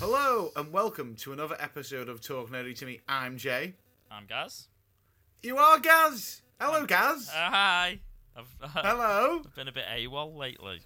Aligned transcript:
Hello 0.00 0.50
and 0.56 0.72
welcome 0.72 1.14
to 1.16 1.32
another 1.32 1.56
episode 1.60 2.08
of 2.08 2.20
Talk 2.20 2.50
Nerdy 2.50 2.76
to 2.78 2.86
Me. 2.86 3.00
I'm 3.08 3.38
Jay. 3.38 3.74
I'm 4.10 4.26
Gaz. 4.26 4.68
You 5.42 5.56
are 5.56 5.78
Gaz. 5.78 6.42
Hello, 6.60 6.84
Gaz. 6.84 7.28
Uh, 7.28 7.50
hi. 7.50 8.00
I've, 8.36 8.46
Hello. 8.70 9.42
I've 9.44 9.54
been 9.54 9.68
a 9.68 9.72
bit 9.72 9.84
AWOL 9.86 10.36
lately. 10.36 10.80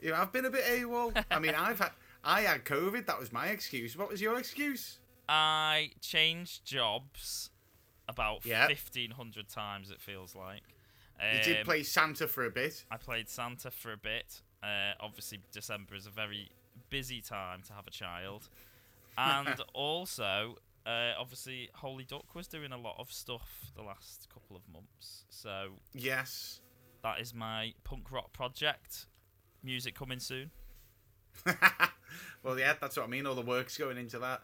You 0.00 0.12
have 0.14 0.32
been 0.32 0.44
a 0.46 0.50
bit 0.50 0.64
AWOL. 0.64 1.24
I 1.30 1.38
mean, 1.38 1.54
I've 1.54 1.78
had 1.78 1.90
I 2.24 2.42
had 2.42 2.64
COVID. 2.64 3.06
That 3.06 3.18
was 3.18 3.32
my 3.32 3.46
excuse. 3.48 3.96
What 3.96 4.10
was 4.10 4.20
your 4.20 4.38
excuse? 4.38 4.98
I 5.28 5.90
changed 6.00 6.64
jobs 6.64 7.50
about 8.08 8.44
Yeah. 8.44 8.66
1,500 8.66 9.48
times, 9.48 9.90
it 9.90 10.00
feels 10.00 10.34
like. 10.34 10.62
You 11.22 11.42
did 11.42 11.58
Um, 11.58 11.64
play 11.64 11.82
Santa 11.82 12.26
for 12.26 12.44
a 12.46 12.50
bit. 12.50 12.84
I 12.90 12.96
played 12.96 13.28
Santa 13.28 13.70
for 13.70 13.92
a 13.92 13.96
bit. 13.96 14.40
Uh, 14.62 14.92
obviously, 15.00 15.38
December 15.52 15.94
is 15.94 16.06
a 16.06 16.10
very 16.10 16.50
busy 16.88 17.20
time 17.20 17.62
to 17.64 17.72
have 17.74 17.86
a 17.86 17.90
child. 17.90 18.48
And 19.18 19.60
also, 19.74 20.56
uh, 20.86 21.12
obviously, 21.18 21.68
Holy 21.74 22.04
Duck 22.04 22.34
was 22.34 22.48
doing 22.48 22.72
a 22.72 22.78
lot 22.78 22.96
of 22.98 23.12
stuff 23.12 23.70
the 23.76 23.82
last 23.82 24.28
couple 24.32 24.56
of 24.56 24.62
months. 24.72 25.24
So 25.28 25.74
Yes. 25.92 26.60
That 27.02 27.20
is 27.20 27.34
my 27.34 27.74
punk 27.84 28.10
rock 28.10 28.32
project. 28.32 29.06
Music 29.62 29.94
coming 29.94 30.20
soon. 30.20 30.50
well, 32.42 32.58
yeah, 32.58 32.74
that's 32.80 32.96
what 32.96 33.06
I 33.06 33.08
mean. 33.08 33.26
All 33.26 33.34
the 33.34 33.42
work's 33.42 33.76
going 33.76 33.98
into 33.98 34.18
that. 34.18 34.40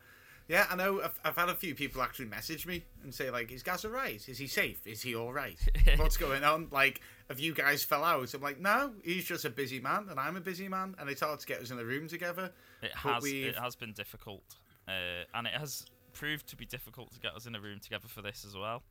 Yeah, 0.48 0.66
I 0.70 0.76
know. 0.76 1.00
I've, 1.02 1.20
I've 1.24 1.36
had 1.36 1.48
a 1.48 1.54
few 1.54 1.74
people 1.74 2.02
actually 2.02 2.26
message 2.26 2.66
me 2.66 2.84
and 3.02 3.12
say 3.12 3.30
like, 3.30 3.50
"Is 3.50 3.62
Gaz 3.62 3.84
alright? 3.84 4.28
Is 4.28 4.38
he 4.38 4.46
safe? 4.46 4.86
Is 4.86 5.02
he 5.02 5.14
all 5.14 5.32
right? 5.32 5.58
What's 5.96 6.16
going 6.16 6.44
on? 6.44 6.68
Like, 6.70 7.00
have 7.28 7.40
you 7.40 7.52
guys 7.52 7.82
fell 7.82 8.04
out?" 8.04 8.32
I'm 8.32 8.42
like, 8.42 8.60
"No, 8.60 8.92
he's 9.02 9.24
just 9.24 9.44
a 9.44 9.50
busy 9.50 9.80
man, 9.80 10.06
and 10.08 10.20
I'm 10.20 10.36
a 10.36 10.41
busy 10.41 10.68
man, 10.68 10.94
and 10.98 11.10
it's 11.10 11.20
hard 11.20 11.41
to 11.41 11.46
get 11.46 11.60
us 11.60 11.70
in 11.70 11.76
the 11.76 11.84
room 11.84 12.06
together." 12.06 12.52
It 12.80 12.94
has 12.94 13.24
it 13.24 13.58
has 13.58 13.74
been 13.74 13.92
difficult, 13.92 14.44
uh, 14.86 15.24
and 15.34 15.48
it 15.48 15.54
has 15.54 15.86
proved 16.12 16.46
to 16.48 16.56
be 16.56 16.64
difficult 16.64 17.12
to 17.12 17.20
get 17.20 17.34
us 17.34 17.46
in 17.46 17.54
a 17.56 17.60
room 17.60 17.80
together 17.80 18.06
for 18.06 18.22
this 18.22 18.44
as 18.46 18.56
well. 18.56 18.82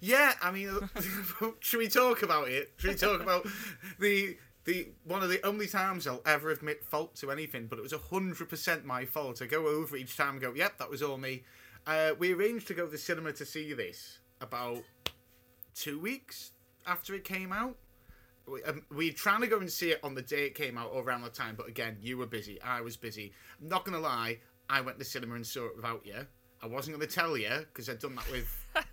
Yeah, 0.00 0.32
I 0.42 0.50
mean, 0.50 0.70
should 1.60 1.78
we 1.78 1.88
talk 1.88 2.22
about 2.22 2.48
it? 2.48 2.72
Should 2.76 2.90
we 2.90 2.96
talk 2.96 3.20
about 3.20 3.46
the 3.98 4.36
the 4.64 4.88
one 5.04 5.22
of 5.22 5.30
the 5.30 5.44
only 5.46 5.66
times 5.68 6.06
I'll 6.06 6.22
ever 6.26 6.50
admit 6.50 6.84
fault 6.84 7.14
to 7.16 7.30
anything, 7.30 7.66
but 7.66 7.78
it 7.78 7.82
was 7.82 7.92
hundred 7.92 8.48
percent 8.48 8.84
my 8.84 9.04
fault. 9.04 9.40
I 9.40 9.46
go 9.46 9.66
over 9.66 9.96
each 9.96 10.16
time 10.16 10.30
and 10.30 10.40
go, 10.40 10.52
"Yep, 10.54 10.78
that 10.78 10.90
was 10.90 11.02
all 11.02 11.18
me." 11.18 11.44
Uh, 11.86 12.12
we 12.18 12.34
arranged 12.34 12.66
to 12.68 12.74
go 12.74 12.84
to 12.86 12.90
the 12.90 12.98
cinema 12.98 13.32
to 13.32 13.46
see 13.46 13.72
this 13.72 14.18
about 14.40 14.82
two 15.74 16.00
weeks 16.00 16.52
after 16.86 17.14
it 17.14 17.24
came 17.24 17.52
out. 17.52 17.76
We, 18.46 18.62
um, 18.64 18.82
we 18.90 19.12
trying 19.12 19.40
to 19.42 19.46
go 19.46 19.58
and 19.58 19.70
see 19.70 19.90
it 19.90 20.00
on 20.02 20.14
the 20.14 20.22
day 20.22 20.46
it 20.46 20.54
came 20.54 20.76
out 20.78 20.90
or 20.92 21.02
around 21.02 21.22
the 21.22 21.30
time, 21.30 21.54
but 21.56 21.68
again, 21.68 21.96
you 22.00 22.18
were 22.18 22.26
busy. 22.26 22.60
I 22.60 22.80
was 22.80 22.96
busy. 22.96 23.32
I'm 23.60 23.68
not 23.68 23.84
gonna 23.84 24.00
lie, 24.00 24.38
I 24.68 24.80
went 24.80 24.96
to 24.96 25.00
the 25.00 25.04
cinema 25.04 25.34
and 25.36 25.46
saw 25.46 25.66
it 25.66 25.76
without 25.76 26.04
you. 26.04 26.26
I 26.62 26.66
wasn't 26.66 26.96
gonna 26.96 27.10
tell 27.10 27.36
you 27.36 27.50
because 27.72 27.88
I'd 27.88 27.98
done 27.98 28.16
that 28.16 28.30
with. 28.30 28.66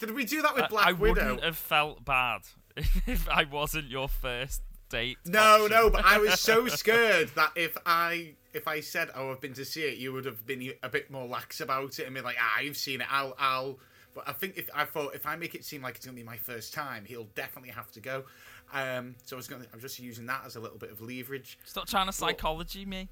Did 0.00 0.12
we 0.12 0.24
do 0.24 0.42
that 0.42 0.54
with 0.54 0.64
I- 0.64 0.68
Black 0.68 0.86
I 0.86 0.92
Widow? 0.92 1.14
wouldn't 1.24 1.44
have 1.44 1.56
felt 1.56 2.04
bad 2.04 2.42
if 2.76 3.28
I 3.28 3.44
wasn't 3.44 3.88
your 3.88 4.08
first 4.08 4.62
date. 4.90 5.18
No, 5.26 5.64
option. 5.64 5.70
no, 5.70 5.90
but 5.90 6.04
I 6.04 6.18
was 6.18 6.38
so 6.40 6.66
scared 6.68 7.30
that 7.36 7.52
if 7.56 7.76
I 7.86 8.34
if 8.52 8.68
I 8.68 8.80
said 8.80 9.10
oh 9.14 9.30
I've 9.32 9.40
been 9.40 9.54
to 9.54 9.64
see 9.64 9.82
it, 9.82 9.98
you 9.98 10.12
would 10.12 10.24
have 10.24 10.44
been 10.46 10.72
a 10.82 10.88
bit 10.88 11.10
more 11.10 11.26
lax 11.26 11.60
about 11.60 11.98
it 11.98 12.06
and 12.06 12.14
be 12.14 12.20
like 12.20 12.36
ah 12.40 12.60
you've 12.60 12.76
seen 12.76 13.00
it, 13.00 13.06
I'll 13.10 13.34
I'll. 13.38 13.78
But 14.14 14.28
I 14.28 14.32
think 14.32 14.56
if 14.56 14.68
I 14.74 14.84
thought 14.84 15.14
if 15.14 15.26
I 15.26 15.34
make 15.36 15.54
it 15.56 15.64
seem 15.64 15.82
like 15.82 15.96
it's 15.96 16.06
gonna 16.06 16.14
be 16.16 16.22
my 16.22 16.36
first 16.36 16.72
time, 16.74 17.04
he'll 17.04 17.28
definitely 17.34 17.70
have 17.70 17.90
to 17.92 18.00
go. 18.00 18.24
Um, 18.72 19.14
so 19.24 19.34
I 19.34 19.38
was 19.38 19.48
gonna 19.48 19.66
I'm 19.72 19.80
just 19.80 19.98
using 19.98 20.26
that 20.26 20.42
as 20.46 20.54
a 20.56 20.60
little 20.60 20.78
bit 20.78 20.90
of 20.92 21.00
leverage. 21.00 21.58
Stop 21.64 21.86
trying 21.88 22.06
to 22.06 22.12
psychology 22.12 22.84
me. 22.84 23.08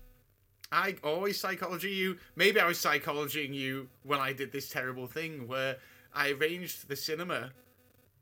I 0.70 0.96
always 1.04 1.38
psychology 1.38 1.90
you. 1.90 2.16
Maybe 2.36 2.58
I 2.60 2.66
was 2.66 2.78
psychologying 2.78 3.52
you 3.52 3.88
when 4.04 4.20
I 4.20 4.32
did 4.32 4.52
this 4.52 4.68
terrible 4.70 5.06
thing 5.06 5.46
where 5.46 5.76
I 6.14 6.30
arranged 6.30 6.88
the 6.88 6.96
cinema 6.96 7.50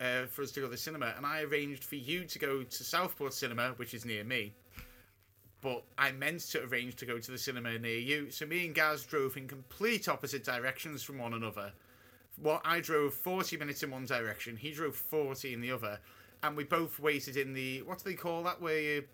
uh, 0.00 0.26
for 0.26 0.42
us 0.42 0.50
to 0.52 0.60
go 0.60 0.66
to 0.66 0.70
the 0.70 0.76
cinema, 0.76 1.12
and 1.16 1.26
I 1.26 1.42
arranged 1.42 1.84
for 1.84 1.96
you 1.96 2.24
to 2.24 2.38
go 2.38 2.62
to 2.62 2.84
Southport 2.84 3.34
Cinema, 3.34 3.70
which 3.76 3.94
is 3.94 4.04
near 4.04 4.24
me. 4.24 4.52
But 5.60 5.82
I 5.98 6.12
meant 6.12 6.40
to 6.52 6.62
arrange 6.64 6.96
to 6.96 7.06
go 7.06 7.18
to 7.18 7.30
the 7.30 7.36
cinema 7.36 7.78
near 7.78 7.98
you. 7.98 8.30
So 8.30 8.46
me 8.46 8.64
and 8.64 8.74
Gaz 8.74 9.04
drove 9.04 9.36
in 9.36 9.46
complete 9.46 10.08
opposite 10.08 10.42
directions 10.44 11.02
from 11.02 11.18
one 11.18 11.34
another. 11.34 11.72
Well, 12.42 12.62
I 12.64 12.80
drove 12.80 13.12
40 13.12 13.58
minutes 13.58 13.82
in 13.82 13.90
one 13.90 14.06
direction, 14.06 14.56
he 14.56 14.72
drove 14.72 14.96
40 14.96 15.52
in 15.52 15.60
the 15.60 15.70
other, 15.72 15.98
and 16.42 16.56
we 16.56 16.64
both 16.64 16.98
waited 16.98 17.36
in 17.36 17.52
the 17.52 17.82
what 17.82 17.98
do 17.98 18.04
they 18.08 18.16
call 18.16 18.42
that 18.44 18.62
where 18.62 18.80
you 18.80 19.04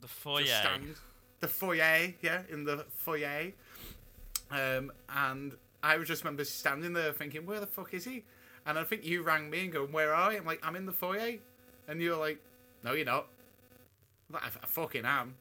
The 0.00 0.06
foyer. 0.06 0.44
just 0.44 0.60
stand. 0.60 0.94
The 1.40 1.48
foyer, 1.48 2.14
yeah, 2.22 2.42
in 2.48 2.62
the 2.62 2.86
foyer. 2.94 3.50
Um, 4.52 4.92
and 5.08 5.54
I 5.86 6.02
just 6.02 6.24
remember 6.24 6.44
standing 6.44 6.92
there 6.92 7.12
thinking, 7.12 7.46
where 7.46 7.60
the 7.60 7.66
fuck 7.66 7.94
is 7.94 8.04
he? 8.04 8.24
And 8.66 8.78
I 8.78 8.84
think 8.84 9.04
you 9.04 9.22
rang 9.22 9.48
me 9.48 9.64
and 9.64 9.72
go, 9.72 9.86
where 9.86 10.12
are 10.12 10.32
you? 10.32 10.38
I'm 10.38 10.44
like, 10.44 10.60
I'm 10.62 10.74
in 10.74 10.86
the 10.86 10.92
foyer. 10.92 11.36
And 11.86 12.00
you're 12.00 12.16
like, 12.16 12.40
no, 12.82 12.92
you're 12.92 13.06
not. 13.06 13.26
I'm 14.28 14.34
like, 14.34 14.42
I, 14.42 14.46
I 14.46 14.66
fucking 14.66 15.04
am. 15.04 15.36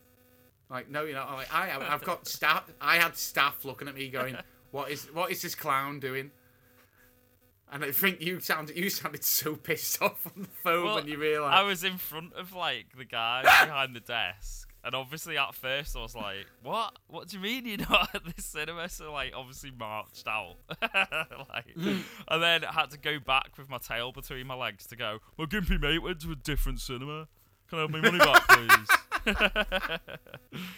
I'm 0.69 0.75
like, 0.75 0.89
no, 0.89 1.03
you're 1.03 1.15
not. 1.15 1.29
I'm 1.29 1.35
like, 1.35 1.53
I 1.53 1.69
am. 1.69 1.81
I've 1.81 2.03
got 2.03 2.27
staff. 2.27 2.71
I 2.81 2.97
had 2.97 3.17
staff 3.17 3.65
looking 3.65 3.87
at 3.87 3.95
me 3.95 4.09
going, 4.09 4.37
what 4.71 4.91
is 4.91 5.05
what 5.13 5.31
is 5.31 5.41
this 5.41 5.55
clown 5.55 5.99
doing? 5.99 6.31
And 7.71 7.83
I 7.83 7.91
think 7.91 8.21
you 8.21 8.39
sounded 8.39 8.77
you 8.77 8.89
sounded 8.89 9.23
so 9.23 9.55
pissed 9.55 10.01
off 10.01 10.27
on 10.27 10.43
the 10.43 10.47
phone 10.63 10.85
Well, 10.85 10.95
when 10.95 11.07
you 11.07 11.17
realised. 11.17 11.55
I 11.55 11.63
was 11.63 11.83
in 11.83 11.97
front 11.97 12.33
of 12.33 12.53
like 12.53 12.87
the 12.97 13.05
guy 13.05 13.41
behind 13.41 13.95
the 13.95 13.99
desk, 13.99 14.64
and 14.85 14.95
obviously 14.95 15.37
at 15.37 15.55
first 15.55 15.95
I 15.95 16.01
was 16.01 16.15
like, 16.15 16.45
"What? 16.63 16.97
What 17.07 17.27
do 17.27 17.37
you 17.37 17.43
mean 17.43 17.65
you're 17.65 17.77
not 17.89 18.13
at 18.13 18.23
this 18.23 18.45
cinema?" 18.45 18.87
So 18.89 19.11
like, 19.11 19.33
obviously 19.35 19.71
marched 19.71 20.27
out, 20.27 20.55
like, 20.81 21.75
and 21.75 22.43
then 22.43 22.63
I 22.63 22.71
had 22.71 22.91
to 22.91 22.97
go 22.97 23.19
back 23.19 23.57
with 23.57 23.69
my 23.69 23.77
tail 23.77 24.11
between 24.11 24.47
my 24.47 24.55
legs 24.55 24.85
to 24.87 24.95
go. 24.95 25.19
My 25.37 25.45
gimpy 25.45 25.81
mate 25.81 26.01
went 26.01 26.21
to 26.21 26.31
a 26.31 26.35
different 26.35 26.79
cinema. 26.79 27.27
Can 27.69 27.79
I 27.79 27.81
have 27.81 27.89
my 27.89 28.01
money 28.01 28.19
back, 28.19 28.47
please? 28.47 28.87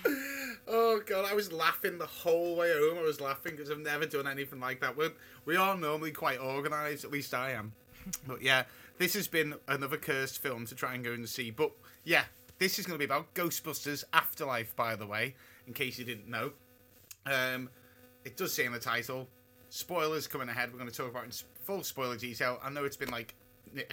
Oh 0.69 1.00
god, 1.06 1.24
I 1.24 1.34
was 1.34 1.53
laughing 1.53 1.97
the 1.97 2.06
whole 2.06 2.57
way 2.57 2.72
home. 2.74 2.97
I 2.97 3.01
was 3.01 3.22
laughing 3.22 3.53
because 3.53 3.72
I've 3.72 3.79
never 3.79 4.06
done 4.06 4.28
anything 4.28 4.59
like 4.59 4.81
that. 4.81 4.97
We're, 4.97 5.13
we 5.45 5.56
are 5.56 5.78
normally 5.78 6.12
quite 6.12 6.39
organised, 6.39 7.06
at 7.06 7.12
least 7.12 7.34
I 7.34 7.51
am. 7.51 7.72
But 8.28 8.41
yeah, 8.41 8.63
this 8.97 9.13
has 9.13 9.28
been 9.29 9.56
another 9.68 9.97
cursed 9.97 10.41
film 10.41 10.66
to 10.66 10.75
try 10.75 10.94
and 10.94 11.06
go 11.06 11.13
and 11.13 11.28
see. 11.28 11.51
But 11.51 11.72
yeah, 12.03 12.25
this 12.59 12.79
is 12.79 12.85
going 12.85 12.95
to 12.95 13.00
be 13.00 13.06
about 13.06 13.34
Ghostbusters 13.34 14.03
Afterlife, 14.13 14.75
by 14.75 14.95
the 14.95 15.06
way, 15.06 15.35
in 15.68 15.73
case 15.73 16.00
you 16.00 16.06
didn't 16.06 16.28
know. 16.28 16.51
Um, 17.25 17.69
it 18.25 18.38
does 18.38 18.53
say 18.53 18.66
in 18.66 18.73
the 18.73 18.79
title. 18.79 19.28
Spoilers 19.69 20.28
coming 20.28 20.50
ahead. 20.50 20.72
We're 20.72 20.79
going 20.79 20.90
to 20.90 20.95
talk 20.95 21.12
about 21.12 21.25
in 21.25 21.31
full 21.63 21.84
spoiler 21.84 22.18
detail. 22.18 22.59
I 22.63 22.69
know 22.69 22.85
it's 22.85 22.97
been 22.97 23.12
like 23.12 23.35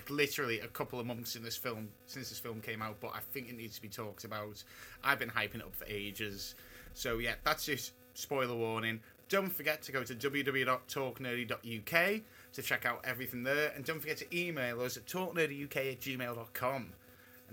literally 0.09 0.61
a 0.61 0.69
couple 0.69 1.01
of 1.01 1.07
months 1.07 1.37
in 1.37 1.43
this 1.43 1.57
film 1.57 1.89
since 2.07 2.29
this 2.29 2.39
film 2.39 2.61
came 2.61 2.81
out, 2.81 3.01
but 3.01 3.11
I 3.15 3.21
think 3.33 3.49
it 3.49 3.57
needs 3.57 3.75
to 3.77 3.83
be 3.83 3.89
talked 3.89 4.25
about. 4.25 4.63
I've 5.03 5.19
been 5.19 5.31
hyping 5.31 5.57
it 5.57 5.63
up 5.63 5.75
for 5.75 5.87
ages. 5.87 6.55
So 6.95 7.19
yeah, 7.19 7.35
that's 7.45 7.67
just 7.67 7.93
spoiler 8.15 8.55
warning. 8.55 9.01
Don't 9.29 9.53
forget 9.53 9.83
to 9.83 9.93
go 9.93 10.03
to 10.05 10.15
www.talknerdy.uk 10.15 12.21
to 12.53 12.63
check 12.63 12.87
out 12.87 13.05
everything 13.05 13.43
there, 13.43 13.73
and 13.75 13.85
don't 13.85 14.01
forget 14.01 14.19
to 14.19 14.37
email 14.37 14.81
us 14.83 14.97
at 14.97 15.07
talknerdyuk 15.07 15.77
at 15.77 16.01
gmail.com. 16.01 16.93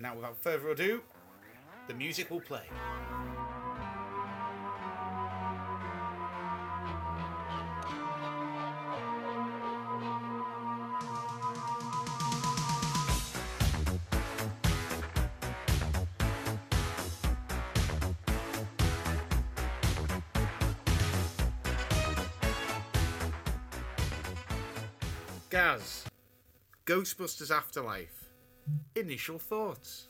Now, 0.01 0.15
without 0.15 0.41
further 0.41 0.69
ado, 0.69 1.01
the 1.87 1.93
music 1.93 2.31
will 2.31 2.41
play. 2.41 2.63
Gaz, 25.51 26.05
Ghostbusters 26.87 27.55
Afterlife. 27.55 28.20
Initial 28.95 29.39
thoughts. 29.39 30.07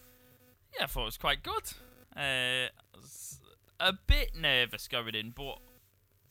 Yeah, 0.78 0.84
I 0.86 0.88
thought 0.88 1.04
it 1.04 1.06
was 1.06 1.18
quite 1.18 1.44
good. 1.44 1.74
Uh, 2.16 2.68
I 2.68 2.70
was 2.96 3.40
a 3.80 3.94
bit 3.94 4.36
nervous 4.36 4.88
going 4.88 5.16
in, 5.16 5.32
but 5.32 5.60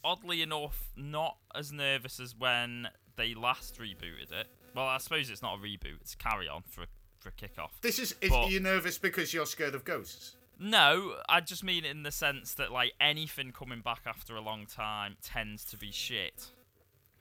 oddly 0.04 0.42
enough, 0.42 0.92
not 0.96 1.36
as 1.54 1.72
nervous 1.72 2.20
as 2.20 2.34
when 2.36 2.88
they 3.16 3.34
last 3.34 3.78
rebooted 3.78 4.32
it. 4.32 4.46
Well, 4.74 4.86
I 4.86 4.98
suppose 4.98 5.30
it's 5.30 5.42
not 5.42 5.58
a 5.58 5.58
reboot; 5.58 6.00
it's 6.00 6.14
a 6.14 6.16
carry 6.16 6.48
on 6.48 6.62
for 6.62 6.82
a 6.82 6.86
for 7.18 7.28
a 7.28 7.32
kickoff. 7.32 7.70
This 7.82 7.98
is. 7.98 8.14
is 8.20 8.30
But- 8.30 8.44
are 8.44 8.50
you 8.50 8.60
nervous 8.60 8.98
because 8.98 9.34
you're 9.34 9.46
scared 9.46 9.74
of 9.74 9.84
ghosts? 9.84 10.36
No, 10.58 11.16
I 11.28 11.40
just 11.40 11.64
mean 11.64 11.84
in 11.86 12.02
the 12.02 12.12
sense 12.12 12.52
that 12.54 12.70
like 12.70 12.92
anything 13.00 13.50
coming 13.50 13.80
back 13.80 14.02
after 14.06 14.36
a 14.36 14.42
long 14.42 14.66
time 14.66 15.16
tends 15.22 15.64
to 15.66 15.78
be 15.78 15.90
shit. 15.90 16.48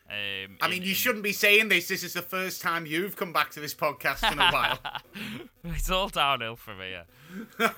Um, 0.09 0.57
I 0.61 0.65
in- 0.65 0.71
mean, 0.71 0.81
you 0.83 0.89
in- 0.89 0.95
shouldn't 0.95 1.23
be 1.23 1.33
saying 1.33 1.69
this. 1.69 1.87
This 1.87 2.03
is 2.03 2.13
the 2.13 2.21
first 2.21 2.61
time 2.61 2.85
you've 2.85 3.15
come 3.15 3.31
back 3.31 3.51
to 3.51 3.59
this 3.59 3.73
podcast 3.75 4.29
in 4.31 4.39
a 4.39 4.49
while. 4.51 4.79
it's 5.65 5.89
all 5.91 6.09
downhill 6.09 6.55
from 6.55 6.77
here. 6.79 7.05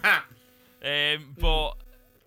Um, 0.83 1.35
but 1.39 1.73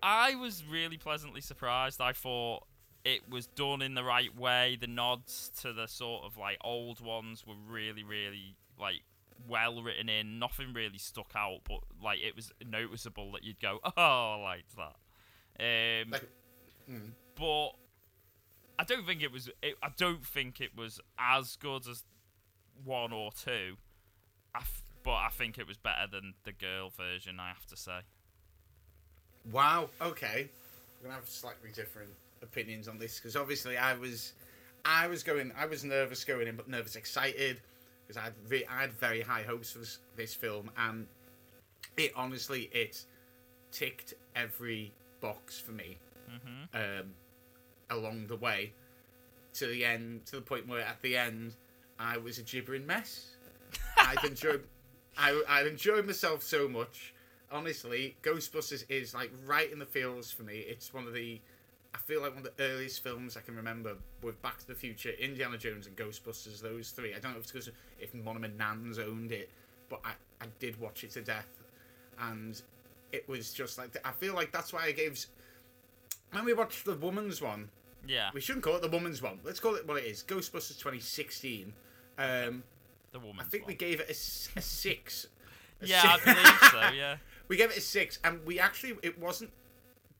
I 0.01 0.35
was 0.35 0.63
really 0.69 0.97
pleasantly 0.97 1.41
surprised. 1.41 1.99
I 1.99 2.13
thought 2.13 2.63
it 3.03 3.29
was 3.29 3.47
done 3.47 3.81
in 3.81 3.95
the 3.95 4.03
right 4.03 4.33
way. 4.33 4.77
The 4.79 4.87
nods 4.87 5.51
to 5.61 5.73
the 5.73 5.87
sort 5.87 6.23
of 6.23 6.37
like 6.37 6.57
old 6.63 7.01
ones 7.01 7.43
were 7.45 7.55
really, 7.67 8.03
really 8.03 8.55
like 8.79 9.01
well 9.49 9.83
written 9.83 10.07
in. 10.07 10.39
Nothing 10.39 10.71
really 10.73 10.97
stuck 10.99 11.33
out, 11.35 11.59
but 11.67 11.79
like 12.01 12.19
it 12.21 12.33
was 12.33 12.49
noticeable 12.65 13.33
that 13.33 13.43
you'd 13.43 13.59
go, 13.59 13.79
"Oh, 13.83 13.91
I 13.97 14.35
liked 14.41 14.75
that." 14.77 14.95
Um, 16.05 16.11
Like- 16.11 16.29
mm. 16.89 17.11
but 17.35 17.71
I 18.77 18.83
don't 18.83 19.05
think 19.05 19.23
it 19.23 19.31
was. 19.31 19.49
It, 19.61 19.75
I 19.81 19.89
don't 19.95 20.25
think 20.25 20.59
it 20.61 20.75
was 20.75 20.99
as 21.17 21.55
good 21.55 21.87
as 21.87 22.03
one 22.83 23.13
or 23.13 23.31
two. 23.31 23.75
I 24.53 24.59
f- 24.59 24.83
but 25.03 25.13
I 25.13 25.29
think 25.29 25.57
it 25.57 25.67
was 25.67 25.77
better 25.77 26.07
than 26.11 26.33
the 26.43 26.51
girl 26.51 26.89
version. 26.89 27.39
I 27.39 27.49
have 27.49 27.65
to 27.67 27.77
say. 27.77 27.99
Wow. 29.51 29.89
Okay. 30.01 30.49
We're 31.01 31.09
gonna 31.09 31.19
have 31.19 31.29
slightly 31.29 31.69
different 31.73 32.09
opinions 32.41 32.87
on 32.87 32.97
this 32.97 33.19
because 33.19 33.35
obviously 33.35 33.77
I 33.77 33.93
was, 33.93 34.33
I 34.83 35.07
was 35.07 35.23
going, 35.23 35.51
I 35.57 35.65
was 35.65 35.83
nervous 35.83 36.23
going 36.23 36.47
in, 36.47 36.55
but 36.55 36.67
nervous 36.67 36.95
excited 36.95 37.61
because 38.07 38.17
I 38.19 38.25
had 38.25 38.33
re- 38.47 38.65
I 38.65 38.81
had 38.81 38.93
very 38.93 39.21
high 39.21 39.43
hopes 39.43 39.71
for 39.71 39.79
this, 39.79 39.99
this 40.15 40.33
film, 40.33 40.71
and 40.77 41.07
it 41.97 42.11
honestly 42.15 42.69
it 42.71 43.05
ticked 43.71 44.13
every 44.35 44.93
box 45.21 45.59
for 45.59 45.71
me 45.71 45.97
hmm 46.27 46.63
um, 46.73 47.13
along 47.89 48.27
the 48.27 48.35
way 48.35 48.73
to 49.53 49.67
the 49.67 49.85
end 49.85 50.25
to 50.27 50.35
the 50.35 50.41
point 50.41 50.67
where 50.67 50.81
at 50.81 51.01
the 51.01 51.17
end 51.17 51.53
I 51.99 52.17
was 52.17 52.37
a 52.37 52.43
gibbering 52.43 52.85
mess. 52.85 53.35
I'd 53.97 54.23
enjoyed 54.23 54.63
I 55.17 55.41
I'd 55.47 55.67
enjoyed 55.67 56.05
myself 56.05 56.43
so 56.43 56.67
much. 56.67 57.13
Honestly, 57.51 58.17
Ghostbusters 58.21 58.83
is 58.89 59.13
like 59.13 59.31
right 59.45 59.71
in 59.71 59.79
the 59.79 59.85
feels 59.85 60.31
for 60.31 60.43
me. 60.43 60.59
It's 60.59 60.93
one 60.93 61.07
of 61.07 61.13
the 61.13 61.39
I 61.95 61.97
feel 61.99 62.21
like 62.21 62.35
one 62.35 62.45
of 62.45 62.57
the 62.57 62.63
earliest 62.63 63.01
films 63.03 63.37
I 63.37 63.39
can 63.39 63.55
remember 63.55 63.95
with 64.21 64.41
Back 64.41 64.57
to 64.59 64.67
the 64.67 64.75
Future, 64.75 65.11
Indiana 65.11 65.57
Jones, 65.57 65.87
and 65.87 65.95
Ghostbusters. 65.95 66.61
Those 66.61 66.89
three. 66.89 67.15
I 67.15 67.19
don't 67.19 67.31
know 67.31 67.37
if 67.37 67.43
it's 67.43 67.51
because 67.53 67.69
if 68.01 68.13
one 68.13 68.35
of 68.35 68.41
my 68.41 68.49
nans 68.57 68.99
owned 68.99 69.31
it, 69.31 69.49
but 69.87 70.01
I, 70.03 70.11
I 70.41 70.47
did 70.59 70.77
watch 70.77 71.05
it 71.05 71.11
to 71.11 71.21
death, 71.21 71.47
and 72.19 72.61
it 73.13 73.27
was 73.29 73.53
just 73.53 73.77
like 73.77 73.95
I 74.03 74.11
feel 74.11 74.33
like 74.33 74.51
that's 74.51 74.73
why 74.73 74.83
I 74.83 74.91
gave. 74.91 75.25
When 76.35 76.45
we 76.45 76.53
watched 76.53 76.85
the 76.85 76.95
woman's 76.95 77.41
one, 77.41 77.69
Yeah, 78.07 78.29
we 78.33 78.41
shouldn't 78.41 78.63
call 78.63 78.75
it 78.75 78.81
the 78.81 78.89
woman's 78.89 79.21
one. 79.21 79.39
Let's 79.43 79.59
call 79.59 79.75
it 79.75 79.87
what 79.87 79.97
it 79.97 80.05
is. 80.05 80.23
Ghostbusters 80.23 80.77
2016. 80.77 81.73
Um, 82.17 82.63
the 83.11 83.19
woman. 83.19 83.37
I 83.39 83.43
think 83.49 83.65
we 83.67 83.73
gave 83.75 83.99
it 83.99 84.07
a, 84.07 84.11
a 84.59 84.61
six. 84.61 85.27
A 85.81 85.87
Yeah, 85.87 86.01
six. 86.15 86.27
I 86.27 86.33
believe 86.33 86.59
so. 86.71 86.89
Yeah. 86.95 87.17
we 87.49 87.57
gave 87.57 87.69
it 87.71 87.77
a 87.77 87.81
six, 87.81 88.19
and 88.23 88.45
we 88.45 88.59
actually 88.59 88.95
it 89.03 89.19
wasn't. 89.19 89.51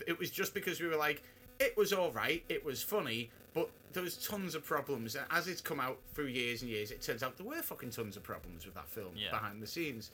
It 0.06 0.19
was 0.19 0.29
just 0.29 0.53
because 0.53 0.81
we 0.81 0.88
were 0.88 0.97
like, 0.97 1.23
it 1.59 1.77
was 1.77 1.94
all 1.94 2.12
right, 2.12 2.44
it 2.50 2.65
was 2.65 2.83
funny, 2.83 3.29
but 3.53 3.69
there 3.94 4.03
was 4.03 4.17
tons 4.17 4.53
of 4.56 4.65
problems. 4.65 5.15
And 5.15 5.25
as 5.31 5.47
it's 5.47 5.62
come 5.62 5.79
out 5.79 5.97
through 6.13 6.25
years 6.27 6.62
and 6.62 6.69
years, 6.69 6.91
it 6.91 7.01
turns 7.01 7.23
out 7.23 7.38
there 7.38 7.47
were 7.47 7.62
fucking 7.62 7.91
tons 7.91 8.17
of 8.17 8.23
problems 8.23 8.65
with 8.65 8.75
that 8.75 8.89
film 8.89 9.13
Yeah. 9.15 9.29
behind 9.31 9.62
the 9.63 9.67
scenes. 9.67 10.12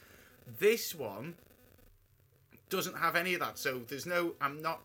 This 0.59 0.94
one 0.94 1.33
doesn't 2.69 2.98
have 2.98 3.15
any 3.15 3.33
of 3.33 3.39
that, 3.39 3.57
so 3.57 3.81
there's 3.88 4.06
no. 4.06 4.33
I'm 4.39 4.62
not. 4.62 4.81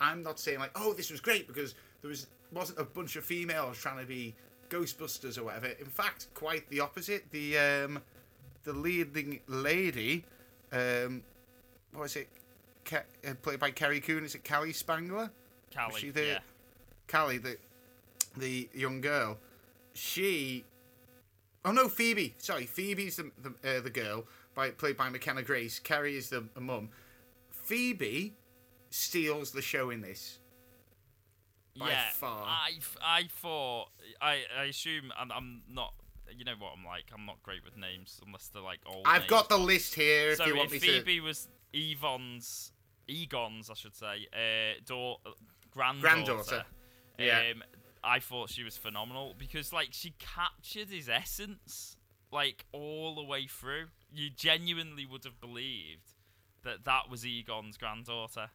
I'm 0.00 0.22
not 0.22 0.38
saying 0.40 0.58
like, 0.58 0.72
oh, 0.74 0.92
this 0.94 1.10
was 1.10 1.20
great 1.20 1.46
because 1.46 1.74
there 2.02 2.08
was 2.08 2.26
wasn't 2.52 2.78
a 2.80 2.84
bunch 2.84 3.16
of 3.16 3.24
females 3.24 3.78
trying 3.78 3.98
to 4.00 4.06
be 4.06 4.34
Ghostbusters 4.70 5.38
or 5.38 5.44
whatever. 5.44 5.66
In 5.66 5.86
fact, 5.86 6.28
quite 6.34 6.68
the 6.70 6.80
opposite. 6.80 7.30
The 7.30 7.58
um, 7.58 8.00
the 8.64 8.72
leading 8.72 9.40
lady, 9.46 10.24
um, 10.72 11.22
what 11.92 12.04
is 12.04 12.16
it? 12.16 12.28
Ca- 12.84 13.02
uh, 13.28 13.34
played 13.42 13.60
by 13.60 13.70
Carrie 13.70 14.00
Coon. 14.00 14.24
Is 14.24 14.34
it 14.34 14.48
Callie 14.48 14.72
Spengler? 14.72 15.30
Callie. 15.74 16.00
she 16.00 16.10
the- 16.10 16.24
yeah. 16.26 16.38
Callie, 17.08 17.38
the 17.38 17.56
the 18.36 18.68
young 18.72 19.00
girl. 19.00 19.38
She. 19.94 20.64
Oh 21.64 21.72
no, 21.72 21.88
Phoebe. 21.88 22.34
Sorry, 22.38 22.64
Phoebe's 22.66 23.16
the 23.16 23.30
the, 23.42 23.78
uh, 23.78 23.80
the 23.80 23.90
girl 23.90 24.24
by 24.54 24.70
played 24.70 24.96
by 24.96 25.08
McKenna 25.10 25.42
Grace. 25.42 25.78
Carrie 25.78 26.16
is 26.16 26.30
the, 26.30 26.44
the 26.54 26.60
mum. 26.60 26.88
Phoebe 27.50 28.34
steals 28.90 29.52
the 29.52 29.62
show 29.62 29.90
in 29.90 30.00
this. 30.00 30.38
by 31.78 31.90
yeah, 31.90 32.10
far. 32.12 32.44
I, 32.46 32.70
I 33.02 33.22
thought 33.40 33.86
I 34.20 34.42
I 34.58 34.64
assume 34.64 35.12
I'm, 35.18 35.30
I'm 35.32 35.62
not. 35.68 35.94
You 36.36 36.44
know 36.44 36.54
what 36.58 36.72
I'm 36.78 36.84
like. 36.84 37.06
I'm 37.12 37.26
not 37.26 37.42
great 37.42 37.64
with 37.64 37.76
names 37.76 38.20
unless 38.24 38.48
they're 38.48 38.62
like 38.62 38.80
old. 38.86 39.04
I've 39.04 39.22
names. 39.22 39.30
got 39.30 39.48
the 39.48 39.58
list 39.58 39.94
here. 39.94 40.30
If 40.30 40.36
so 40.36 40.46
you 40.46 40.56
want 40.56 40.70
me 40.70 40.76
if 40.76 40.82
to. 40.84 40.88
Phoebe 40.88 41.20
was 41.20 41.48
Yvonne's, 41.72 42.72
Egon's, 43.08 43.68
I 43.68 43.74
should 43.74 43.96
say, 43.96 44.28
uh, 44.32 44.80
daugh- 44.84 45.18
granddaughter. 45.70 46.00
Granddaughter, 46.00 46.64
yeah. 47.18 47.50
Um, 47.52 47.62
I 48.02 48.20
thought 48.20 48.48
she 48.50 48.62
was 48.62 48.76
phenomenal 48.76 49.34
because 49.36 49.72
like 49.72 49.88
she 49.90 50.14
captured 50.18 50.88
his 50.88 51.08
essence 51.08 51.96
like 52.32 52.64
all 52.72 53.14
the 53.14 53.24
way 53.24 53.46
through. 53.46 53.86
You 54.12 54.30
genuinely 54.30 55.06
would 55.06 55.24
have 55.24 55.40
believed 55.40 56.14
that 56.64 56.84
that 56.84 57.10
was 57.10 57.26
Egon's 57.26 57.76
granddaughter. 57.76 58.50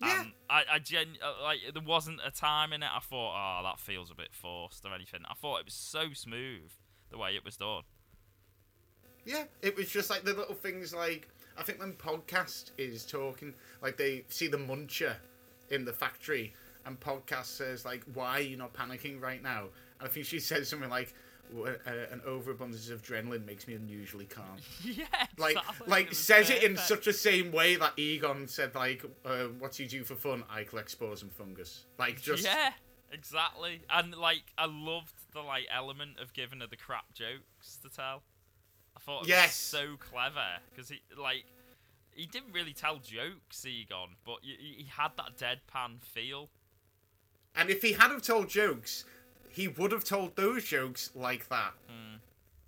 Yeah. 0.00 0.20
And 0.20 0.32
I, 0.48 0.62
I 0.72 0.78
gen 0.78 1.16
uh, 1.22 1.42
like 1.42 1.58
there 1.72 1.82
wasn't 1.82 2.20
a 2.24 2.30
time 2.30 2.72
in 2.72 2.82
it. 2.82 2.88
I 2.94 3.00
thought, 3.00 3.34
oh, 3.34 3.62
that 3.64 3.80
feels 3.80 4.10
a 4.10 4.14
bit 4.14 4.32
forced 4.32 4.84
or 4.84 4.94
anything. 4.94 5.20
I 5.28 5.34
thought 5.34 5.58
it 5.58 5.64
was 5.64 5.74
so 5.74 6.12
smooth 6.12 6.70
the 7.10 7.18
way 7.18 7.34
it 7.34 7.44
was 7.44 7.56
done. 7.56 7.82
Yeah, 9.24 9.44
it 9.62 9.76
was 9.76 9.88
just 9.88 10.10
like 10.10 10.24
the 10.24 10.32
little 10.32 10.54
things 10.54 10.94
like 10.94 11.28
I 11.56 11.62
think 11.62 11.80
when 11.80 11.92
podcast 11.94 12.70
is 12.78 13.04
talking, 13.04 13.54
like 13.82 13.96
they 13.96 14.24
see 14.28 14.46
the 14.46 14.58
muncher 14.58 15.16
in 15.70 15.84
the 15.84 15.92
factory, 15.92 16.54
and 16.86 16.98
podcast 16.98 17.46
says 17.46 17.84
like, 17.84 18.04
"Why 18.14 18.38
are 18.38 18.40
you 18.40 18.56
not 18.56 18.72
panicking 18.72 19.20
right 19.20 19.42
now?" 19.42 19.64
And 19.98 20.08
I 20.08 20.10
think 20.10 20.26
she 20.26 20.38
says 20.38 20.68
something 20.68 20.88
like, 20.88 21.12
"W- 21.50 21.66
uh, 21.86 21.90
"An 22.10 22.20
overabundance 22.24 22.88
of 22.90 23.02
adrenaline 23.02 23.44
makes 23.46 23.66
me 23.68 23.74
unusually 23.74 24.26
calm." 24.26 24.56
yeah, 24.84 25.04
Like, 25.36 25.56
like 25.86 26.12
says 26.14 26.50
it 26.50 26.62
in 26.62 26.76
such 26.76 27.06
a 27.06 27.12
same 27.12 27.52
way 27.52 27.76
that 27.76 27.98
Egon 27.98 28.48
said 28.48 28.74
like, 28.74 29.04
uh, 29.24 29.44
"What 29.58 29.72
do 29.72 29.82
you 29.82 29.88
do 29.88 30.04
for 30.04 30.14
fun?" 30.14 30.44
I 30.50 30.64
collect 30.64 30.90
spores 30.90 31.22
and 31.22 31.32
fungus. 31.32 31.84
Like 31.98 32.20
just 32.20 32.44
yeah, 32.44 32.72
exactly. 33.12 33.82
And 33.90 34.14
like, 34.14 34.44
I 34.56 34.66
loved 34.66 35.14
the 35.32 35.40
like 35.40 35.66
element 35.74 36.18
of 36.20 36.32
giving 36.32 36.60
her 36.60 36.66
the 36.66 36.76
crap 36.76 37.12
jokes 37.14 37.78
to 37.82 37.88
tell. 37.88 38.22
I 38.96 39.00
thought 39.00 39.22
it 39.24 39.28
Yes. 39.28 39.48
was 39.48 39.54
so 39.54 39.96
clever 39.96 40.58
because 40.70 40.88
he 40.88 41.00
like 41.16 41.44
he 42.12 42.26
didn't 42.26 42.52
really 42.52 42.72
tell 42.72 42.96
jokes, 42.98 43.64
Egon, 43.64 44.16
but 44.24 44.38
y- 44.42 44.56
he 44.58 44.88
had 44.96 45.12
that 45.16 45.36
deadpan 45.36 46.02
feel. 46.02 46.50
And 47.54 47.70
if 47.70 47.82
he 47.82 47.92
had 47.92 48.10
have 48.10 48.22
told 48.22 48.48
jokes, 48.48 49.04
he 49.58 49.66
would 49.66 49.90
have 49.90 50.04
told 50.04 50.36
those 50.36 50.62
jokes 50.62 51.10
like 51.16 51.48
that. 51.48 51.72
Hmm. 51.88 52.16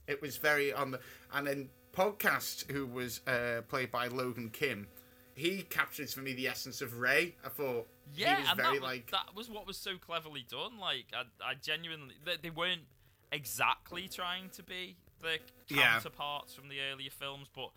It 0.09 0.21
was 0.21 0.39
very 0.39 0.73
on 0.73 0.91
the 0.91 0.99
and 1.33 1.47
then 1.47 1.69
podcast, 1.93 2.69
who 2.69 2.85
was 2.85 3.21
uh, 3.29 3.61
played 3.69 3.93
by 3.93 4.09
Logan 4.09 4.51
Kim, 4.51 4.89
he 5.35 5.63
captures 5.63 6.13
for 6.13 6.19
me 6.21 6.33
the 6.33 6.49
essence 6.49 6.81
of 6.83 6.99
Ray. 6.99 7.37
I 7.45 7.49
thought 7.49 7.87
Yeah, 8.17 8.35
he 8.35 8.41
was 8.43 8.49
and 8.51 8.57
very 8.57 8.69
that, 8.69 8.73
was, 8.73 8.83
like 8.83 9.11
that 9.13 9.35
was 9.37 9.49
what 9.49 9.69
was 9.69 9.77
so 9.77 9.93
cleverly 9.99 10.45
done. 10.51 10.79
Like, 10.81 11.07
I, 11.15 11.23
I 11.51 11.55
genuinely, 11.55 12.15
they, 12.25 12.35
they 12.43 12.51
weren't 12.51 12.83
exactly 13.31 14.09
trying 14.09 14.49
to 14.51 14.63
be 14.65 14.97
the 15.23 15.39
Yeah. 15.69 15.93
counterparts 15.93 16.55
from 16.55 16.69
the 16.69 16.81
earlier 16.93 17.11
films, 17.11 17.47
but 17.55 17.71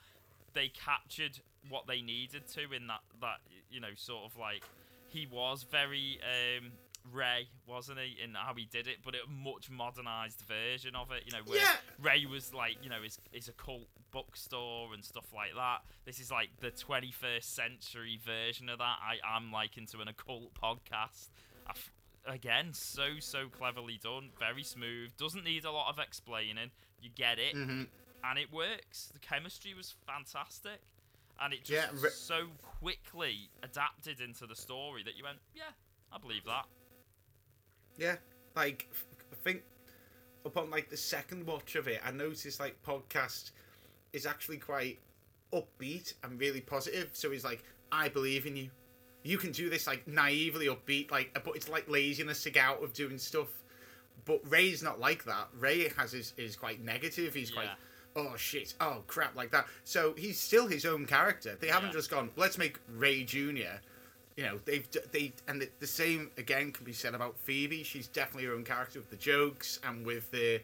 they 0.53 0.69
captured 0.69 1.39
what 1.69 1.85
they 1.85 2.01
needed 2.01 2.47
to 2.47 2.61
in 2.73 2.87
that 2.87 3.01
that 3.21 3.41
you 3.69 3.79
know 3.79 3.93
sort 3.95 4.25
of 4.25 4.37
like 4.37 4.63
he 5.07 5.27
was 5.27 5.63
very 5.63 6.19
um, 6.23 6.71
Ray, 7.11 7.49
wasn't 7.67 7.99
he, 7.99 8.17
in 8.23 8.33
how 8.35 8.53
he 8.55 8.65
did 8.65 8.87
it, 8.87 8.97
but 9.03 9.13
a 9.15 9.29
much 9.29 9.69
modernized 9.69 10.41
version 10.47 10.95
of 10.95 11.11
it. 11.11 11.23
You 11.25 11.31
know, 11.33 11.43
where 11.45 11.59
Yeah. 11.59 11.75
Ray 11.99 12.25
was 12.25 12.53
like, 12.53 12.77
you 12.83 12.89
know, 12.89 13.03
is 13.03 13.19
is 13.31 13.47
a 13.49 13.53
cult 13.53 13.87
bookstore 14.11 14.93
and 14.93 15.03
stuff 15.03 15.25
like 15.33 15.53
that. 15.55 15.79
This 16.05 16.19
is 16.19 16.31
like 16.31 16.49
the 16.59 16.71
21st 16.71 17.43
century 17.43 18.19
version 18.23 18.69
of 18.69 18.77
that. 18.79 18.99
I 19.01 19.17
am 19.35 19.51
like 19.51 19.77
into 19.77 19.99
an 20.01 20.07
occult 20.07 20.53
podcast. 20.53 21.29
F- 21.69 21.91
again, 22.25 22.73
so 22.73 23.19
so 23.19 23.47
cleverly 23.49 23.97
done, 24.01 24.31
very 24.39 24.63
smooth. 24.63 25.15
Doesn't 25.17 25.43
need 25.43 25.65
a 25.65 25.71
lot 25.71 25.89
of 25.89 25.99
explaining. 25.99 26.71
You 27.01 27.09
get 27.09 27.37
it, 27.39 27.53
Mhm. 27.55 27.89
and 28.23 28.39
it 28.39 28.49
works. 28.51 29.07
The 29.13 29.19
chemistry 29.19 29.73
was 29.73 29.91
fantastic, 29.91 30.81
and 31.41 31.53
it 31.53 31.65
just 31.65 31.71
Yeah, 31.93 32.01
re- 32.01 32.09
so 32.11 32.47
quickly 32.61 33.49
adapted 33.61 34.21
into 34.21 34.47
the 34.47 34.55
story 34.55 35.03
that 35.03 35.15
you 35.15 35.23
went, 35.25 35.39
yeah, 35.53 35.71
I 36.11 36.17
believe 36.17 36.45
that. 36.45 36.65
Yeah, 37.97 38.15
like 38.55 38.87
I 39.31 39.35
think 39.43 39.63
upon 40.45 40.69
like 40.69 40.89
the 40.89 40.97
second 40.97 41.45
watch 41.45 41.75
of 41.75 41.87
it, 41.87 42.01
I 42.05 42.11
noticed 42.11 42.59
like 42.59 42.81
podcast 42.83 43.51
is 44.13 44.25
actually 44.25 44.57
quite 44.57 44.99
upbeat 45.53 46.13
and 46.23 46.39
really 46.39 46.61
positive. 46.61 47.09
So 47.13 47.31
he's 47.31 47.43
like, 47.43 47.63
I 47.91 48.09
believe 48.09 48.45
in 48.45 48.55
you. 48.55 48.69
You 49.23 49.37
can 49.37 49.51
do 49.51 49.69
this 49.69 49.87
like 49.87 50.05
naively 50.07 50.67
upbeat, 50.67 51.11
like 51.11 51.31
uh, 51.35 51.39
but 51.43 51.55
it's 51.55 51.69
like 51.69 51.89
laziness 51.89 52.43
to 52.43 52.49
get 52.49 52.63
out 52.65 52.83
of 52.83 52.93
doing 52.93 53.17
stuff. 53.17 53.47
But 54.25 54.41
Ray's 54.49 54.83
not 54.83 54.99
like 54.99 55.23
that. 55.25 55.47
Ray 55.57 55.89
has 55.97 56.11
his 56.11 56.33
is 56.37 56.55
quite 56.55 56.83
negative. 56.83 57.33
He's 57.33 57.51
quite 57.51 57.69
oh 58.15 58.35
shit, 58.35 58.73
oh 58.81 59.03
crap, 59.07 59.35
like 59.35 59.49
that. 59.51 59.65
So 59.85 60.13
he's 60.17 60.39
still 60.39 60.67
his 60.67 60.85
own 60.85 61.05
character. 61.05 61.57
They 61.59 61.67
haven't 61.67 61.89
Yeah. 61.89 61.93
just 61.93 62.11
gone, 62.11 62.29
let's 62.35 62.57
make 62.57 62.77
Ray 62.87 63.23
Jr. 63.23 63.79
You 64.35 64.43
know, 64.43 64.59
they've 64.65 64.87
they 65.11 65.33
and 65.47 65.61
the, 65.61 65.69
the 65.79 65.87
same 65.87 66.31
again 66.37 66.71
can 66.71 66.85
be 66.85 66.93
said 66.93 67.13
about 67.13 67.37
Phoebe. 67.37 67.83
She's 67.83 68.07
definitely 68.07 68.45
her 68.45 68.53
own 68.53 68.63
character 68.63 68.99
with 68.99 69.09
the 69.09 69.15
jokes 69.17 69.79
and 69.83 70.05
with 70.05 70.31
the 70.31 70.61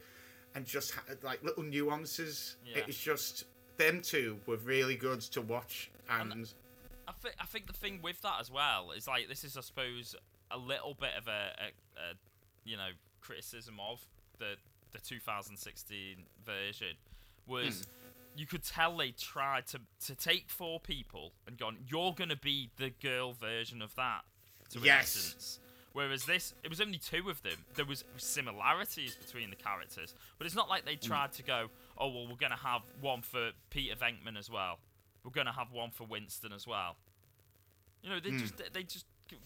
and 0.56 0.66
just 0.66 0.92
ha- 0.92 1.02
like 1.22 1.44
little 1.44 1.64
nuances. 1.64 2.58
Yeah. 2.66 2.84
It's 2.88 2.98
just 2.98 3.46
them 3.78 4.02
two 4.02 4.40
were 4.46 4.58
really 4.58 4.96
good 4.96 5.22
to 5.22 5.42
watch 5.42 5.92
and. 6.10 6.52
I 7.08 7.12
think 7.12 7.36
I 7.40 7.46
think 7.46 7.66
the 7.66 7.74
thing 7.74 8.02
with 8.04 8.22
that 8.22 8.36
as 8.40 8.52
well 8.52 8.92
is 8.92 9.08
like 9.08 9.28
this 9.28 9.44
is 9.44 9.58
I 9.58 9.62
suppose 9.62 10.16
a 10.52 10.58
little 10.58 10.94
bit 10.94 11.12
of 11.18 11.28
a, 11.28 11.54
a, 11.58 11.68
a 12.00 12.14
you 12.66 12.78
know 12.78 12.90
criticism 13.20 13.80
of 13.80 14.00
the 14.38 14.56
the 14.92 15.00
2016 15.00 16.18
version 16.46 16.96
was 17.48 17.86
hmm. 17.86 17.99
You 18.40 18.46
could 18.46 18.64
tell 18.64 18.96
they 18.96 19.12
tried 19.12 19.68
to 19.68 19.82
to 20.06 20.16
take 20.16 20.50
four 20.50 20.80
people 20.80 21.34
and 21.46 21.58
gone 21.58 21.78
you're 21.88 22.14
gonna 22.14 22.36
be 22.36 22.70
the 22.78 22.90
girl 22.90 23.34
version 23.34 23.82
of 23.82 23.94
that 23.96 24.22
to 24.72 24.80
Yes. 24.80 25.16
instance. 25.16 25.60
Whereas 25.92 26.26
this, 26.26 26.54
it 26.64 26.70
was 26.70 26.80
only 26.80 27.00
two 27.00 27.30
of 27.32 27.42
them. 27.42 27.66
There 27.76 27.84
was 27.84 28.04
similarities 28.18 29.16
between 29.16 29.50
the 29.50 29.56
characters, 29.56 30.14
but 30.38 30.46
it's 30.46 30.56
not 30.56 30.70
like 30.70 30.86
they 30.86 30.96
hmm. 30.96 31.08
tried 31.08 31.32
to 31.34 31.44
go, 31.44 31.70
"Oh 31.98 32.08
well, 32.10 32.28
we're 32.28 32.36
gonna 32.36 32.56
have 32.56 32.84
one 33.02 33.24
for 33.24 33.52
Peter 33.72 33.96
Venkman 33.96 34.38
as 34.38 34.50
well. 34.52 34.78
We're 35.24 35.32
gonna 35.32 35.52
have 35.52 35.72
one 35.72 35.90
for 35.90 36.06
Winston 36.06 36.54
as 36.54 36.68
well." 36.68 36.96
You 38.04 38.12
know, 38.12 38.20
they 38.20 38.30
hmm. 38.30 38.38
just 38.38 38.74
they 38.74 38.84
just 38.84 39.06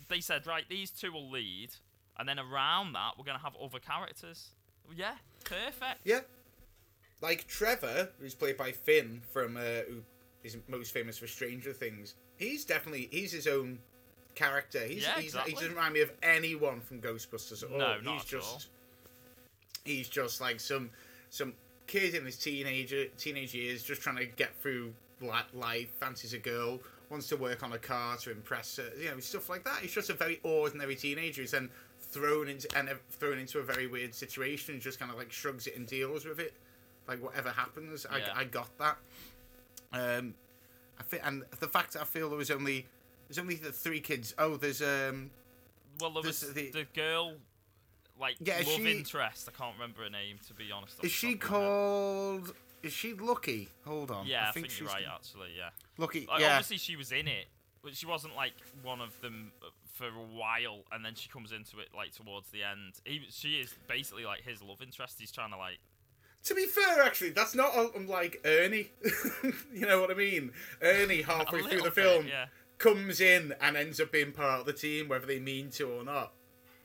they 0.10 0.20
said, 0.20 0.46
right, 0.46 0.68
these 0.70 0.92
two 0.92 1.14
will 1.14 1.30
lead, 1.30 1.72
and 2.18 2.28
then 2.28 2.40
around 2.40 2.94
that, 2.94 3.12
we're 3.18 3.26
gonna 3.26 3.40
have 3.40 3.56
other 3.56 3.80
characters. 3.80 4.50
Yeah, 4.94 5.16
perfect. 5.46 6.02
Yeah. 6.04 6.22
Like 7.24 7.48
Trevor, 7.48 8.10
who's 8.20 8.36
played 8.36 8.58
by 8.58 8.74
Finn 8.74 9.22
from 9.32 9.56
uh, 9.56 9.88
who 9.88 10.02
is 10.44 10.58
most 10.68 10.92
famous 10.92 11.18
for 11.18 11.26
Stranger 11.26 11.72
Things. 11.72 12.16
He's 12.36 12.66
definitely 12.66 13.08
he's 13.12 13.32
his 13.32 13.48
own 13.48 13.80
character. 14.36 14.86
He's, 14.86 15.04
Yeah, 15.04 15.22
he's 15.22 15.34
he 15.46 15.54
doesn't 15.54 15.70
remind 15.70 15.94
me 15.94 16.02
of 16.02 16.12
anyone 16.22 16.82
from 16.82 17.00
Ghostbusters 17.00 17.64
at 17.64 17.72
all. 17.72 17.78
No, 17.78 17.98
not 18.02 18.14
he's 18.16 18.22
at 18.24 18.28
just 18.28 18.52
all. 18.52 18.62
he's 19.86 20.10
just 20.10 20.42
like 20.42 20.60
some 20.60 20.90
some 21.30 21.54
kid 21.88 22.14
in 22.14 22.26
his 22.26 22.38
teenager 22.38 23.06
teenage 23.18 23.56
years 23.56 23.84
just 23.84 24.02
trying 24.02 24.18
to 24.18 24.26
get 24.26 24.54
through 24.62 24.94
li- 25.22 25.30
life, 25.54 25.88
fancies 26.02 26.34
a 26.34 26.40
girl, 26.40 26.82
wants 27.10 27.30
to 27.30 27.38
work 27.38 27.64
on 27.64 27.72
a 27.72 27.78
car 27.78 28.18
to 28.18 28.32
impress 28.32 28.76
her, 28.76 28.90
you 29.00 29.10
know, 29.10 29.20
stuff 29.22 29.50
like 29.50 29.64
that. 29.64 29.80
He's 29.80 29.94
just 29.94 30.10
a 30.10 30.14
very 30.14 30.42
ordinary 30.44 30.96
teenager 30.98 31.42
who's 31.42 31.52
then 31.52 31.70
thrown 32.02 32.50
into 32.50 32.68
and 32.76 32.90
uh, 32.90 32.96
thrown 33.12 33.40
into 33.40 33.60
a 33.60 33.64
very 33.64 33.88
weird 33.88 34.14
situation 34.14 34.74
and 34.74 34.84
just 34.84 35.00
kind 35.00 35.10
of 35.10 35.18
like 35.18 35.32
shrugs 35.32 35.68
it 35.68 35.78
and 35.78 35.88
deals 35.88 36.26
with 36.26 36.40
it. 36.40 36.54
Like 37.08 37.22
whatever 37.22 37.50
happens, 37.50 38.06
Yeah. 38.12 38.34
I, 38.36 38.42
I 38.42 38.44
got 38.46 38.70
that. 38.78 38.98
Um, 39.92 40.34
I 41.00 41.04
think, 41.04 41.22
and 41.26 41.44
the 41.60 41.68
fact 41.68 41.94
that 41.94 42.02
I 42.02 42.06
feel 42.06 42.30
there 42.30 42.38
was 42.38 42.52
only 42.52 42.88
there's 43.28 43.40
only 43.40 43.56
the 43.56 43.72
three 43.72 44.00
kids. 44.00 44.34
Oh, 44.38 44.58
there's 44.58 44.82
um, 44.82 45.30
Well, 46.00 46.12
there 46.12 46.24
was 46.24 46.40
the- 46.54 46.72
the 46.72 46.86
girl, 46.94 47.36
like 48.20 48.38
Yeah, 48.40 48.58
love 48.58 48.66
she- 48.66 48.98
interest. 48.98 49.50
I 49.54 49.58
can't 49.58 49.76
remember 49.76 50.04
her 50.04 50.10
name 50.10 50.40
to 50.48 50.54
be 50.54 50.72
honest. 50.72 51.04
is 51.04 51.12
she 51.12 51.32
head. 51.32 51.42
called? 51.42 52.54
Is 52.82 52.92
she 52.94 53.14
Lucky? 53.14 53.70
Hold 53.86 54.12
on. 54.12 54.28
Yeah, 54.28 54.50
I, 54.50 54.52
think, 54.52 54.70
she's 54.70 54.82
you're 54.82 54.90
right. 54.90 55.06
Actually, 55.10 55.52
yeah. 55.58 55.70
Lucky. 55.98 56.26
Like, 56.30 56.42
yeah. 56.42 56.56
Obviously, 56.58 56.78
she 56.78 56.96
was 56.98 57.12
in 57.14 57.28
it, 57.30 57.46
but 57.82 57.96
she 57.96 58.06
wasn't 58.06 58.36
like 58.36 58.54
one 58.82 59.00
of 59.00 59.20
them 59.22 59.54
uh, 59.62 59.68
for 59.94 60.08
a 60.08 60.10
while, 60.38 60.80
and 60.92 61.04
then 61.06 61.16
she 61.16 61.30
comes 61.30 61.54
into 61.54 61.80
it 61.80 61.90
like 61.96 62.12
towards 62.12 62.50
the 62.50 62.62
end. 62.64 62.96
He, 63.06 63.22
she 63.30 63.56
is 63.62 63.74
basically 63.88 64.26
like 64.26 64.42
his 64.44 64.62
love 64.62 64.82
interest. 64.82 65.18
He's 65.20 65.32
trying 65.32 65.52
to 65.52 65.58
like. 65.58 65.80
To 66.46 66.56
be 66.56 66.66
fair, 66.66 67.02
actually, 67.02 67.30
that's 67.30 67.56
not 67.56 67.74
unlike 67.96 68.42
Ernie. 68.44 68.92
you 69.74 69.86
know 69.86 70.02
what 70.02 70.12
I 70.12 70.14
mean? 70.14 70.52
Ernie, 70.82 71.22
halfway 71.22 71.62
through 71.62 71.82
the 71.82 71.84
bit, 71.84 71.94
film, 71.94 72.28
yeah. 72.28 72.48
comes 72.78 73.22
in 73.22 73.54
and 73.62 73.78
ends 73.78 74.02
up 74.02 74.12
being 74.12 74.34
part 74.34 74.62
of 74.62 74.66
the 74.66 74.74
team, 74.74 75.08
whether 75.08 75.26
they 75.26 75.40
mean 75.40 75.70
to 75.72 75.86
or 75.86 76.04
not. 76.04 76.34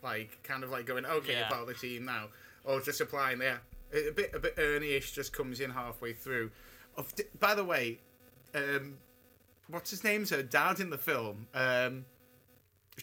Like, 0.03 0.41
kind 0.45 0.62
of 0.62 0.71
like 0.71 0.87
going, 0.87 1.05
okay, 1.05 1.37
you're 1.37 1.47
part 1.47 1.62
of 1.62 1.69
the 1.69 1.75
team 1.75 2.05
now. 2.05 2.27
Or 2.65 2.81
just 2.81 3.00
applying 3.00 3.41
there. 3.41 3.61
A 3.93 4.12
bit, 4.12 4.31
a 4.33 4.38
bit 4.38 4.55
Ernie-ish 4.59 5.12
just 5.12 5.33
comes 5.33 5.59
in 5.59 5.71
halfway 5.71 6.12
through. 6.12 6.53
Of, 6.97 7.12
by 7.41 7.57
the 7.57 7.65
way, 7.65 7.99
um, 8.55 8.99
what's 9.69 9.91
his 9.91 10.05
name's 10.05 10.31
her 10.31 10.43
dad 10.43 10.79
in 10.79 10.91
the 10.91 10.99
film? 10.99 11.49
Um, 11.53 12.05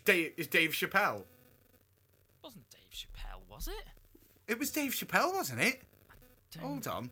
Dave, 0.05 0.33
is 0.37 0.47
Dave 0.47 0.71
Chappelle. 0.71 1.23
wasn't 2.41 2.69
Dave 2.69 2.91
Chappelle, 2.93 3.41
was 3.49 3.67
it? 3.67 3.85
It 4.47 4.59
was 4.59 4.69
Dave 4.69 4.91
Chappelle, 4.91 5.33
wasn't 5.33 5.61
it? 5.61 5.81
Hold 6.61 6.87
on. 6.87 7.09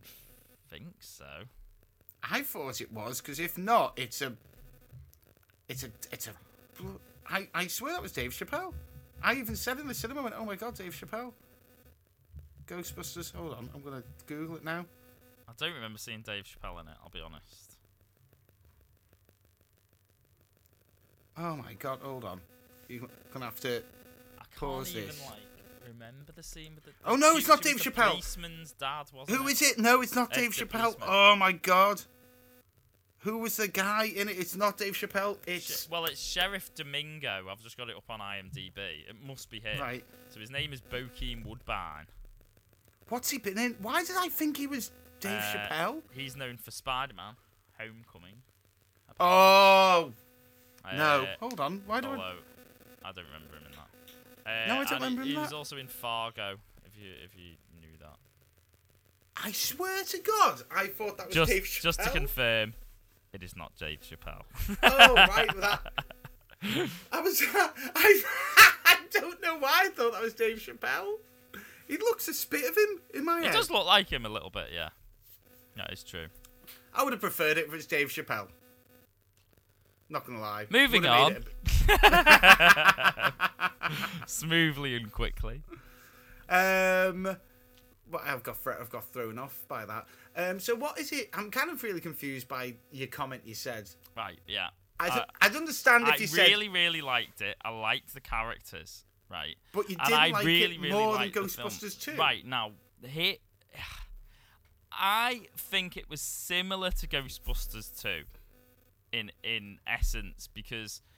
think 0.70 0.88
so. 1.00 1.26
I 2.24 2.42
thought 2.42 2.80
it 2.82 2.92
was 2.92 3.20
because 3.22 3.40
if 3.40 3.58
not, 3.58 3.94
it's 3.98 4.22
a, 4.22 4.34
it's 5.68 5.84
a, 5.84 5.88
it's 6.12 6.28
a. 6.28 6.32
I 7.30 7.48
I 7.54 7.68
swear 7.68 7.94
that 7.94 8.02
was 8.02 8.12
Dave 8.12 8.32
Chappelle. 8.32 8.74
I 9.22 9.36
even 9.36 9.56
said 9.56 9.80
in 9.80 9.88
the 9.88 9.94
cinema, 9.94 10.22
I 10.22 10.24
went, 10.24 10.36
"Oh 10.38 10.46
my 10.46 10.56
god, 10.56 10.76
Dave 10.76 10.94
Chappelle." 10.96 11.34
Ghostbusters. 12.68 13.34
Hold 13.36 13.54
on, 13.56 13.70
I'm 13.74 13.82
gonna 13.82 14.04
Google 14.26 14.56
it 14.56 14.64
now. 14.64 14.86
I 15.48 15.52
don't 15.58 15.74
remember 15.74 15.98
seeing 15.98 16.22
Dave 16.22 16.46
Chappelle 16.46 16.80
in 16.82 16.88
it. 16.88 16.96
I'll 17.04 17.10
be 17.10 17.20
honest. 17.20 17.74
Oh 21.38 21.56
my 21.58 21.74
god, 21.74 22.00
hold 22.02 22.24
on. 22.26 22.40
You're 22.88 23.02
gonna 23.34 23.46
have 23.46 23.60
to. 23.62 23.78
I 23.78 24.44
can't 24.44 24.60
Pause 24.60 24.90
even 24.96 25.08
this. 25.08 25.26
like 25.26 25.40
remember 25.88 26.32
the 26.36 26.44
scene 26.44 26.76
with 26.76 26.86
the. 26.86 26.92
Oh, 27.06 27.16
no, 27.16 27.36
it's 27.38 27.48
not 27.48 27.62
Dave 27.62 27.78
Chappelle. 27.78 28.12
Policeman's 28.12 28.72
dad, 28.74 29.06
wasn't 29.14 29.38
Who 29.38 29.48
it? 29.48 29.52
is 29.54 29.62
it? 29.62 29.78
No, 29.80 30.02
it's 30.02 30.16
not 30.16 30.32
Dave 30.34 30.52
Chappelle. 30.52 30.70
Policeman. 30.98 31.08
Oh 31.10 31.36
my 31.36 31.52
god. 31.52 32.02
Who 33.20 33.38
was 33.38 33.56
the 33.56 33.70
guy 33.70 34.06
in 34.14 34.28
it? 34.28 34.38
It's 34.38 34.56
not 34.56 34.78
Dave 34.78 34.94
Chappelle. 34.96 35.38
It's 35.48 35.84
Sh- 35.86 35.90
Well, 35.90 36.04
it's 36.06 36.22
Sheriff 36.22 36.74
Domingo. 36.76 37.46
I've 37.50 37.62
just 37.64 37.78
got 37.78 37.90
it 37.90 37.96
up 37.96 38.04
on 38.10 38.20
IMDb. 38.20 38.76
It 39.08 39.16
must 39.26 39.50
be 39.50 39.62
him. 39.62 39.80
right. 39.80 40.04
So 40.30 40.42
his 40.42 40.52
name 40.52 40.74
is 40.74 40.82
Bokeem 40.82 41.46
Woodbine. 41.46 42.08
What's 43.10 43.30
he 43.30 43.38
been 43.38 43.58
in? 43.58 43.76
Why 43.82 44.04
did 44.04 44.16
I 44.18 44.28
think 44.28 44.58
he 44.58 44.68
was 44.68 44.92
Dave 45.22 45.40
Uh, 45.40 45.54
Chappelle? 45.70 46.02
He's 46.12 46.36
known 46.36 46.58
for 46.58 46.72
Spider-Man, 46.72 47.36
Homecoming. 47.80 48.42
Oh 49.20 50.12
no! 50.92 51.00
Uh, 51.24 51.26
Hold 51.40 51.60
on. 51.60 51.82
Why 51.86 52.02
do 52.02 52.08
I? 52.08 52.12
although 52.12 52.34
I 53.06 53.12
don't 53.14 53.26
remember 53.26 53.48
him 53.48 53.52
in 53.52 53.52
that. 53.52 53.53
Uh, 54.46 54.50
No, 54.68 54.74
I 54.82 54.84
don't 54.84 54.88
he- 54.88 54.94
remember 54.96 55.22
him 55.22 55.28
He 55.30 55.34
in 55.36 55.42
was 55.42 55.54
also 55.54 55.78
in 55.78 55.88
Fargo. 55.88 56.58
If 56.86 56.98
you 57.02 57.10
if 57.24 57.36
you 57.36 57.56
knew 57.80 57.98
that. 58.00 58.18
I 59.44 59.52
swear 59.52 60.04
to 60.04 60.18
God, 60.20 60.62
I 60.76 60.88
thought 60.88 61.18
that 61.18 61.28
was 61.28 61.36
Just 61.36 61.52
Dave 61.52 61.64
Chappelle. 61.64 61.82
just 61.82 62.04
to 62.04 62.10
confirm, 62.10 62.74
it 63.34 63.42
is 63.44 63.56
not 63.56 63.76
Dave 63.78 64.02
Chappelle. 64.02 64.44
Oh 64.84 65.16
right, 65.16 65.54
with 65.54 65.62
that. 65.64 65.82
I 67.12 67.20
was. 67.22 67.42
I. 67.54 68.22
I 68.86 68.98
don't 69.12 69.42
know 69.42 69.58
why 69.60 69.84
I 69.86 69.90
thought 69.90 70.14
that 70.14 70.22
was 70.22 70.34
Dave 70.34 70.58
Chappelle. 70.58 71.16
He 71.88 71.98
looks 71.98 72.28
a 72.28 72.34
spit 72.34 72.68
of 72.70 72.76
him 72.76 73.02
in 73.14 73.26
my 73.26 73.40
It 73.40 73.46
head. 73.46 73.54
does 73.54 73.70
look 73.70 73.86
like 73.86 74.12
him 74.12 74.26
a 74.26 74.30
little 74.30 74.50
bit, 74.50 74.68
yeah. 74.74 74.90
That 75.76 75.92
is 75.94 76.04
true. 76.04 76.28
I 76.94 77.04
would 77.04 77.14
have 77.14 77.22
preferred 77.22 77.58
it 77.58 77.66
if 77.66 77.68
it 77.68 77.72
was 77.72 77.86
Dave 77.88 78.08
Chappelle. 78.10 78.48
Not 80.10 80.26
gonna 80.26 80.40
lie. 80.42 80.68
Moving 80.70 81.06
on. 81.06 81.34
it 81.34 81.44
Smoothly 84.28 84.96
and 84.96 85.12
quickly. 85.12 85.62
Um. 86.50 87.38
Well, 88.12 88.22
I've 88.26 88.44
got 88.44 88.58
I've 88.80 88.90
got 88.90 89.06
thrown 89.06 89.40
off 89.40 89.66
by 89.68 89.86
that. 89.86 90.06
Um. 90.36 90.60
So 90.60 90.76
what 90.76 91.00
is 91.00 91.12
it? 91.12 91.30
I'm 91.34 91.52
kind 91.52 91.70
of 91.70 91.82
really 91.84 92.02
confused 92.02 92.48
by 92.48 92.76
your 92.92 93.08
comment. 93.08 93.44
You 93.46 93.56
said. 93.56 93.90
Right, 94.16 94.40
yeah. 94.48 94.68
I'd, 95.00 95.12
Uh, 95.12 95.26
I'd 95.42 95.56
understand 95.56 96.04
if 96.08 96.14
I 96.14 96.16
you 96.18 96.28
said, 96.28 96.48
really, 96.48 96.70
really 96.70 97.02
liked 97.02 97.42
it. 97.42 97.58
I 97.64 97.70
liked 97.70 98.14
the 98.14 98.22
characters, 98.22 99.06
right? 99.30 99.56
but 99.74 99.90
you 99.90 99.96
didn't 99.96 100.14
I 100.14 100.28
like 100.30 100.46
really, 100.46 100.76
it 100.76 100.82
really 100.82 100.92
more 100.92 101.14
than 101.14 101.22
liked 101.22 101.34
the 101.34 101.48
film. 101.48 101.70
Ghostbusters 101.70 102.00
2. 102.00 102.16
Right 102.16 102.46
now, 102.46 102.72
here, 103.04 103.36
I 104.92 105.48
think 105.58 105.98
it 105.98 106.10
was 106.10 106.22
similar 106.22 106.92
to 106.92 107.08
Ghostbusters 107.08 108.00
2, 108.02 108.22
in 109.12 109.32
in 109.44 109.80
essence, 109.88 110.48
because 110.54 111.02
I 111.02 111.10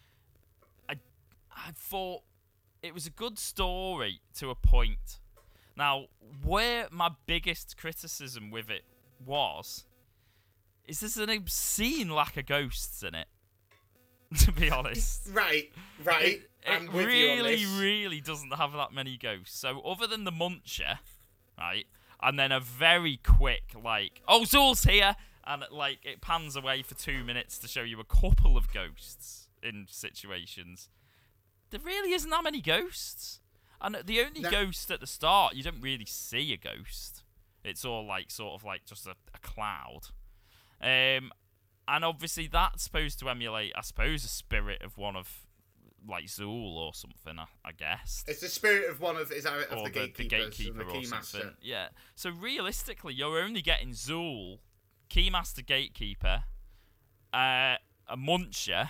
I 1.56 1.72
thought 1.74 2.22
it 2.82 2.94
was 2.94 3.08
a 3.08 3.12
good 3.12 3.40
story 3.40 4.22
to 4.36 4.50
a 4.50 4.56
point. 4.56 5.20
Now, 5.78 6.06
where 6.44 6.88
my 6.92 7.12
biggest 7.26 7.78
criticism 7.78 8.52
with 8.52 8.70
it 8.70 8.84
was, 9.26 9.86
is 10.88 11.00
there's 11.00 11.18
an 11.18 11.30
obscene 11.30 12.10
lack 12.10 12.38
of 12.38 12.46
ghosts 12.46 13.04
in 13.04 13.16
it. 13.16 13.28
to 14.40 14.52
be 14.52 14.70
honest. 14.70 15.30
Right. 15.34 15.72
Right. 16.04 16.26
It, 16.26 16.50
it 16.66 16.94
with 16.94 17.10
you 17.10 17.30
on 17.30 17.38
really, 17.38 17.66
really 17.80 18.22
doesn't 18.22 18.54
have 18.54 18.74
that 18.74 18.94
many 18.94 19.18
ghosts. 19.18 19.58
So 19.58 19.82
other 19.82 20.08
than 20.08 20.24
the 20.24 20.32
Muncher, 20.32 21.00
right, 21.58 21.86
and 22.22 22.40
then 22.40 22.52
a 22.52 22.60
very 22.60 23.18
quick 23.18 23.74
like, 23.82 24.22
oh 24.28 24.42
Zuul's 24.42 24.84
here, 24.84 25.16
and 25.46 25.64
like 25.72 26.00
it 26.04 26.22
pans 26.22 26.56
away 26.56 26.82
for 26.82 26.96
two 26.96 27.24
minutes 27.24 27.58
to 27.60 27.68
show 27.68 27.82
you 27.82 28.00
a 28.00 28.04
couple 28.04 28.58
of 28.58 28.72
ghosts 28.72 29.48
in 29.62 29.88
situations. 29.90 30.90
There 31.72 31.80
really 31.84 32.14
isn't 32.14 32.30
that 32.30 32.44
many 32.44 32.62
ghosts, 32.62 33.42
and 33.82 33.96
the 34.06 34.22
only 34.22 34.42
No. 34.42 34.52
ghost 34.52 34.90
at 34.92 35.00
the 35.00 35.08
start 35.08 35.56
you 35.56 35.64
don't 35.64 35.82
really 35.82 36.06
see 36.06 36.54
a 36.54 36.58
ghost. 36.58 37.24
It's 37.64 37.84
all 37.84 38.06
like 38.06 38.30
sort 38.32 38.54
of 38.54 38.64
like 38.64 38.86
just 38.86 39.08
a, 39.08 39.16
a 39.34 39.40
cloud, 39.40 40.02
um, 40.82 41.32
and 41.88 42.04
obviously 42.06 42.48
that's 42.48 42.84
supposed 42.84 43.20
to 43.20 43.30
emulate, 43.30 43.74
I 43.76 43.82
suppose, 43.82 44.24
a 44.24 44.28
spirit 44.28 44.82
of 44.84 44.98
one 44.98 45.16
of 45.16 45.48
like 46.08 46.26
Zuul 46.26 46.76
or 46.76 46.94
something. 46.94 47.40
I, 47.40 47.46
I 47.68 47.72
guess 47.72 48.24
It's 48.28 48.42
the 48.42 48.48
spirit 48.48 48.90
of 48.92 49.00
one 49.02 49.18
of 49.18 49.32
is 49.32 49.46
that 49.46 49.68
of 49.72 49.84
the 49.84 49.90
gatekeeper 49.90 50.36
and 50.36 50.80
the 50.80 50.86
or 50.86 51.04
something. 51.04 51.56
Yeah. 51.62 51.88
So 52.16 52.30
realistically, 52.30 53.16
you're 53.16 53.40
only 53.40 53.64
getting 53.64 53.90
Zuul, 53.90 54.60
Keymaster 55.10 55.66
Gatekeeper, 55.66 56.44
uh, 57.34 57.78
a 58.08 58.16
Muncher, 58.16 58.90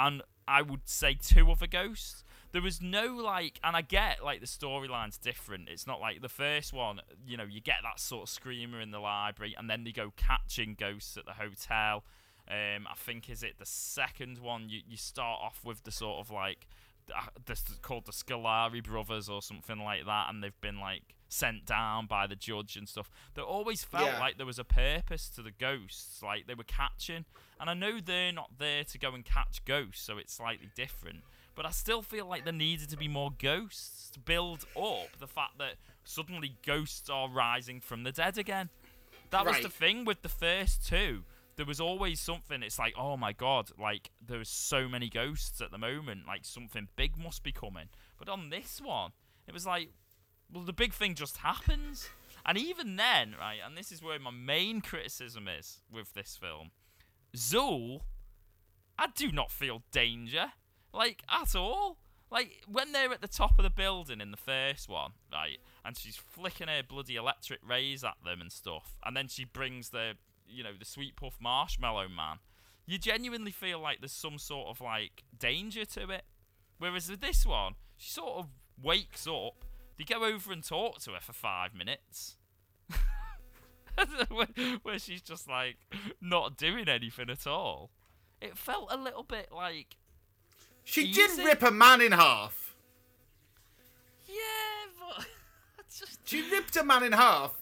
and 0.00 0.22
I 0.46 0.62
would 0.62 0.88
say 0.88 1.14
two 1.14 1.50
other 1.50 1.66
ghosts. 1.66 2.24
There 2.52 2.62
was 2.62 2.80
no 2.80 3.06
like, 3.16 3.58
and 3.64 3.74
I 3.74 3.82
get 3.82 4.22
like 4.22 4.40
the 4.40 4.46
storyline's 4.46 5.18
different. 5.18 5.68
It's 5.68 5.86
not 5.86 6.00
like 6.00 6.22
the 6.22 6.28
first 6.28 6.72
one, 6.72 7.00
you 7.26 7.36
know, 7.36 7.44
you 7.44 7.60
get 7.60 7.78
that 7.82 7.98
sort 7.98 8.24
of 8.24 8.28
screamer 8.28 8.80
in 8.80 8.92
the 8.92 9.00
library, 9.00 9.54
and 9.58 9.68
then 9.68 9.84
they 9.84 9.92
go 9.92 10.12
catching 10.16 10.74
ghosts 10.78 11.16
at 11.16 11.26
the 11.26 11.32
hotel. 11.32 12.04
Um, 12.46 12.86
I 12.86 12.94
think 12.96 13.28
is 13.30 13.42
it 13.42 13.58
the 13.58 13.66
second 13.66 14.38
one? 14.38 14.68
You 14.68 14.80
you 14.86 14.96
start 14.96 15.40
off 15.42 15.60
with 15.64 15.82
the 15.84 15.90
sort 15.90 16.20
of 16.20 16.30
like 16.30 16.68
uh, 17.14 17.22
this 17.44 17.64
is 17.70 17.78
called 17.82 18.06
the 18.06 18.12
Scolari 18.12 18.82
brothers 18.84 19.28
or 19.28 19.42
something 19.42 19.78
like 19.78 20.04
that, 20.06 20.26
and 20.30 20.42
they've 20.42 20.60
been 20.60 20.78
like 20.78 21.14
sent 21.34 21.66
down 21.66 22.06
by 22.06 22.26
the 22.26 22.36
judge 22.36 22.76
and 22.76 22.88
stuff. 22.88 23.10
There 23.34 23.44
always 23.44 23.82
felt 23.84 24.06
Yeah. 24.06 24.18
like 24.20 24.36
there 24.36 24.46
was 24.46 24.58
a 24.58 24.64
purpose 24.64 25.28
to 25.30 25.42
the 25.42 25.50
ghosts, 25.50 26.22
like 26.22 26.46
they 26.46 26.54
were 26.54 26.64
catching. 26.64 27.24
And 27.60 27.68
I 27.68 27.74
know 27.74 28.00
they're 28.00 28.32
not 28.32 28.58
there 28.58 28.84
to 28.84 28.98
go 28.98 29.14
and 29.14 29.24
catch 29.24 29.64
ghosts, 29.64 30.02
so 30.02 30.18
it's 30.18 30.32
slightly 30.32 30.70
different. 30.74 31.24
But 31.54 31.66
I 31.66 31.70
still 31.70 32.02
feel 32.02 32.26
like 32.26 32.44
there 32.44 32.52
needed 32.52 32.88
to 32.90 32.96
be 32.96 33.06
more 33.08 33.30
ghosts 33.30 34.10
to 34.10 34.18
build 34.18 34.64
up 34.76 35.16
the 35.18 35.28
fact 35.28 35.58
that 35.58 35.74
suddenly 36.04 36.56
ghosts 36.64 37.08
are 37.08 37.28
rising 37.28 37.80
from 37.80 38.02
the 38.02 38.12
dead 38.12 38.38
again. 38.38 38.70
That 39.30 39.46
was 39.46 39.60
the 39.60 39.68
thing 39.68 40.04
with 40.04 40.22
the 40.22 40.28
first 40.28 40.86
two. 40.86 41.24
There 41.56 41.66
was 41.66 41.80
always 41.80 42.18
something. 42.20 42.62
It's 42.64 42.78
like, 42.78 42.94
oh 42.96 43.16
my 43.16 43.32
god, 43.32 43.70
like 43.78 44.10
there's 44.20 44.48
so 44.48 44.88
many 44.88 45.08
ghosts 45.08 45.60
at 45.60 45.70
the 45.70 45.78
moment. 45.78 46.26
Like 46.26 46.44
something 46.44 46.88
big 46.96 47.16
must 47.16 47.42
be 47.44 47.52
coming. 47.52 47.88
But 48.18 48.28
on 48.28 48.50
this 48.50 48.80
one, 48.80 49.12
it 49.46 49.54
was 49.54 49.64
like, 49.64 49.90
well, 50.52 50.64
the 50.64 50.72
big 50.72 50.92
thing 50.92 51.14
just 51.14 51.38
happens. 51.38 52.08
And 52.46 52.58
even 52.58 52.96
then, 52.96 53.34
right, 53.38 53.58
and 53.64 53.76
this 53.76 53.90
is 53.90 54.02
where 54.02 54.18
my 54.18 54.30
main 54.30 54.80
criticism 54.80 55.48
is 55.48 55.80
with 55.90 56.12
this 56.12 56.38
film, 56.40 56.70
Zuul, 57.34 58.00
I 58.98 59.06
do 59.14 59.32
not 59.32 59.50
feel 59.50 59.82
danger, 59.92 60.52
like 60.92 61.22
at 61.30 61.54
all. 61.54 61.98
Like 62.30 62.62
when 62.66 62.92
they're 62.92 63.12
at 63.12 63.20
the 63.20 63.28
top 63.28 63.58
of 63.58 63.62
the 63.62 63.70
building 63.70 64.20
in 64.20 64.30
the 64.30 64.36
first 64.36 64.88
one, 64.88 65.12
right, 65.32 65.58
and 65.84 65.96
she's 65.96 66.16
flicking 66.16 66.68
her 66.68 66.82
bloody 66.82 67.16
electric 67.16 67.60
rays 67.66 68.02
at 68.02 68.16
them 68.24 68.40
and 68.40 68.50
stuff, 68.52 68.96
and 69.04 69.16
then 69.16 69.28
she 69.28 69.44
brings 69.44 69.90
the, 69.90 70.14
you 70.46 70.64
know, 70.64 70.72
the 70.78 70.84
sweet 70.84 71.16
puff 71.16 71.36
marshmallow 71.40 72.08
man. 72.08 72.38
You 72.86 72.98
genuinely 72.98 73.52
feel 73.52 73.78
like 73.78 74.00
there's 74.00 74.12
some 74.12 74.38
sort 74.38 74.68
of 74.68 74.80
like 74.80 75.22
danger 75.38 75.84
to 75.86 76.10
it. 76.10 76.24
Whereas 76.78 77.08
with 77.08 77.20
this 77.20 77.46
one, 77.46 77.74
she 77.96 78.10
sort 78.10 78.38
of 78.38 78.48
wakes 78.82 79.26
up. 79.26 79.64
They 79.96 80.04
go 80.04 80.24
over 80.24 80.52
and 80.52 80.62
talk 80.64 81.00
to 81.02 81.12
her 81.12 81.20
for 81.20 81.32
five 81.32 81.74
minutes. 81.74 82.36
where, 84.28 84.48
where 84.82 84.98
she's 84.98 85.22
just 85.22 85.48
like 85.48 85.76
not 86.20 86.56
doing 86.56 86.88
anything 86.88 87.30
at 87.30 87.46
all. 87.46 87.90
It 88.40 88.58
felt 88.58 88.88
a 88.90 88.96
little 88.96 89.22
bit 89.22 89.50
like, 89.52 89.96
She 90.82 91.02
Easy. 91.04 91.12
did 91.12 91.44
rip 91.46 91.62
a 91.62 91.70
man 91.70 92.00
in 92.00 92.12
half. 92.12 92.74
yeah, 94.26 94.34
but 95.16 95.26
just 95.96 96.18
She 96.28 96.42
ripped 96.50 96.76
a 96.76 96.84
man 96.84 97.04
in 97.04 97.12
half. 97.12 97.52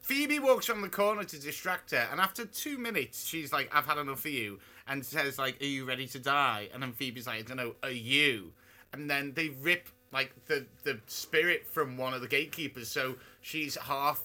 Phoebe 0.00 0.38
walks 0.38 0.68
around 0.68 0.82
the 0.82 0.88
corner 0.90 1.24
to 1.24 1.38
distract 1.40 1.90
her, 1.92 2.06
and 2.10 2.20
after 2.20 2.44
two 2.44 2.76
minutes, 2.76 3.26
she's 3.26 3.50
like, 3.50 3.74
"I've 3.74 3.86
had 3.86 3.96
enough 3.96 4.24
of 4.26 4.30
you," 4.30 4.58
and 4.86 5.04
says, 5.04 5.38
"Like, 5.38 5.60
are 5.62 5.64
you 5.64 5.86
ready 5.86 6.06
to 6.08 6.18
die?" 6.18 6.68
And 6.74 6.82
then 6.82 6.92
Phoebe's 6.92 7.26
like, 7.26 7.38
"I 7.38 7.42
don't 7.42 7.56
know, 7.56 7.74
are 7.82 7.90
you?" 7.90 8.52
And 8.92 9.08
then 9.08 9.32
they 9.32 9.48
rip 9.48 9.88
like 10.14 10.32
the 10.46 10.64
the 10.84 11.00
spirit 11.08 11.66
from 11.66 11.98
one 11.98 12.14
of 12.14 12.22
the 12.22 12.28
gatekeepers, 12.28 12.88
so 12.88 13.16
she's 13.42 13.76
half 13.76 14.22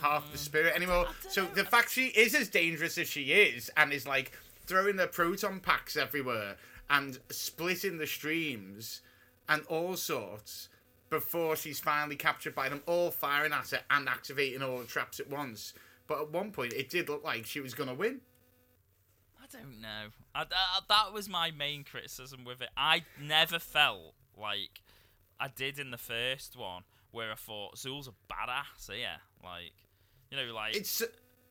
half 0.00 0.30
the 0.32 0.38
mm. 0.38 0.40
spirit 0.40 0.74
anymore. 0.74 1.06
So 1.28 1.44
the 1.44 1.64
fact 1.64 1.90
she 1.90 2.06
is 2.06 2.34
as 2.34 2.48
dangerous 2.48 2.98
as 2.98 3.08
she 3.08 3.32
is, 3.32 3.70
and 3.76 3.92
is 3.92 4.06
like 4.06 4.32
throwing 4.66 4.96
the 4.96 5.06
proton 5.06 5.60
packs 5.60 5.96
everywhere 5.96 6.56
and 6.90 7.18
splitting 7.30 7.98
the 7.98 8.06
streams 8.06 9.02
and 9.48 9.62
all 9.68 9.96
sorts 9.96 10.68
before 11.10 11.56
she's 11.56 11.80
finally 11.80 12.16
captured 12.16 12.54
by 12.54 12.68
them 12.68 12.82
all 12.86 13.10
firing 13.10 13.52
at 13.52 13.70
her 13.70 13.80
and 13.90 14.08
activating 14.08 14.62
all 14.62 14.78
the 14.78 14.84
traps 14.84 15.20
at 15.20 15.28
once. 15.28 15.72
But 16.06 16.20
at 16.20 16.30
one 16.30 16.52
point, 16.52 16.72
it 16.72 16.88
did 16.88 17.08
look 17.08 17.24
like 17.24 17.46
she 17.46 17.60
was 17.60 17.74
gonna 17.74 17.94
win. 17.94 18.20
I 19.40 19.46
don't 19.56 19.80
know. 19.80 20.08
I, 20.34 20.44
that, 20.44 20.88
that 20.88 21.12
was 21.12 21.28
my 21.28 21.50
main 21.50 21.84
criticism 21.84 22.44
with 22.44 22.60
it. 22.62 22.68
I 22.76 23.04
never 23.20 23.58
felt 23.58 24.14
like 24.36 24.82
I 25.40 25.48
did 25.48 25.78
in 25.78 25.90
the 25.90 25.98
first 25.98 26.56
one, 26.56 26.82
where 27.10 27.30
I 27.32 27.36
thought 27.36 27.76
Zuul's 27.76 28.08
a 28.08 28.12
badass 28.32 28.90
here. 28.92 29.20
Like, 29.42 29.72
you 30.30 30.36
know, 30.36 30.52
like 30.54 30.76
It's 30.76 31.02
uh, 31.02 31.06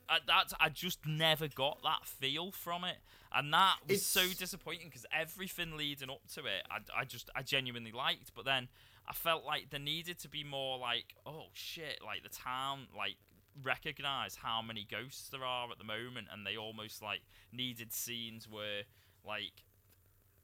I, 0.10 0.20
that 0.28 0.54
I 0.60 0.70
just 0.70 1.06
never 1.06 1.48
got 1.48 1.82
that 1.84 2.06
feel 2.06 2.52
from 2.52 2.84
it, 2.84 2.98
and 3.34 3.54
that 3.54 3.78
was 3.88 4.06
so 4.06 4.28
disappointing 4.38 4.88
because 4.88 5.06
everything 5.12 5.76
leading 5.76 6.10
up 6.10 6.22
to 6.36 6.42
it, 6.42 6.66
I, 6.72 7.02
I 7.02 7.06
just 7.06 7.30
I 7.36 7.42
genuinely 7.42 7.92
liked, 7.92 8.34
but 8.36 8.46
then 8.46 8.70
I 9.08 9.14
felt 9.14 9.46
like 9.46 9.70
there 9.70 9.80
needed 9.80 10.20
to 10.20 10.30
be 10.30 10.44
more 10.44 10.78
like 10.78 11.16
oh 11.26 11.48
shit, 11.54 12.00
like 12.06 12.24
the 12.24 12.30
town 12.30 12.88
like 12.96 13.16
recognize 13.64 14.36
how 14.36 14.62
many 14.62 14.86
ghosts 14.90 15.30
there 15.30 15.44
are 15.44 15.70
at 15.72 15.78
the 15.78 15.84
moment, 15.84 16.28
and 16.32 16.46
they 16.46 16.56
almost 16.56 17.02
like 17.02 17.22
needed 17.52 17.92
scenes 17.92 18.48
where 18.50 18.84
like 19.26 19.64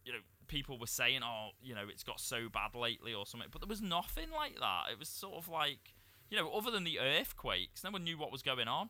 you 0.03 0.11
know 0.11 0.19
people 0.47 0.77
were 0.79 0.87
saying 0.87 1.21
oh 1.23 1.49
you 1.61 1.73
know 1.75 1.85
it's 1.89 2.03
got 2.03 2.19
so 2.19 2.49
bad 2.49 2.75
lately 2.75 3.13
or 3.13 3.25
something, 3.25 3.49
but 3.51 3.61
there 3.61 3.67
was 3.69 3.81
nothing 3.81 4.29
like 4.31 4.59
that. 4.59 4.83
It 4.91 4.99
was 4.99 5.09
sort 5.09 5.35
of 5.35 5.47
like 5.49 5.93
you 6.29 6.37
know 6.37 6.49
other 6.51 6.71
than 6.71 6.83
the 6.83 6.99
earthquakes, 6.99 7.83
no 7.83 7.91
one 7.91 8.03
knew 8.03 8.17
what 8.17 8.31
was 8.31 8.41
going 8.41 8.67
on. 8.67 8.89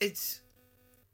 it's 0.00 0.40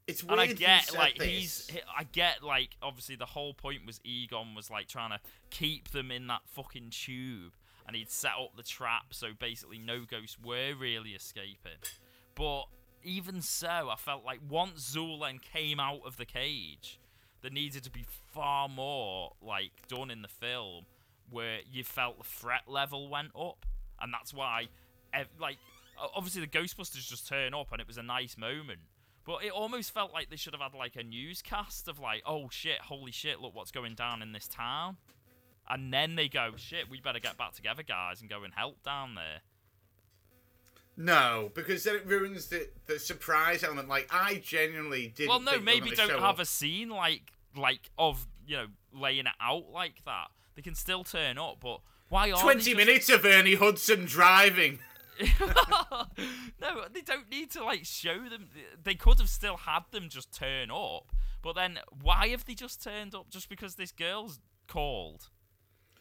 it's 0.06 0.24
weird. 0.24 0.40
And 0.40 0.50
I 0.50 0.52
get 0.52 0.94
like 0.94 1.18
this. 1.18 1.26
he's, 1.28 1.70
he- 1.70 1.80
I 1.96 2.04
get 2.04 2.42
like 2.42 2.76
obviously 2.82 3.16
the 3.16 3.26
whole 3.26 3.54
point 3.54 3.86
was 3.86 4.00
Egon 4.04 4.54
was 4.54 4.70
like 4.70 4.88
trying 4.88 5.10
to 5.10 5.20
keep 5.50 5.90
them 5.90 6.10
in 6.10 6.26
that 6.28 6.42
fucking 6.46 6.90
tube, 6.90 7.52
and 7.86 7.94
he'd 7.96 8.10
set 8.10 8.32
up 8.40 8.56
the 8.56 8.62
trap 8.62 9.06
so 9.12 9.28
basically 9.38 9.78
no 9.78 10.04
ghosts 10.04 10.36
were 10.42 10.74
really 10.78 11.10
escaping. 11.10 11.78
But 12.34 12.64
even 13.02 13.40
so, 13.42 13.88
I 13.90 13.96
felt 13.96 14.24
like 14.24 14.40
once 14.48 14.94
Zulan 14.94 15.40
came 15.40 15.80
out 15.80 16.00
of 16.04 16.16
the 16.16 16.24
cage, 16.26 16.99
there 17.42 17.50
needed 17.50 17.84
to 17.84 17.90
be 17.90 18.04
far 18.32 18.68
more 18.68 19.32
like 19.42 19.72
done 19.88 20.10
in 20.10 20.22
the 20.22 20.28
film 20.28 20.84
where 21.30 21.58
you 21.70 21.84
felt 21.84 22.18
the 22.18 22.24
threat 22.24 22.62
level 22.66 23.08
went 23.08 23.30
up, 23.38 23.66
and 24.00 24.12
that's 24.12 24.34
why, 24.34 24.68
like, 25.38 25.58
obviously 26.14 26.40
the 26.40 26.46
Ghostbusters 26.46 27.08
just 27.08 27.28
turn 27.28 27.54
up 27.54 27.72
and 27.72 27.80
it 27.80 27.86
was 27.86 27.98
a 27.98 28.02
nice 28.02 28.36
moment. 28.36 28.80
But 29.24 29.44
it 29.44 29.52
almost 29.52 29.92
felt 29.92 30.12
like 30.12 30.30
they 30.30 30.36
should 30.36 30.54
have 30.54 30.62
had 30.62 30.74
like 30.74 30.96
a 30.96 31.02
newscast 31.02 31.88
of 31.88 31.98
like, 31.98 32.22
oh 32.26 32.48
shit, 32.50 32.80
holy 32.80 33.12
shit, 33.12 33.40
look 33.40 33.54
what's 33.54 33.70
going 33.70 33.94
down 33.94 34.22
in 34.22 34.32
this 34.32 34.48
town. 34.48 34.96
And 35.68 35.92
then 35.92 36.16
they 36.16 36.28
go, 36.28 36.52
shit, 36.56 36.90
we 36.90 37.00
better 37.00 37.20
get 37.20 37.36
back 37.36 37.52
together, 37.52 37.82
guys, 37.82 38.20
and 38.20 38.28
go 38.28 38.42
and 38.42 38.52
help 38.54 38.82
down 38.82 39.14
there. 39.14 39.42
No, 41.00 41.50
because 41.54 41.84
then 41.84 41.96
it 41.96 42.06
ruins 42.06 42.48
the 42.48 42.68
the 42.86 42.98
surprise 42.98 43.64
element. 43.64 43.88
Like 43.88 44.06
I 44.12 44.34
genuinely 44.44 45.10
did. 45.16 45.30
well, 45.30 45.40
no, 45.40 45.58
maybe 45.58 45.90
don't 45.92 46.20
have 46.20 46.38
a 46.38 46.44
scene 46.44 46.90
like 46.90 47.32
like 47.56 47.90
of 47.96 48.26
you 48.46 48.58
know 48.58 48.66
laying 48.92 49.20
it 49.20 49.32
out 49.40 49.70
like 49.70 50.04
that. 50.04 50.26
They 50.56 50.62
can 50.62 50.74
still 50.74 51.02
turn 51.02 51.38
up, 51.38 51.56
but 51.62 51.80
why 52.10 52.30
are 52.30 52.42
twenty 52.42 52.74
minutes 52.74 53.08
of 53.08 53.24
Ernie 53.24 53.54
Hudson 53.54 54.04
driving. 54.04 54.78
no, 56.60 56.84
they 56.92 57.00
don't 57.00 57.30
need 57.30 57.50
to 57.52 57.64
like 57.64 57.86
show 57.86 58.28
them. 58.28 58.50
They 58.82 58.94
could 58.94 59.20
have 59.20 59.30
still 59.30 59.56
had 59.56 59.84
them 59.92 60.10
just 60.10 60.34
turn 60.34 60.70
up, 60.70 61.14
but 61.40 61.54
then 61.54 61.78
why 62.02 62.28
have 62.28 62.44
they 62.44 62.54
just 62.54 62.82
turned 62.82 63.14
up 63.14 63.30
just 63.30 63.48
because 63.48 63.76
this 63.76 63.90
girl's 63.90 64.38
called? 64.68 65.30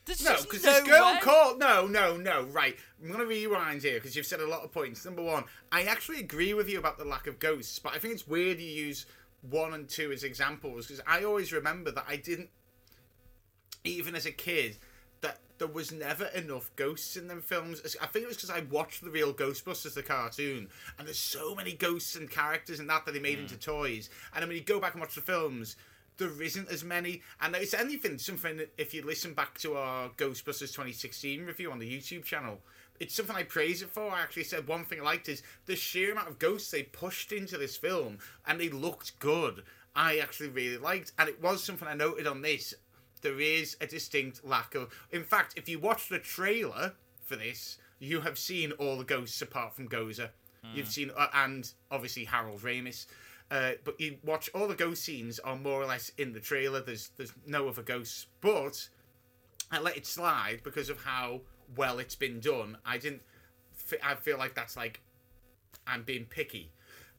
There's 0.06 0.24
No, 0.24 0.36
because 0.42 0.64
no 0.64 0.74
this 0.74 0.84
girl 0.88 1.14
way. 1.14 1.20
called. 1.22 1.60
No, 1.60 1.86
no, 1.86 2.18
no. 2.18 2.44
Right, 2.44 2.78
I'm 3.02 3.12
gonna 3.12 3.26
rewind 3.26 3.82
here 3.84 3.96
because 3.96 4.16
you've 4.16 4.26
said 4.26 4.40
a 4.40 4.48
lot 4.48 4.64
of 4.64 4.72
points. 4.72 5.06
Number 5.06 5.22
one, 5.22 5.44
I 5.72 5.84
actually 5.84 6.20
agree 6.20 6.54
with 6.54 6.70
you 6.70 6.80
about 6.80 6.98
the 6.98 7.06
lack 7.06 7.28
of 7.28 7.40
ghosts, 7.40 7.80
but 7.80 7.94
I 7.94 8.00
think 8.00 8.14
it's 8.14 8.28
weird 8.28 8.60
you 8.60 8.68
use 8.68 9.06
one 9.42 9.74
and 9.74 9.88
two 9.88 10.12
as 10.12 10.24
examples 10.24 10.88
because 10.88 11.02
I 11.08 11.24
always 11.24 11.54
remember 11.54 11.92
that 11.92 12.06
I 12.08 12.16
didn't, 12.16 12.50
even 13.84 14.16
as 14.16 14.26
a 14.26 14.32
kid, 14.32 14.78
that 15.22 15.40
there 15.58 15.68
was 15.68 15.92
never 15.92 16.26
enough 16.26 16.72
ghosts 16.76 17.16
in 17.16 17.28
them 17.28 17.42
films. 17.42 17.82
I 18.02 18.08
think 18.08 18.24
it 18.24 18.28
was 18.28 18.38
because 18.38 18.50
I 18.50 18.62
watched 18.72 19.04
the 19.04 19.10
real 19.10 19.34
Ghostbusters, 19.34 19.94
the 19.94 20.04
cartoon, 20.04 20.70
and 20.98 21.08
there's 21.08 21.20
so 21.20 21.54
many 21.56 21.74
ghosts 21.74 22.16
and 22.16 22.30
characters 22.30 22.80
in 22.80 22.88
that 22.88 23.06
that 23.06 23.14
they 23.14 23.20
made 23.20 23.40
into 23.40 23.56
mm. 23.56 23.62
toys. 23.62 24.10
And 24.34 24.42
then 24.42 24.50
when 24.50 24.58
you 24.58 24.64
go 24.64 24.80
back 24.80 24.94
and 24.94 25.02
watch 25.02 25.16
the 25.16 25.22
films, 25.22 25.76
there 26.20 26.42
isn't 26.42 26.70
as 26.70 26.84
many. 26.84 27.24
And 27.42 27.56
it's 27.56 27.74
anything, 27.74 28.20
something, 28.20 28.62
if 28.78 28.94
you 28.94 29.04
listen 29.04 29.34
back 29.34 29.58
to 29.60 29.76
our 29.76 30.10
Ghostbusters 30.10 30.72
2016 30.72 31.46
review 31.46 31.72
on 31.72 31.80
the 31.80 31.92
YouTube 31.92 32.24
channel, 32.24 32.60
it's 33.00 33.16
something 33.16 33.36
I 33.36 33.44
praise 33.44 33.82
it 33.82 33.90
for. 33.90 34.12
I 34.12 34.22
actually 34.22 34.44
said 34.44 34.68
one 34.68 34.86
thing 34.86 35.00
I 35.00 35.06
liked 35.06 35.30
is 35.30 35.42
the 35.66 35.76
sheer 35.76 36.12
amount 36.12 36.28
of 36.28 36.38
ghosts 36.38 36.70
they 36.70 36.84
pushed 36.84 37.32
into 37.32 37.58
this 37.58 37.78
film, 37.78 38.20
and 38.46 38.60
they 38.60 38.70
looked 38.70 39.18
good. 39.20 39.64
I 39.96 40.20
actually 40.20 40.50
really 40.50 40.78
liked, 40.78 41.14
and 41.18 41.28
it 41.28 41.42
was 41.42 41.64
something 41.64 41.88
I 41.88 41.96
noted 41.96 42.28
on 42.28 42.42
this. 42.42 42.74
There 43.22 43.40
is 43.40 43.76
a 43.82 43.88
distinct 43.88 44.46
lack 44.46 44.76
of. 44.76 44.94
In 45.12 45.24
fact, 45.24 45.54
if 45.58 45.68
you 45.68 45.80
watch 45.80 46.10
the 46.10 46.20
trailer 46.20 46.94
for 47.24 47.36
this, 47.36 47.78
you 48.00 48.22
have 48.22 48.38
seen 48.38 48.72
all 48.74 48.98
the 48.98 49.04
ghosts 49.04 49.42
apart 49.42 49.76
from 49.76 49.90
Gozer. 49.90 50.30
You've 50.74 50.90
seen, 50.90 51.12
uh, 51.18 51.28
and 51.34 51.72
obviously 51.90 52.26
Harold 52.26 52.62
Ramis. 52.62 53.06
Uh, 53.52 53.72
but 53.84 54.00
you 54.00 54.18
watch 54.24 54.50
all 54.54 54.68
the 54.68 54.76
ghost 54.76 55.04
scenes 55.04 55.40
are 55.40 55.56
more 55.56 55.82
or 55.82 55.86
less 55.86 56.12
in 56.18 56.34
the 56.34 56.40
trailer. 56.40 56.82
There's 56.82 57.10
there's 57.18 57.34
no 57.48 57.68
other 57.68 57.82
ghosts, 57.82 58.28
but 58.42 58.90
I 59.72 59.80
let 59.80 59.98
it 59.98 60.06
slide 60.06 60.62
because 60.64 60.90
of 60.90 61.04
how 61.04 61.42
well 61.76 62.00
it's 62.00 62.16
been 62.16 62.40
done. 62.40 62.78
I 62.86 62.98
didn't. 62.98 63.22
I 64.04 64.16
feel 64.16 64.38
like 64.38 64.54
that's 64.54 64.78
like 64.78 65.02
I'm 65.88 66.04
being 66.04 66.26
picky, 66.26 66.72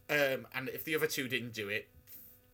um, 0.09 0.47
and 0.55 0.69
if 0.69 0.85
the 0.85 0.95
other 0.95 1.09
two 1.09 1.27
didn't 1.27 1.53
do 1.53 1.69
it, 1.69 1.89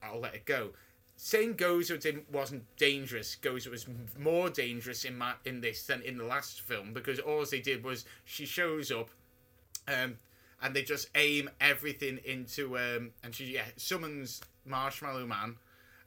I'll 0.03 0.21
let 0.21 0.35
it 0.35 0.47
go. 0.47 0.71
Saying 1.17 1.55
Gozer 1.55 2.01
didn't 2.01 2.31
wasn't 2.31 2.65
dangerous. 2.77 3.37
Gozer 3.41 3.71
was 3.71 3.87
more 4.19 4.49
dangerous 4.49 5.05
in 5.05 5.19
my 5.19 5.35
in 5.45 5.61
this 5.61 5.83
than 5.85 6.01
in 6.03 6.17
the 6.17 6.25
last 6.25 6.63
film 6.63 6.95
because 6.95 7.19
all 7.19 7.45
they 7.45 7.61
did 7.61 7.85
was 7.85 8.07
she 8.25 8.47
shows 8.47 8.91
up, 8.91 9.11
um, 9.89 10.17
and 10.63 10.75
they 10.75 10.83
just 10.83 11.09
aim 11.15 11.51
everything 11.61 12.19
into 12.25 12.77
um, 12.79 13.11
and 13.23 13.35
she 13.35 13.47
yeah 13.55 13.65
summons 13.77 14.41
Marshmallow 14.65 15.27
Man, 15.27 15.57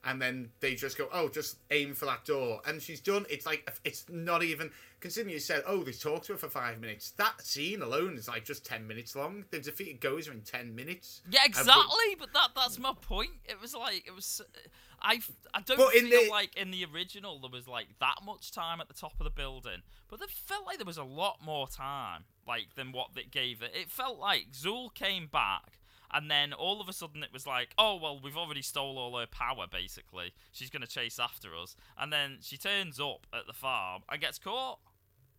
and 0.03 0.21
then 0.21 0.49
they 0.59 0.75
just 0.75 0.97
go 0.97 1.07
oh 1.13 1.29
just 1.29 1.57
aim 1.71 1.93
for 1.93 2.05
that 2.05 2.25
door 2.25 2.61
and 2.65 2.81
she's 2.81 2.99
done. 2.99 3.25
It's 3.29 3.45
like 3.45 3.69
it's 3.85 4.05
not 4.09 4.43
even 4.43 4.71
considering 4.99 5.31
you 5.33 5.39
said 5.39 5.63
oh 5.65 5.83
they 5.83 5.91
talked 5.93 6.25
to 6.25 6.33
her 6.33 6.37
for 6.37 6.49
five 6.49 6.79
minutes. 6.81 7.11
That 7.11 7.41
scene 7.41 7.81
alone 7.81 8.17
is 8.17 8.27
like 8.27 8.43
just 8.45 8.65
ten 8.65 8.85
minutes 8.87 9.15
long. 9.15 9.45
They 9.51 9.59
defeated 9.59 10.01
Gozer 10.01 10.31
in 10.31 10.41
ten 10.41 10.75
minutes. 10.75 11.21
Yeah, 11.29 11.41
And 11.45 11.53
but- 11.53 11.59
exactly. 11.61 12.15
But 12.17 12.33
that 12.33 12.49
that's 12.55 12.79
my 12.79 12.93
point. 13.01 13.31
It 13.45 13.61
was 13.61 13.73
like 13.75 14.03
it 14.07 14.13
was. 14.15 14.41
I 15.01 15.21
I 15.53 15.61
don't 15.61 15.77
But 15.77 15.95
in 15.95 16.09
feel 16.09 16.25
the- 16.25 16.29
like 16.29 16.57
in 16.57 16.71
the 16.71 16.85
original 16.93 17.39
there 17.39 17.49
was 17.49 17.67
like 17.67 17.87
that 18.01 18.15
much 18.25 18.51
time 18.51 18.81
at 18.81 18.89
the 18.89 18.93
top 18.93 19.13
of 19.19 19.23
the 19.23 19.29
building, 19.29 19.81
but 20.09 20.21
it 20.21 20.29
felt 20.29 20.65
like 20.65 20.77
there 20.77 20.85
was 20.85 20.97
a 20.97 21.05
lot 21.05 21.37
more 21.41 21.69
time 21.69 22.25
like 22.49 22.75
than 22.75 22.91
what 22.91 23.09
it 23.15 23.31
gave 23.31 23.61
it. 23.61 23.71
It 23.73 23.89
felt 23.89 24.19
like 24.19 24.47
Zuul 24.51 24.93
came 24.93 25.27
back. 25.27 25.79
And 26.11 26.29
then 26.29 26.53
all 26.53 26.81
of 26.81 26.89
a 26.89 26.93
sudden 26.93 27.21
it 27.21 27.31
was 27.31 27.45
like, 27.45 27.69
oh 27.77 27.95
well, 27.95 28.19
we've 28.21 28.35
already 28.35 28.63
stole 28.63 28.97
all 28.97 29.17
her 29.19 29.27
power. 29.27 29.65
Basically, 29.71 30.33
she's 30.51 30.71
gonna 30.71 30.87
chase 30.87 31.19
after 31.19 31.55
us. 31.55 31.75
And 31.97 32.11
then 32.11 32.39
she 32.41 32.57
turns 32.57 32.99
up 32.99 33.27
at 33.31 33.45
the 33.47 33.53
farm 33.53 34.01
and 34.11 34.19
gets 34.19 34.39
caught. 34.39 34.79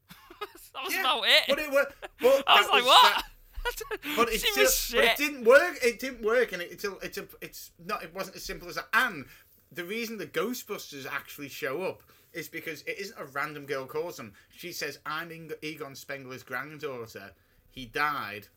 that 0.40 0.84
was 0.84 0.94
Yeah, 0.94 1.00
about 1.00 1.24
it. 1.26 1.42
But 1.48 1.58
it 1.58 1.70
was. 1.70 1.86
But 2.20 2.44
I 2.46 2.60
was 2.60 2.66
that 2.66 2.72
like, 2.72 2.84
what? 2.86 3.02
that- 3.02 3.24
but 4.16 4.28
it's 4.30 4.42
she 4.42 4.50
still, 4.52 4.62
was 4.64 4.90
but 4.94 5.04
it 5.04 5.16
didn't 5.18 5.44
work. 5.44 5.78
It 5.82 5.98
didn't 5.98 6.22
work, 6.22 6.52
and 6.52 6.62
it, 6.62 6.70
it's 6.72 6.84
a, 6.84 6.96
it's 7.02 7.18
a, 7.18 7.26
it's 7.42 7.72
not. 7.84 8.02
It 8.02 8.14
wasn't 8.14 8.36
as 8.36 8.42
simple 8.44 8.68
as 8.68 8.76
that. 8.76 8.86
And 8.94 9.26
the 9.72 9.84
reason 9.84 10.16
the 10.16 10.26
Ghostbusters 10.26 11.04
actually 11.06 11.48
show 11.48 11.82
up 11.82 12.02
is 12.32 12.48
because 12.48 12.82
it 12.82 12.98
isn't 12.98 13.18
a 13.18 13.24
random 13.24 13.66
girl 13.66 13.86
calls 13.86 14.16
them. 14.16 14.32
She 14.50 14.72
says, 14.72 14.98
"I'm 15.06 15.30
Ing- 15.32 15.52
Egon 15.62 15.94
Spengler's 15.94 16.42
granddaughter. 16.42 17.32
He 17.70 17.86
died," 17.86 18.48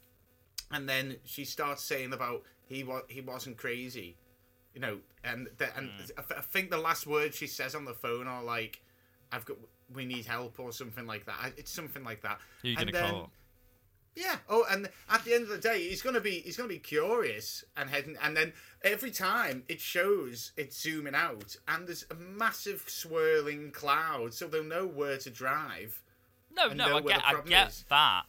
and 0.72 0.88
then 0.88 1.18
she 1.24 1.46
starts 1.46 1.84
saying 1.84 2.14
about 2.14 2.44
he 2.66 2.84
was 2.84 3.04
he 3.10 3.22
wasn't 3.22 3.58
crazy, 3.58 4.18
you 4.74 4.82
know. 4.82 5.00
And 5.24 5.48
the, 5.58 5.76
and 5.78 5.90
Mm. 5.90 6.12
I 6.18 6.22
th- 6.22 6.38
I 6.40 6.42
think 6.42 6.70
the 6.72 6.78
last 6.78 7.08
words 7.08 7.36
she 7.36 7.48
says 7.48 7.76
on 7.76 7.86
the 7.86 7.94
phone 7.94 8.28
are 8.28 8.44
like, 8.44 8.82
"I've 9.32 9.46
got." 9.46 9.58
We 9.94 10.06
need 10.06 10.26
help 10.26 10.60
or 10.60 10.72
something 10.72 11.06
like 11.06 11.26
that. 11.26 11.36
I- 11.40 11.54
It's 11.58 11.70
something 11.72 12.04
like 12.04 12.22
that. 12.22 12.40
Who 12.64 12.70
you 12.70 12.78
And 12.80 12.92
gonna 12.92 13.04
then- 13.04 13.12
call? 13.14 13.32
Yeah. 14.16 14.38
Oh, 14.50 14.66
and 14.70 14.90
at 15.10 15.24
the 15.24 15.34
end 15.34 15.44
of 15.44 15.50
the 15.50 15.58
day, 15.58 15.88
he's 15.90 16.02
gonna 16.02 16.22
be 16.22 16.40
he's 16.42 16.58
gonna 16.58 16.70
be 16.70 16.80
curious 16.80 17.64
and 17.76 17.90
heading, 17.90 18.18
and 18.22 18.36
then 18.36 18.54
every 18.84 19.12
time 19.12 19.64
it 19.68 19.82
shows 19.82 20.52
it's 20.58 20.82
zooming 20.82 21.16
out, 21.16 21.56
and 21.68 21.88
there's 21.88 22.06
a 22.12 22.16
massive 22.16 22.84
swirling 22.88 23.72
cloud, 23.72 24.34
so 24.34 24.48
they'll 24.48 24.64
know 24.64 24.86
where 24.86 25.18
to 25.18 25.30
drive. 25.30 26.02
No, 26.56 26.68
no, 26.70 26.98
I 26.98 27.02
get, 27.02 27.24
I 27.26 27.42
get 27.42 27.70
is. 27.70 27.86
that, 27.90 28.24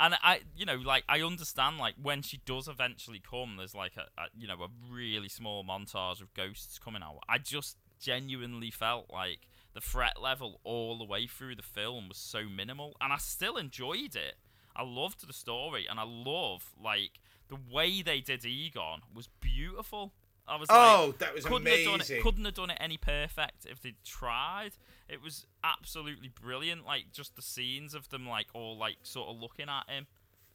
and 0.00 0.14
I, 0.22 0.40
you 0.56 0.64
know, 0.64 0.76
like 0.76 1.04
I 1.08 1.22
understand, 1.22 1.78
like 1.78 1.94
when 2.00 2.22
she 2.22 2.40
does 2.44 2.68
eventually 2.68 3.20
come, 3.20 3.56
there's 3.56 3.74
like 3.74 3.92
a, 3.96 4.20
a, 4.20 4.26
you 4.36 4.48
know, 4.48 4.62
a 4.62 4.68
really 4.90 5.28
small 5.28 5.64
montage 5.64 6.20
of 6.20 6.32
ghosts 6.34 6.78
coming 6.78 7.02
out. 7.02 7.20
I 7.28 7.38
just 7.38 7.76
genuinely 8.00 8.70
felt 8.70 9.10
like 9.12 9.48
the 9.74 9.80
threat 9.80 10.20
level 10.20 10.60
all 10.64 10.98
the 10.98 11.04
way 11.04 11.26
through 11.26 11.56
the 11.56 11.62
film 11.62 12.08
was 12.08 12.18
so 12.18 12.44
minimal, 12.44 12.96
and 13.00 13.12
I 13.12 13.18
still 13.18 13.56
enjoyed 13.56 14.16
it. 14.16 14.36
I 14.78 14.84
loved 14.84 15.26
the 15.26 15.32
story, 15.32 15.86
and 15.90 15.98
I 15.98 16.04
love 16.04 16.70
like 16.82 17.20
the 17.48 17.56
way 17.70 18.00
they 18.02 18.20
did 18.20 18.44
Egon 18.44 19.00
was 19.14 19.28
beautiful. 19.40 20.12
I 20.46 20.56
was 20.56 20.68
like, 20.70 20.78
Oh, 20.80 21.14
that 21.18 21.34
was 21.34 21.44
couldn't 21.44 21.66
have 21.66 21.84
done 21.84 21.94
amazing. 21.96 22.16
it. 22.18 22.22
Couldn't 22.22 22.44
have 22.46 22.54
done 22.54 22.70
it 22.70 22.78
any 22.80 22.96
perfect 22.96 23.66
if 23.66 23.82
they'd 23.82 24.02
tried. 24.04 24.70
It 25.08 25.20
was 25.22 25.46
absolutely 25.62 26.28
brilliant. 26.28 26.86
Like 26.86 27.12
just 27.12 27.36
the 27.36 27.42
scenes 27.42 27.92
of 27.94 28.08
them, 28.08 28.26
like 28.26 28.46
all 28.54 28.78
like 28.78 28.96
sort 29.02 29.28
of 29.28 29.38
looking 29.40 29.68
at 29.68 29.90
him. 29.90 30.06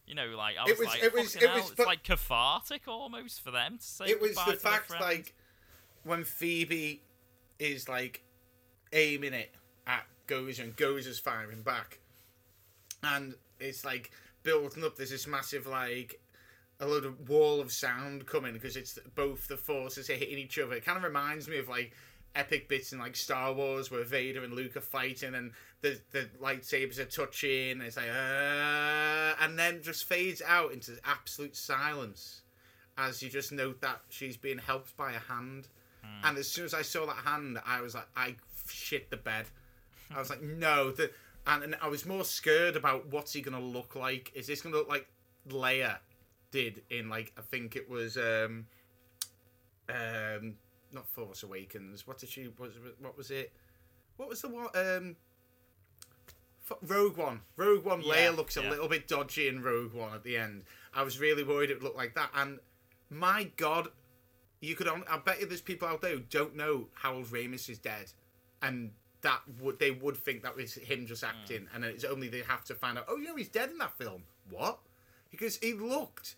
You 0.08 0.16
know, 0.16 0.28
like 0.36 0.56
I 0.60 0.64
It 0.68 0.78
was, 0.78 0.80
was- 0.80 0.88
like, 0.88 1.04
it 1.04 1.14
was- 1.14 1.36
it 1.36 1.50
was 1.54 1.72
it's 1.72 1.86
like 1.86 2.04
cathartic 2.04 2.88
almost 2.88 3.42
for 3.42 3.52
them 3.52 3.78
to 3.78 3.84
say 3.84 4.06
it 4.06 4.20
was 4.22 4.36
the 4.36 4.54
fact 4.54 4.90
like 5.00 5.36
when 6.04 6.24
Phoebe 6.24 7.02
is 7.60 7.88
like 7.88 8.24
aiming 8.92 9.34
it 9.34 9.54
at 9.86 10.06
Gozer 10.28 10.64
and 10.64 10.76
Gozer's 10.76 11.20
firing 11.20 11.62
back, 11.62 12.00
and 13.04 13.36
it's 13.64 13.86
like 13.86 14.12
building 14.44 14.84
up. 14.84 14.96
There's 14.96 15.10
this 15.10 15.28
massive 15.28 15.66
like 15.68 16.20
a 16.80 16.88
load 16.88 17.06
of 17.06 17.30
wall 17.30 17.62
of 17.62 17.72
sound 17.72 18.26
coming 18.26 18.54
because 18.54 18.76
it's 18.76 19.00
both 19.16 19.48
the 19.48 19.58
forces 19.58 20.10
are 20.10 20.16
hitting 20.16 20.38
each 20.38 20.60
other. 20.60 20.74
It 20.76 20.86
kind 20.86 20.98
of 20.98 21.04
reminds 21.04 21.48
me 21.48 21.58
of 21.58 21.70
like 21.70 21.94
epic 22.36 22.68
bits 22.68 22.92
in 22.92 23.00
like 23.00 23.16
Star 23.16 23.54
Wars 23.54 23.92
where 23.92 24.04
Vader 24.04 24.44
and 24.44 24.54
Luke 24.54 24.76
are 24.76 24.82
fighting 24.82 25.36
and 25.36 25.52
the 25.82 26.00
the 26.12 26.30
lightsabers 26.42 27.00
are 27.00 27.06
touching. 27.06 27.72
And 27.72 27.84
it's 27.84 27.98
like 27.98 28.10
uh, 28.10 29.36
and 29.44 29.58
then 29.58 29.82
just 29.82 30.06
fades 30.06 30.42
out 30.46 30.72
into 30.72 30.94
absolute 31.06 31.56
silence 31.56 32.42
as 32.98 33.24
you 33.24 33.30
just 33.30 33.52
note 33.52 33.82
that 33.82 34.02
she's 34.10 34.38
being 34.38 34.60
helped 34.60 34.96
by 34.98 35.14
a 35.14 35.20
hand. 35.20 35.68
And 36.24 36.38
as 36.38 36.50
soon 36.50 36.66
as 36.66 36.74
I 36.74 36.82
saw 36.82 37.06
that 37.06 37.16
hand, 37.16 37.60
I 37.66 37.82
was 37.82 37.96
like, 37.96 38.08
I 38.16 38.36
shit 38.70 39.10
the 39.10 39.18
bed. 39.18 39.46
I 40.14 40.20
was 40.20 40.30
like, 40.30 40.42
no. 40.42 40.92
The, 40.92 41.12
and, 41.46 41.64
and 41.64 41.76
I 41.82 41.88
was 41.88 42.06
more 42.06 42.24
scared 42.24 42.76
about 42.76 43.08
what's 43.08 43.34
he 43.34 43.42
gonna 43.42 43.60
look 43.60 43.96
like. 43.96 44.32
Is 44.34 44.48
this 44.48 44.62
gonna 44.62 44.76
look 44.76 44.90
like 44.90 45.08
Leia 45.50 45.98
did 46.52 46.84
in 46.90 47.10
like 47.10 47.34
I 47.38 47.42
think 47.42 47.76
it 47.76 47.90
was 47.90 48.18
um 48.18 48.68
um 49.90 50.56
not 50.92 51.08
Force 51.08 51.44
Awakens. 51.44 52.08
What 52.08 52.20
did 52.20 52.30
she 52.30 52.50
was 52.58 52.74
what 53.00 53.18
was 53.18 53.32
it? 53.32 53.52
What 54.18 54.30
was 54.30 54.42
the 54.42 54.50
one 54.50 54.68
um 54.76 55.16
Rogue 56.82 57.18
One. 57.18 57.42
Rogue 57.58 57.84
One. 57.84 58.02
Yeah, 58.02 58.14
Leia 58.14 58.36
looks 58.36 58.58
a 58.58 58.62
yeah. 58.62 58.70
little 58.70 58.88
bit 58.88 59.08
dodgy 59.08 59.48
in 59.48 59.62
Rogue 59.62 59.94
One 59.94 60.14
at 60.14 60.24
the 60.24 60.38
end. 60.38 60.64
I 60.94 61.04
was 61.04 61.20
really 61.20 61.44
worried 61.44 61.70
it 61.70 61.76
would 61.76 61.84
look 61.84 61.98
like 61.98 62.16
that. 62.16 62.30
And 62.36 62.60
my 63.10 63.52
God, 63.58 63.90
you 64.62 64.76
could. 64.76 64.88
I 64.88 65.18
bet 65.18 65.42
you 65.42 65.48
there's 65.48 65.62
people 65.62 65.88
out 65.88 66.02
there 66.02 66.12
who 66.12 66.22
don't 66.22 66.56
know 66.56 66.88
Harold 67.02 67.28
Ramis 67.28 67.70
is 67.70 67.80
dead, 67.80 68.12
and 68.62 68.92
that 69.24 69.42
would 69.60 69.80
they 69.80 69.92
would 69.92 70.16
think 70.18 70.44
that 70.44 70.56
was 70.56 70.76
him 70.76 71.06
just 71.08 71.24
acting, 71.24 71.68
and 71.74 71.84
it's 71.84 72.04
only 72.04 72.28
they 72.30 72.42
have 72.42 72.64
to 72.66 72.76
find 72.76 72.98
out. 72.98 73.06
Oh, 73.10 73.18
you 73.18 73.26
know, 73.28 73.36
he's 73.36 73.50
dead 73.50 73.70
in 73.72 73.78
that 73.80 73.92
film. 73.98 74.24
What? 74.50 74.80
Because 75.32 75.58
he 75.58 75.74
looked. 75.74 76.36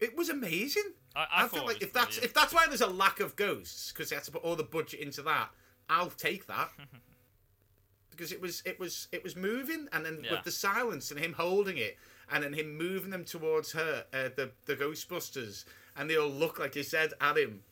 It 0.00 0.16
was 0.16 0.28
amazing. 0.28 0.92
I- 1.16 1.26
I 1.32 1.48
feel 1.48 1.64
like 1.66 1.82
if 1.82 1.92
that's 1.92 2.18
if 2.18 2.32
that's 2.32 2.54
why 2.54 2.66
there's 2.68 2.80
a 2.80 2.86
lack 2.86 3.18
of 3.20 3.34
ghosts 3.34 3.90
because 3.92 4.10
they 4.10 4.16
had 4.16 4.24
to 4.24 4.30
put 4.30 4.44
all 4.44 4.54
the 4.56 4.62
budget 4.62 5.00
into 5.00 5.22
that, 5.22 5.50
I'll 5.90 6.10
take 6.10 6.46
that. 6.46 6.70
because 8.10 8.30
it 8.32 8.40
was 8.40 8.62
it 8.64 8.78
was 8.78 9.08
it 9.12 9.24
was 9.24 9.34
moving, 9.36 9.88
and 9.92 10.04
then 10.04 10.20
Yeah. 10.24 10.32
with 10.32 10.44
the 10.44 10.50
silence 10.52 11.10
and 11.10 11.18
him 11.18 11.32
holding 11.32 11.78
it, 11.78 11.96
and 12.30 12.44
then 12.44 12.52
him 12.52 12.76
moving 12.76 13.10
them 13.10 13.24
towards 13.24 13.72
her, 13.72 14.04
uh, 14.12 14.28
the 14.36 14.50
the 14.66 14.76
Ghostbusters, 14.76 15.64
and 15.96 16.08
they 16.10 16.16
all 16.16 16.30
look 16.30 16.58
like 16.58 16.74
he 16.74 16.82
said 16.82 17.12
at 17.20 17.36
him, 17.36 17.62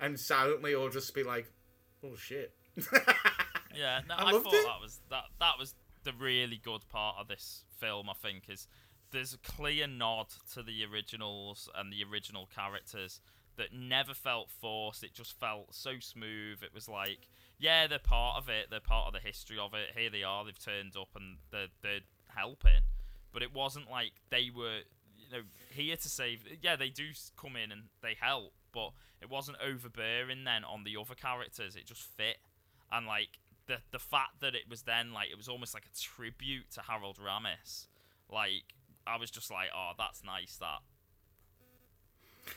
and 0.00 0.18
silently 0.18 0.74
all 0.74 0.88
just 0.88 1.14
be 1.14 1.22
like, 1.24 1.50
"Oh 2.04 2.14
shit." 2.16 2.54
Yeah, 3.76 4.00
no, 4.08 4.14
I 4.16 4.28
I, 4.28 4.32
thought 4.32 4.54
it. 4.54 4.64
that 4.64 4.80
was 4.80 5.00
that 5.10 5.24
that 5.40 5.58
was 5.58 5.74
the 6.04 6.12
really 6.12 6.56
good 6.62 6.88
part 6.88 7.16
of 7.18 7.28
this 7.28 7.64
film. 7.78 8.08
I 8.08 8.14
think 8.14 8.44
is 8.48 8.66
there's 9.10 9.34
a 9.34 9.38
clear 9.38 9.86
nod 9.86 10.28
to 10.54 10.62
the 10.62 10.84
originals 10.84 11.68
and 11.74 11.92
the 11.92 12.02
original 12.04 12.46
characters. 12.46 13.20
that 13.56 13.72
never 13.72 14.12
felt 14.12 14.50
forced. 14.50 15.02
It 15.02 15.14
just 15.14 15.32
felt 15.40 15.74
so 15.74 15.92
smooth. 15.98 16.62
It 16.62 16.74
was 16.74 16.88
like, 16.90 17.28
yeah, 17.58 17.86
they're 17.86 17.98
part 17.98 18.36
of 18.36 18.50
it. 18.50 18.66
They're 18.70 18.80
part 18.80 19.06
of 19.06 19.14
the 19.14 19.18
history 19.26 19.58
of 19.58 19.72
it. 19.72 19.96
Here 19.96 20.10
they 20.10 20.22
are. 20.22 20.44
They've 20.44 20.58
turned 20.58 20.94
up 20.96 21.08
and 21.16 21.38
they're 21.50 21.68
they're 21.82 22.00
helping. 22.34 22.82
But 23.32 23.42
it 23.42 23.54
wasn't 23.54 23.90
like 23.90 24.12
they 24.30 24.50
were, 24.54 24.80
you 25.16 25.30
know, 25.32 25.42
here 25.70 25.96
to 25.96 26.08
save. 26.08 26.44
Yeah, 26.60 26.76
they 26.76 26.90
do 26.90 27.10
come 27.36 27.56
in 27.56 27.72
and 27.72 27.84
they 28.02 28.14
help, 28.20 28.52
but 28.72 28.90
it 29.22 29.30
wasn't 29.30 29.56
overbearing 29.64 30.44
then 30.44 30.62
on 30.64 30.84
the 30.84 30.96
other 31.00 31.14
characters. 31.14 31.76
It 31.76 31.86
just 31.86 32.02
fit, 32.02 32.36
and 32.92 33.06
like 33.06 33.38
the 33.66 33.78
the 33.90 33.98
fact 33.98 34.40
that 34.40 34.54
it 34.54 34.68
was 34.68 34.82
then 34.82 35.12
like 35.12 35.30
it 35.30 35.36
was 35.36 35.48
almost 35.48 35.74
like 35.74 35.84
a 35.86 35.98
tribute 35.98 36.70
to 36.72 36.80
Harold 36.82 37.18
Ramis. 37.18 37.86
Like 38.30 38.74
I 39.06 39.16
was 39.18 39.30
just 39.30 39.50
like, 39.50 39.68
oh, 39.74 39.92
that's 39.98 40.24
nice. 40.24 40.56
That 40.56 40.80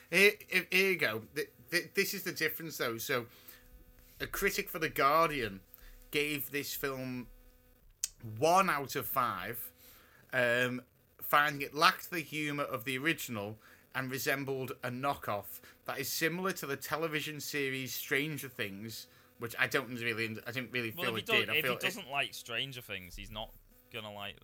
Here, 0.09 0.31
here 0.71 0.91
you 0.91 0.97
go. 0.97 1.21
Th- 1.35 1.49
th- 1.71 1.89
This 1.95 2.13
is 2.13 2.23
the 2.23 2.31
difference, 2.31 2.77
though. 2.77 2.97
So, 2.97 3.25
a 4.19 4.27
critic 4.27 4.69
for 4.69 4.79
The 4.79 4.89
Guardian 4.89 5.59
gave 6.11 6.51
this 6.51 6.73
film 6.73 7.27
one 8.37 8.69
out 8.69 8.95
of 8.95 9.05
five, 9.05 9.71
um, 10.33 10.81
finding 11.21 11.61
it 11.61 11.75
lacked 11.75 12.09
the 12.09 12.19
humour 12.19 12.63
of 12.63 12.83
the 12.85 12.97
original 12.97 13.57
and 13.95 14.11
resembled 14.11 14.73
a 14.83 14.89
knockoff 14.89 15.59
that 15.85 15.99
is 15.99 16.09
similar 16.09 16.51
to 16.53 16.65
the 16.65 16.75
television 16.75 17.39
series 17.39 17.93
Stranger 17.93 18.49
Things, 18.49 19.07
which 19.39 19.55
I 19.57 19.67
don't 19.67 19.89
really, 19.89 20.37
I 20.45 20.51
didn't 20.51 20.71
really 20.71 20.93
well, 20.95 21.07
feel 21.07 21.15
it 21.17 21.25
did. 21.25 21.49
I 21.49 21.55
if 21.55 21.65
feel 21.65 21.73
he 21.73 21.79
doesn't 21.79 22.09
like 22.09 22.33
Stranger 22.33 22.81
Things, 22.81 23.15
he's 23.15 23.31
not 23.31 23.49
gonna 23.91 24.13
like 24.13 24.35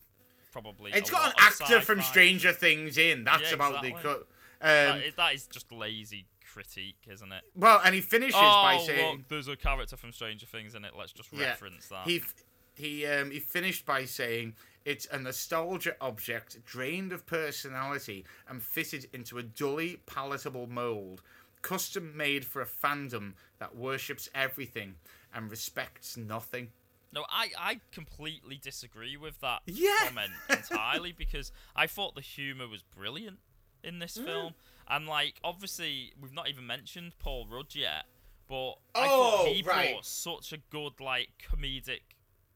probably. 0.51 0.91
it's 0.93 1.09
got 1.09 1.27
an 1.27 1.33
actor 1.37 1.81
from. 1.81 2.01
Stranger 2.01 2.51
Things 2.53 2.97
in. 2.97 3.23
That's 3.23 3.49
Yeah, 3.49 3.55
about 3.55 3.81
the. 3.81 3.91
cut. 3.91 4.27
Um, 4.61 5.01
is, 5.01 5.13
that 5.15 5.33
is 5.35 5.47
just 5.47 5.71
lazy 5.71 6.25
critique, 6.53 6.97
isn't 7.11 7.31
it? 7.31 7.43
well, 7.55 7.81
and 7.83 7.93
he 7.93 8.01
finishes 8.01 8.35
oh, 8.37 8.59
by 8.61 8.77
saying, 8.77 9.17
look, 9.17 9.27
there's 9.27 9.47
a 9.49 9.57
character 9.57 9.97
from 9.97 10.11
Stranger 10.13 10.45
Things 10.45 10.73
in 10.75 10.85
it. 10.85 10.93
Let's 10.97 11.11
just 11.11 11.31
Yeah. 11.33 11.47
reference 11.49 11.87
that. 11.89 12.07
He 12.07 12.17
f- 12.17 12.33
he 12.75 13.05
um, 13.05 13.31
he 13.31 13.39
finished 13.39 13.85
by 13.85 14.05
saying 14.05 14.55
it's 14.85 15.07
a 15.11 15.19
nostalgia 15.19 15.95
object 15.99 16.63
drained 16.65 17.11
of 17.11 17.25
personality 17.25 18.23
and 18.47 18.61
fitted 18.61 19.07
into 19.13 19.37
a 19.37 19.43
dully 19.43 19.97
palatable 20.05 20.67
mold, 20.67 21.21
custom 21.65 22.15
made 22.15 22.45
for 22.45 22.61
a 22.61 22.65
fandom 22.65 23.33
that 23.59 23.75
worships 23.75 24.29
everything 24.35 24.95
and 25.33 25.49
respects 25.49 26.15
nothing. 26.15 26.69
No, 27.11 27.25
I, 27.29 27.49
I 27.57 27.79
completely 27.91 28.57
disagree 28.61 29.17
with 29.17 29.39
that 29.41 29.61
Yeah. 29.65 29.95
comment 30.03 30.31
entirely 30.49 31.11
because 31.11 31.51
I 31.75 31.87
thought 31.87 32.13
the 32.13 32.21
humour 32.21 32.67
was 32.67 32.83
brilliant 32.83 33.39
in 33.83 33.99
this 33.99 34.17
Mm. 34.17 34.25
film. 34.25 34.53
And, 34.87 35.07
like, 35.07 35.39
obviously, 35.43 36.13
we've 36.21 36.33
not 36.33 36.47
even 36.49 36.67
mentioned 36.67 37.17
Paul 37.17 37.47
Rudd 37.49 37.73
yet, 37.73 38.05
but 38.47 38.73
I 38.93 39.07
Oh, 39.07 39.09
thought 39.09 39.47
he 39.47 39.61
right. 39.63 39.91
brought 39.91 40.05
such 40.05 40.53
a 40.53 40.57
good, 40.69 40.99
like, 40.99 41.29
comedic 41.51 42.01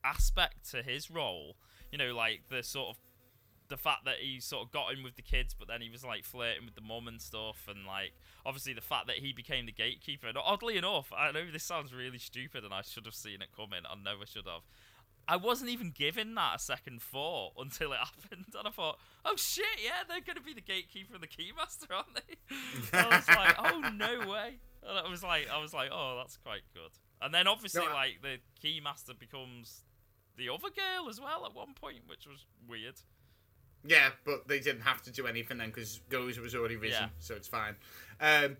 aspect 0.03 0.69
to 0.71 0.83
his 0.83 1.09
role. 1.09 1.55
You 1.91 1.97
know, 1.97 2.13
like, 2.13 2.43
the 2.49 2.61
sort 2.61 2.89
of. 2.89 2.97
The 3.69 3.77
fact 3.77 4.05
that 4.05 4.15
he 4.19 4.39
sort 4.39 4.65
of 4.65 4.71
got 4.71 4.91
in 4.93 5.03
with 5.03 5.15
the 5.15 5.21
kids, 5.21 5.55
but 5.57 5.67
then 5.67 5.79
he 5.81 5.89
was 5.89 6.03
like 6.03 6.23
flirting 6.23 6.65
with 6.65 6.75
the 6.75 6.81
mum 6.81 7.07
and 7.07 7.21
stuff, 7.21 7.67
and 7.69 7.85
like 7.85 8.13
obviously 8.45 8.73
the 8.73 8.81
fact 8.81 9.05
that 9.07 9.17
he 9.17 9.31
became 9.31 9.65
the 9.67 9.71
gatekeeper. 9.71 10.27
And 10.27 10.37
oddly 10.43 10.75
enough, 10.77 11.13
I 11.15 11.31
know 11.31 11.45
this 11.51 11.63
sounds 11.63 11.93
really 11.93 12.17
stupid, 12.17 12.63
and 12.63 12.73
I 12.73 12.81
should 12.81 13.05
have 13.05 13.13
seen 13.15 13.41
it 13.41 13.49
coming. 13.55 13.81
I 13.85 13.93
never 14.03 14.25
should 14.25 14.45
have. 14.47 14.63
I 15.27 15.35
wasn't 15.35 15.69
even 15.69 15.91
given 15.91 16.33
that 16.33 16.55
a 16.55 16.59
second 16.59 17.03
thought 17.03 17.51
until 17.59 17.93
it 17.93 17.99
happened, 18.03 18.45
and 18.57 18.67
I 18.67 18.71
thought, 18.71 18.97
"Oh 19.23 19.35
shit, 19.35 19.65
yeah, 19.83 20.01
they're 20.07 20.21
going 20.21 20.37
to 20.37 20.41
be 20.43 20.55
the 20.55 20.61
gatekeeper 20.61 21.13
and 21.13 21.21
the 21.21 21.27
keymaster, 21.27 21.95
aren't 21.95 22.15
they?" 22.15 22.37
I 22.97 23.05
was 23.17 23.27
like, 23.27 23.55
"Oh 23.59 23.89
no 23.93 24.27
way!" 24.27 24.55
And 24.81 24.97
I 24.97 25.07
was 25.07 25.21
like, 25.21 25.47
"I 25.53 25.59
was 25.61 25.71
like, 25.75 25.89
oh, 25.93 26.15
that's 26.17 26.37
quite 26.37 26.61
good." 26.73 26.89
And 27.21 27.31
then 27.31 27.47
obviously, 27.47 27.85
No, 27.85 27.91
I- 27.91 27.93
like 27.93 28.21
the 28.23 28.37
keymaster 28.67 29.17
becomes 29.19 29.83
the 30.37 30.49
other 30.49 30.69
girl 30.75 31.07
as 31.09 31.21
well 31.21 31.45
at 31.45 31.53
one 31.53 31.75
point, 31.75 31.99
which 32.07 32.25
was 32.25 32.45
weird. 32.67 32.95
Yeah, 33.85 34.09
but 34.25 34.47
they 34.47 34.59
didn't 34.59 34.81
have 34.81 35.01
to 35.03 35.11
do 35.11 35.25
anything 35.27 35.57
then 35.57 35.69
because 35.69 36.01
Gozer 36.09 36.39
was 36.41 36.53
already 36.55 36.75
risen, 36.75 37.03
Yeah. 37.03 37.09
so 37.19 37.35
it's 37.35 37.47
fine. 37.47 37.75
Um, 38.19 38.57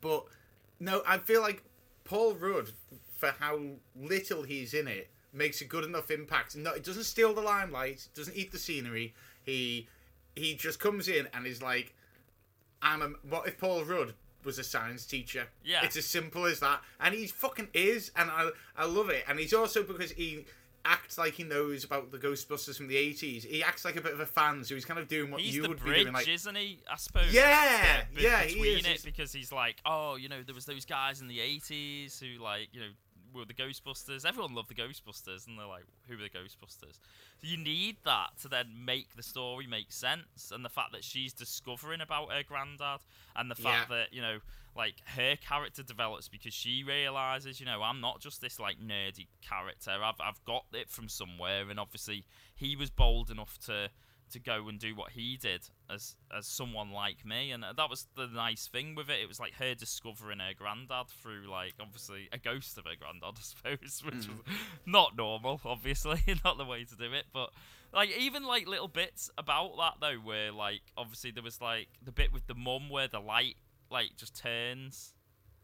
but 0.00 0.24
no, 0.80 1.02
I 1.06 1.18
feel 1.18 1.40
like 1.42 1.62
Paul 2.04 2.34
Rudd, 2.34 2.72
for 3.16 3.34
how 3.38 3.60
little 3.96 4.42
he's 4.44 4.74
in 4.74 4.88
it, 4.88 5.10
makes 5.32 5.60
a 5.60 5.64
good 5.64 5.84
enough 5.84 6.10
impact. 6.10 6.56
No, 6.56 6.72
it 6.72 6.84
doesn't 6.84 7.04
steal 7.04 7.34
the 7.34 7.40
limelight, 7.42 8.08
doesn't 8.14 8.36
eat 8.36 8.50
the 8.52 8.58
scenery. 8.58 9.14
He 9.44 9.88
he 10.34 10.54
just 10.54 10.78
comes 10.80 11.08
in 11.08 11.28
and 11.34 11.46
is 11.46 11.62
like, 11.62 11.94
"I'm 12.80 13.02
a." 13.02 13.08
What 13.28 13.46
if 13.48 13.58
Paul 13.58 13.84
Rudd 13.84 14.14
was 14.44 14.58
a 14.58 14.64
science 14.64 15.04
teacher? 15.04 15.48
Yeah. 15.64 15.84
it's 15.84 15.96
as 15.96 16.06
simple 16.06 16.46
as 16.46 16.60
that, 16.60 16.80
and 17.00 17.14
he 17.14 17.26
fucking 17.26 17.68
is, 17.74 18.10
and 18.16 18.30
I 18.30 18.50
I 18.76 18.86
love 18.86 19.10
it. 19.10 19.24
And 19.28 19.38
he's 19.38 19.52
also 19.52 19.82
because 19.82 20.12
he 20.12 20.46
acts 20.88 21.18
like 21.18 21.34
he 21.34 21.44
knows 21.44 21.84
about 21.84 22.10
the 22.10 22.18
Ghostbusters 22.18 22.76
from 22.76 22.88
the 22.88 22.96
80s. 22.96 23.44
He 23.44 23.62
acts 23.62 23.84
like 23.84 23.96
a 23.96 24.00
bit 24.00 24.12
of 24.12 24.20
a 24.20 24.26
fan, 24.26 24.64
so 24.64 24.74
he's 24.74 24.84
kind 24.84 24.98
of 24.98 25.06
doing 25.08 25.30
what 25.30 25.40
He's 25.40 25.54
you 25.54 25.62
the 25.62 25.68
would 25.68 25.78
bridge, 25.80 25.96
be 25.98 26.02
doing. 26.04 26.14
Like, 26.14 26.26
isn't 26.28 26.56
he? 26.56 26.80
I 26.90 26.96
suppose. 26.96 27.32
Yeah, 27.32 28.02
yeah, 28.18 28.42
he 28.42 28.54
between 28.54 28.78
is. 28.78 28.84
it 28.84 28.86
He's- 28.88 29.04
because 29.04 29.32
he's 29.32 29.52
like, 29.52 29.76
oh, 29.84 30.16
you 30.16 30.28
know, 30.28 30.42
there 30.42 30.54
was 30.54 30.64
those 30.64 30.84
guys 30.84 31.20
in 31.20 31.28
the 31.28 31.38
'80s 31.38 32.18
who 32.18 32.42
like, 32.42 32.68
you 32.72 32.80
know, 32.80 32.88
were 33.34 33.44
the 33.44 33.52
Ghostbusters. 33.54 34.24
Everyone 34.24 34.54
loved 34.54 34.70
the 34.70 34.74
Ghostbusters, 34.74 35.46
and 35.46 35.58
they're 35.58 35.66
like, 35.66 35.84
who 36.08 36.14
are 36.14 36.16
the 36.16 36.30
Ghostbusters? 36.30 36.94
So 37.40 37.42
you 37.46 37.56
need 37.58 37.96
that 38.04 38.30
to 38.42 38.48
then 38.48 38.68
make 38.84 39.14
the 39.16 39.22
story 39.22 39.66
make 39.66 39.92
sense, 39.92 40.50
and 40.50 40.64
the 40.64 40.68
fact 40.70 40.92
that 40.92 41.04
she's 41.04 41.32
discovering 41.34 42.00
about 42.00 42.32
her 42.32 42.42
granddad, 42.42 43.00
and 43.36 43.50
the 43.50 43.54
fact 43.54 43.90
Yeah. 43.90 43.96
that 43.98 44.12
you 44.14 44.22
know, 44.22 44.38
like 44.78 45.02
her 45.16 45.34
character 45.36 45.82
develops 45.82 46.28
because 46.28 46.54
she 46.54 46.84
realizes, 46.86 47.58
you 47.58 47.66
know, 47.66 47.82
I'm 47.82 48.00
not 48.00 48.20
just 48.20 48.40
this 48.40 48.60
like 48.60 48.78
nerdy 48.78 49.26
character. 49.42 49.90
I've 49.90 50.20
I've 50.20 50.42
got 50.44 50.66
it 50.72 50.88
from 50.88 51.08
somewhere, 51.08 51.68
and 51.68 51.80
obviously 51.80 52.24
he 52.54 52.76
was 52.76 52.88
bold 52.88 53.28
enough 53.28 53.58
to 53.66 53.90
to 54.30 54.38
go 54.38 54.68
and 54.68 54.78
do 54.78 54.94
what 54.94 55.12
he 55.12 55.36
did 55.36 55.68
as 55.90 56.14
as 56.36 56.46
someone 56.46 56.92
like 56.92 57.24
me 57.24 57.50
and 57.50 57.64
that 57.64 57.88
was 57.88 58.06
the 58.14 58.26
nice 58.26 58.66
thing 58.66 58.94
with 58.94 59.08
it 59.08 59.20
it 59.22 59.26
was 59.26 59.40
like 59.40 59.54
her 59.54 59.74
discovering 59.74 60.38
her 60.38 60.52
granddad 60.54 61.06
through 61.08 61.50
like 61.50 61.72
obviously 61.80 62.28
a 62.30 62.36
ghost 62.36 62.76
of 62.76 62.84
her 62.84 62.92
granddad 63.00 63.38
i 63.38 63.40
suppose 63.40 64.02
which 64.04 64.26
hmm. 64.26 64.36
was 64.36 64.56
not 64.84 65.16
normal 65.16 65.58
obviously 65.64 66.20
not 66.44 66.58
the 66.58 66.64
way 66.64 66.84
to 66.84 66.94
do 66.94 67.12
it 67.12 67.24
but 67.32 67.48
like 67.92 68.10
even 68.18 68.44
like 68.44 68.68
little 68.68 68.86
bits 68.86 69.30
about 69.38 69.76
that 69.78 69.94
though 70.00 70.18
where 70.22 70.52
like 70.52 70.82
obviously 70.96 71.30
there 71.30 71.42
was 71.42 71.60
like 71.62 71.88
the 72.04 72.12
bit 72.12 72.30
with 72.30 72.46
the 72.48 72.54
mum 72.54 72.90
where 72.90 73.08
the 73.08 73.20
light 73.20 73.56
like 73.90 74.16
just 74.16 74.36
turns 74.36 75.14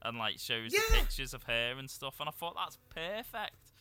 and 0.03 0.19
like 0.19 0.39
shows 0.39 0.73
the 0.73 0.81
pictures 0.93 1.35
of 1.35 1.45
her 1.45 1.75
and 1.79 1.89
stuff 1.91 2.17
and 2.21 2.29
i 2.29 2.33
thought 2.33 2.55
that's 2.57 2.79
perfect 2.95 3.73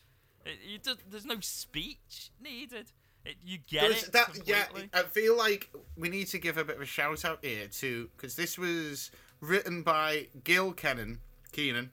it, 0.45 0.58
you 0.65 0.77
do, 0.77 0.95
there's 1.10 1.25
no 1.25 1.39
speech 1.41 2.32
needed 2.41 2.91
it, 3.25 3.38
you 3.45 3.58
get 3.69 3.82
There's 3.82 4.03
it 4.03 4.12
that, 4.13 4.34
completely. 4.34 4.89
yeah, 4.93 4.99
I 4.99 5.03
feel 5.03 5.38
like 5.38 5.69
we 5.95 6.10
need 6.10 6.27
to 6.27 6.38
give 6.39 6.58
a 6.58 6.65
bit 6.65 6.75
of 6.75 6.82
a 6.82 6.86
shout 6.86 7.23
out 7.23 7.39
here 7.41 7.67
to 7.67 8.10
because 8.15 8.36
this 8.36 8.58
was 8.58 9.12
written 9.39 9.82
by 9.82 10.27
Gil 10.43 10.73
Kennan, 10.73 11.19
Keenan, 11.53 11.91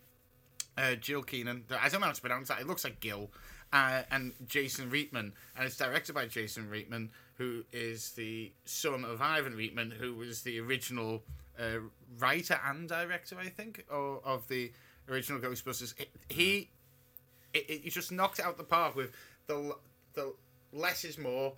uh, 0.76 0.96
Jill 0.96 1.22
Keenan. 1.22 1.64
I 1.70 1.88
don't 1.88 2.00
know 2.00 2.08
how 2.08 2.12
to 2.12 2.20
pronounce 2.20 2.48
that. 2.48 2.60
It 2.60 2.66
looks 2.66 2.82
like 2.82 2.98
Gil, 2.98 3.30
uh, 3.72 4.02
and 4.10 4.32
Jason 4.46 4.90
Reitman, 4.90 5.32
and 5.56 5.64
it's 5.64 5.76
directed 5.76 6.14
by 6.14 6.26
Jason 6.26 6.68
Reitman, 6.68 7.10
who 7.34 7.62
is 7.72 8.10
the 8.12 8.50
son 8.64 9.04
of 9.04 9.22
Ivan 9.22 9.54
Reitman, 9.56 9.92
who 9.92 10.14
was 10.16 10.42
the 10.42 10.58
original 10.58 11.22
uh, 11.58 11.78
writer 12.18 12.58
and 12.64 12.88
director, 12.88 13.36
I 13.38 13.48
think, 13.48 13.84
or, 13.90 14.20
of 14.24 14.46
the 14.48 14.72
original 15.08 15.40
Ghostbusters. 15.40 15.98
It- 15.98 16.10
he 16.28 16.70
it, 17.52 17.68
it, 17.68 17.80
he 17.82 17.90
just 17.90 18.12
knocked 18.12 18.38
it 18.38 18.44
out 18.44 18.56
the 18.58 18.64
park 18.64 18.94
with 18.94 19.12
the 19.46 19.74
the 20.14 20.34
less 20.72 21.04
is 21.04 21.18
more. 21.18 21.54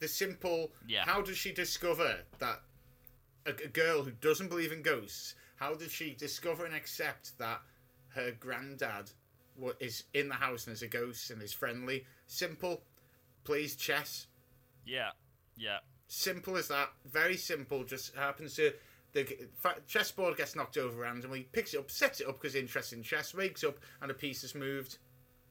The 0.00 0.08
simple. 0.08 0.70
Yeah. 0.86 1.04
How 1.04 1.20
does 1.22 1.36
she 1.36 1.52
discover 1.52 2.18
that 2.38 2.60
a, 3.46 3.50
a 3.50 3.68
girl 3.68 4.02
who 4.02 4.12
doesn't 4.12 4.48
believe 4.48 4.72
in 4.72 4.82
ghosts? 4.82 5.34
How 5.56 5.74
does 5.74 5.90
she 5.92 6.14
discover 6.14 6.64
and 6.64 6.74
accept 6.74 7.36
that 7.38 7.60
her 8.10 8.30
granddad 8.38 9.10
is 9.80 10.04
in 10.14 10.28
the 10.28 10.36
house 10.36 10.66
and 10.66 10.74
is 10.74 10.82
a 10.82 10.86
ghost 10.86 11.30
and 11.30 11.42
is 11.42 11.52
friendly? 11.52 12.06
Simple. 12.28 12.80
Plays 13.44 13.74
chess. 13.74 14.26
Yeah, 14.86 15.10
yeah, 15.56 15.78
Simple 16.06 16.56
as 16.56 16.68
that. 16.68 16.90
Very 17.10 17.36
simple. 17.36 17.84
Just 17.84 18.14
happens 18.14 18.54
to. 18.56 18.72
The 19.14 19.48
chessboard 19.86 20.36
gets 20.36 20.54
knocked 20.54 20.76
over 20.76 21.00
randomly, 21.00 21.48
picks 21.52 21.74
it 21.74 21.78
up, 21.78 21.90
sets 21.90 22.20
it 22.20 22.28
up 22.28 22.40
because 22.40 22.54
interest 22.54 22.92
in 22.92 23.02
chess, 23.02 23.34
wakes 23.34 23.64
up, 23.64 23.78
and 24.02 24.10
a 24.10 24.14
piece 24.14 24.44
is 24.44 24.54
moved. 24.54 24.98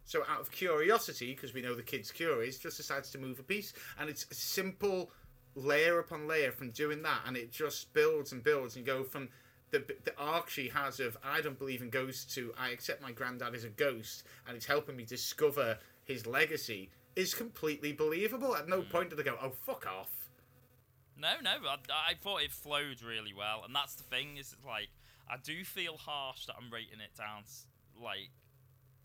So, 0.06 0.24
out 0.30 0.40
of 0.40 0.52
curiosity, 0.52 1.34
because 1.34 1.54
we 1.54 1.62
know 1.62 1.76
the 1.76 1.84
kid's 1.84 2.12
curious, 2.12 2.60
just 2.60 2.78
decides 2.78 3.12
to 3.12 3.18
move 3.18 3.40
a 3.40 3.44
piece. 3.44 3.74
And 4.00 4.10
it's 4.10 4.26
a 4.32 4.36
simple 4.36 5.12
layer 5.56 6.00
upon 6.00 6.28
layer 6.28 6.52
from 6.52 6.72
doing 6.72 7.02
that. 7.02 7.22
And 7.26 7.36
it 7.36 7.52
just 7.52 7.92
builds 7.94 8.32
and 8.32 8.44
builds. 8.44 8.76
And 8.76 8.88
you 8.88 8.94
go 8.94 9.04
from 9.04 9.28
the, 9.72 9.80
the 10.06 10.14
arc 10.18 10.50
she 10.50 10.70
has 10.70 11.00
of 11.00 11.18
I 11.24 11.42
don't 11.42 11.60
believe 11.60 11.82
in 11.82 11.90
ghosts 11.90 12.34
to 12.36 12.54
I 12.58 12.70
accept 12.70 13.02
my 13.02 13.12
granddad 13.12 13.54
is 13.54 13.66
a 13.66 13.70
ghost 13.70 14.24
and 14.48 14.56
it's 14.56 14.66
helping 14.66 14.96
me 14.96 15.04
discover 15.04 15.78
his 16.06 16.26
legacy 16.26 16.90
is 17.16 17.34
completely 17.34 17.92
believable. 17.92 18.56
At 18.56 18.70
no 18.70 18.82
mm. 18.82 18.90
point 18.90 19.10
did 19.10 19.20
they 19.20 19.24
go, 19.24 19.38
oh, 19.42 19.52
fuck 19.66 19.86
off. 19.88 20.17
No, 21.20 21.34
no, 21.42 21.68
I, 21.68 22.12
I 22.12 22.14
thought 22.14 22.42
it 22.44 22.52
flowed 22.52 23.02
really 23.02 23.34
well, 23.34 23.64
and 23.66 23.76
that's 23.76 23.96
the 23.96 24.04
thing. 24.04 24.38
Is 24.38 24.54
it's 24.54 24.66
like 24.66 24.90
I 25.30 25.38
do 25.38 25.64
feel 25.64 25.98
harsh 25.98 26.46
that 26.46 26.56
I'm 26.58 26.72
rating 26.72 27.00
it 27.00 27.16
down. 27.18 27.44
Like, 28.02 28.30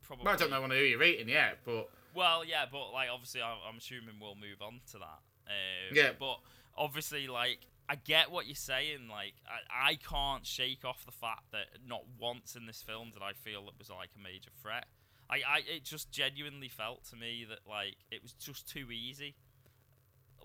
probably. 0.03 0.25
Well, 0.25 0.35
I 0.35 0.37
don't 0.37 0.51
know 0.51 0.63
who 0.63 0.83
you're 0.83 0.99
rating 0.99 1.29
yet, 1.29 1.59
but 1.65 1.89
Well, 2.15 2.45
yeah, 2.45 2.67
but 2.71 2.93
like 2.93 3.09
obviously, 3.13 3.43
I'm, 3.43 3.57
I'm 3.69 3.79
assuming 3.79 4.15
we'll 4.21 4.35
move 4.35 4.61
on 4.61 4.81
to 4.93 4.99
that. 4.99 5.21
Um, 5.47 5.95
Yeah. 5.95 6.11
But 6.19 6.39
obviously, 6.77 7.29
like 7.29 7.61
I 7.89 7.97
get 7.97 8.31
what 8.31 8.47
you're 8.47 8.55
saying. 8.55 9.09
Like 9.11 9.35
I, 9.47 9.91
I 9.91 9.95
can't 9.97 10.47
shake 10.47 10.85
off 10.85 11.05
the 11.05 11.13
fact 11.13 11.53
that 11.53 11.67
not 11.87 12.03
once 12.19 12.55
in 12.55 12.67
this 12.67 12.83
film 12.83 13.11
did 13.13 13.23
I 13.23 13.33
feel 13.33 13.67
it 13.69 13.75
was 13.79 13.91
like 13.91 14.11
a 14.17 14.23
major 14.23 14.51
threat. 14.63 14.87
I, 15.29 15.37
I 15.47 15.63
it 15.69 15.85
just 15.85 16.11
genuinely 16.11 16.69
felt 16.69 17.05
to 17.11 17.17
me 17.17 17.47
that 17.49 17.61
like 17.69 17.97
it 18.11 18.23
was 18.23 18.33
just 18.33 18.69
too 18.69 18.91
easy. 18.91 19.35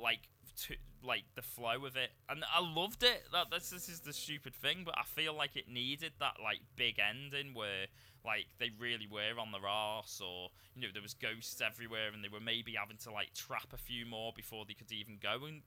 Like 0.01 0.29
to 0.65 0.75
like 1.03 1.23
the 1.35 1.41
flow 1.41 1.85
of 1.85 1.95
it, 1.95 2.09
and 2.29 2.43
I 2.53 2.61
loved 2.61 3.03
it. 3.03 3.23
That 3.31 3.51
this, 3.51 3.69
this 3.69 3.89
is 3.89 4.01
the 4.01 4.13
stupid 4.13 4.55
thing, 4.55 4.83
but 4.85 4.95
I 4.97 5.03
feel 5.03 5.33
like 5.33 5.55
it 5.55 5.69
needed 5.69 6.13
that 6.19 6.37
like 6.43 6.59
big 6.75 6.99
ending 6.99 7.53
where 7.53 7.87
like 8.25 8.47
they 8.59 8.71
really 8.79 9.07
were 9.09 9.39
on 9.39 9.51
their 9.51 9.67
arse, 9.67 10.21
or 10.23 10.49
you 10.75 10.81
know 10.81 10.87
there 10.91 11.01
was 11.01 11.13
ghosts 11.13 11.61
everywhere, 11.61 12.09
and 12.13 12.23
they 12.23 12.29
were 12.29 12.39
maybe 12.39 12.73
having 12.73 12.97
to 13.03 13.11
like 13.11 13.33
trap 13.33 13.67
a 13.73 13.77
few 13.77 14.05
more 14.05 14.33
before 14.35 14.65
they 14.65 14.73
could 14.73 14.91
even 14.91 15.17
go 15.21 15.45
and 15.45 15.61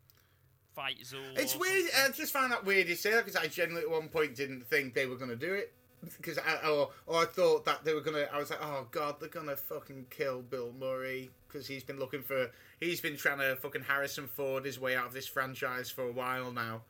fight 0.74 0.98
Zuul. 1.02 1.36
it's 1.38 1.56
weird. 1.56 1.90
something. 1.90 2.12
I 2.12 2.16
just 2.16 2.32
found 2.32 2.52
that 2.52 2.64
weird 2.64 2.88
you 2.88 2.94
say 2.94 3.12
that 3.12 3.24
because 3.24 3.36
I 3.40 3.46
generally 3.46 3.82
at 3.82 3.90
one 3.90 4.08
point 4.08 4.36
didn't 4.36 4.66
think 4.66 4.94
they 4.94 5.06
were 5.06 5.16
going 5.16 5.30
to 5.30 5.36
do 5.36 5.52
it. 5.52 5.72
Because 6.16 6.38
I, 6.38 6.66
or, 6.68 6.90
or 7.06 7.22
I 7.22 7.24
thought 7.26 7.64
that 7.66 7.84
they 7.84 7.92
were 7.94 8.00
gonna. 8.00 8.26
I 8.32 8.38
was 8.38 8.50
like, 8.50 8.60
oh 8.62 8.86
god, 8.90 9.16
they're 9.20 9.28
gonna 9.28 9.56
fucking 9.56 10.06
kill 10.10 10.40
Bill 10.42 10.72
Murray 10.78 11.30
because 11.46 11.66
he's 11.66 11.82
been 11.84 11.98
looking 11.98 12.22
for. 12.22 12.50
He's 12.80 13.00
been 13.00 13.16
trying 13.16 13.38
to 13.38 13.56
fucking 13.56 13.82
Harrison 13.82 14.26
Ford 14.26 14.64
his 14.64 14.80
way 14.80 14.96
out 14.96 15.06
of 15.06 15.12
this 15.12 15.26
franchise 15.26 15.90
for 15.90 16.04
a 16.04 16.12
while 16.12 16.52
now. 16.52 16.82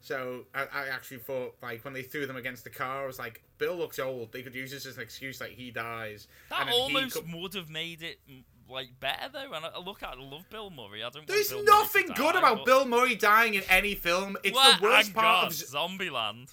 So 0.00 0.44
I, 0.54 0.62
I 0.62 0.88
actually 0.88 1.18
thought 1.18 1.54
like 1.62 1.84
when 1.84 1.94
they 1.94 2.02
threw 2.02 2.26
them 2.26 2.36
against 2.36 2.64
the 2.64 2.70
car, 2.70 3.04
I 3.04 3.06
was 3.06 3.18
like, 3.18 3.42
Bill 3.58 3.76
looks 3.76 3.98
old. 3.98 4.32
They 4.32 4.42
could 4.42 4.54
use 4.54 4.70
this 4.70 4.86
as 4.86 4.96
an 4.96 5.02
excuse, 5.02 5.40
like 5.40 5.50
he 5.50 5.70
dies. 5.70 6.26
That 6.50 6.62
and 6.62 6.70
almost 6.70 7.20
would 7.32 7.54
have 7.54 7.70
made 7.70 8.02
it 8.02 8.18
like 8.68 8.88
better 9.00 9.28
though. 9.32 9.52
And 9.52 9.64
I, 9.64 9.78
look 9.78 10.02
at, 10.02 10.10
I 10.10 10.20
love 10.20 10.48
Bill 10.50 10.70
Murray. 10.70 11.02
I 11.02 11.10
don't. 11.10 11.26
There's 11.26 11.52
want 11.52 11.66
Bill 11.66 11.74
Murray 11.76 11.84
to 11.86 11.98
nothing 12.00 12.16
good 12.16 12.36
about 12.36 12.56
but- 12.58 12.66
Bill 12.66 12.84
Murray 12.86 13.14
dying 13.14 13.54
in 13.54 13.62
any 13.70 13.94
film. 13.94 14.36
It's 14.44 14.54
What? 14.54 14.80
the 14.80 14.84
worst 14.84 15.14
part 15.14 15.24
God, 15.24 15.46
of 15.46 15.52
Zombieland. 15.52 16.50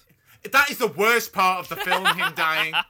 That 0.52 0.70
is 0.70 0.78
the 0.78 0.88
worst 0.88 1.32
part 1.32 1.60
of 1.60 1.68
the 1.68 1.76
film. 1.76 2.06
him 2.06 2.32
dying. 2.34 2.74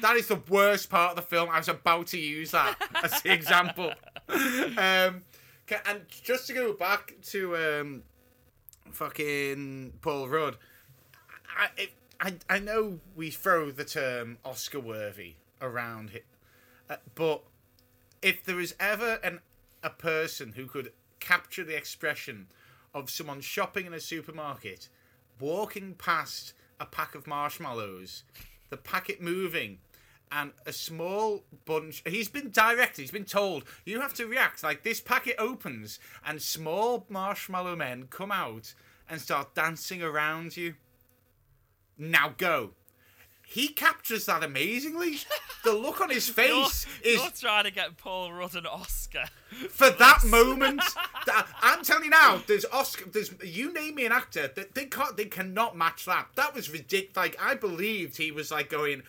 That 0.00 0.16
is 0.16 0.28
the 0.28 0.40
worst 0.48 0.88
part 0.88 1.10
of 1.10 1.16
the 1.16 1.22
film. 1.22 1.50
I 1.50 1.58
was 1.58 1.68
about 1.68 2.06
to 2.08 2.18
use 2.18 2.52
that 2.52 2.76
as 3.02 3.20
the 3.20 3.32
example. 3.32 3.92
Um, 4.28 5.22
and 5.86 6.00
just 6.08 6.46
to 6.46 6.52
go 6.52 6.72
back 6.72 7.14
to 7.24 7.56
um, 7.56 8.02
fucking 8.90 9.92
Paul 10.00 10.28
Rudd, 10.28 10.56
I, 11.58 11.88
I 12.20 12.34
I 12.48 12.58
know 12.58 13.00
we 13.14 13.30
throw 13.30 13.70
the 13.70 13.84
term 13.84 14.38
Oscar 14.44 14.80
worthy 14.80 15.34
around 15.60 16.10
it, 16.14 16.24
uh, 16.88 16.96
but 17.14 17.42
if 18.22 18.44
there 18.44 18.60
is 18.60 18.74
ever 18.80 19.18
an 19.22 19.40
a 19.82 19.90
person 19.90 20.52
who 20.56 20.66
could 20.66 20.92
capture 21.20 21.64
the 21.64 21.76
expression 21.76 22.46
of 22.94 23.10
someone 23.10 23.40
shopping 23.40 23.86
in 23.86 23.94
a 23.94 24.00
supermarket, 24.00 24.88
walking 25.40 25.94
past 25.94 26.52
a 26.80 26.86
pack 26.86 27.14
of 27.14 27.26
marshmallows, 27.26 28.22
the 28.70 28.76
packet 28.76 29.20
moving, 29.20 29.78
and 30.30 30.52
a 30.66 30.72
small 30.72 31.44
bunch. 31.64 32.02
He's 32.06 32.28
been 32.28 32.50
directed. 32.50 33.02
He's 33.02 33.10
been 33.10 33.24
told 33.24 33.64
you 33.84 34.00
have 34.00 34.14
to 34.14 34.26
react 34.26 34.62
like 34.62 34.82
this. 34.82 35.00
Packet 35.00 35.36
opens 35.38 35.98
and 36.24 36.42
small 36.42 37.06
marshmallow 37.08 37.76
men 37.76 38.08
come 38.10 38.32
out 38.32 38.74
and 39.08 39.20
start 39.20 39.54
dancing 39.54 40.02
around 40.02 40.56
you. 40.56 40.74
Now 41.96 42.34
go. 42.36 42.72
He 43.48 43.68
captures 43.68 44.26
that 44.26 44.42
amazingly. 44.42 45.18
The 45.64 45.72
look 45.72 46.00
on 46.00 46.10
his 46.10 46.28
You're, 46.36 46.66
face 46.66 46.86
is 47.02 47.20
you're 47.20 47.30
trying 47.30 47.64
to 47.64 47.72
get 47.72 47.96
Paul 47.96 48.32
Rudd 48.32 48.54
an 48.54 48.66
Oscar. 48.66 49.24
for 49.68 49.90
that 49.98 50.24
moment. 50.24 50.80
that, 51.26 51.48
I'm 51.60 51.82
telling 51.82 52.04
you 52.04 52.10
now, 52.10 52.40
there's 52.46 52.64
Oscar. 52.66 53.10
There's 53.10 53.32
you 53.42 53.72
name 53.72 53.96
me 53.96 54.06
an 54.06 54.12
actor 54.12 54.46
that 54.54 54.76
they 54.76 54.84
can't, 54.84 55.16
they 55.16 55.24
cannot 55.24 55.76
match 55.76 56.04
that. 56.04 56.28
That 56.36 56.54
was 56.54 56.70
ridiculous. 56.70 57.16
Like 57.16 57.36
I 57.42 57.56
believed 57.56 58.16
he 58.16 58.30
was 58.30 58.52
like 58.52 58.70
going, 58.70 59.02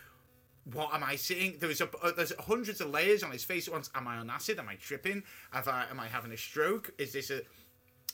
"What 0.73 0.91
am 0.95 1.04
I 1.04 1.15
seeing?" 1.15 1.58
There 1.60 1.69
was 1.69 1.80
a 1.80 1.89
uh, 2.02 2.12
there's 2.17 2.34
hundreds 2.39 2.82
of 2.82 2.89
layers 2.89 3.21
on 3.21 3.30
his 3.30 3.43
face 3.43 3.67
at 3.67 3.73
once. 3.73 3.91
Am 3.93 4.08
I 4.08 4.17
on 4.17 4.28
acid? 4.32 4.58
Am 4.58 4.67
I 4.67 4.76
tripping? 4.76 5.21
Have 5.52 5.67
I, 5.67 5.86
am 5.91 6.00
I 6.00 6.08
having 6.08 6.32
a 6.32 6.38
stroke? 6.38 6.89
Is 6.97 7.13
this 7.13 7.30
a 7.30 7.41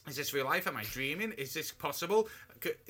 is 0.08 0.16
this 0.16 0.34
real 0.34 0.46
life? 0.46 0.68
Am 0.68 0.78
I 0.78 0.84
dreaming? 0.84 1.32
Is 1.34 1.54
this 1.54 1.72
possible? 1.72 2.28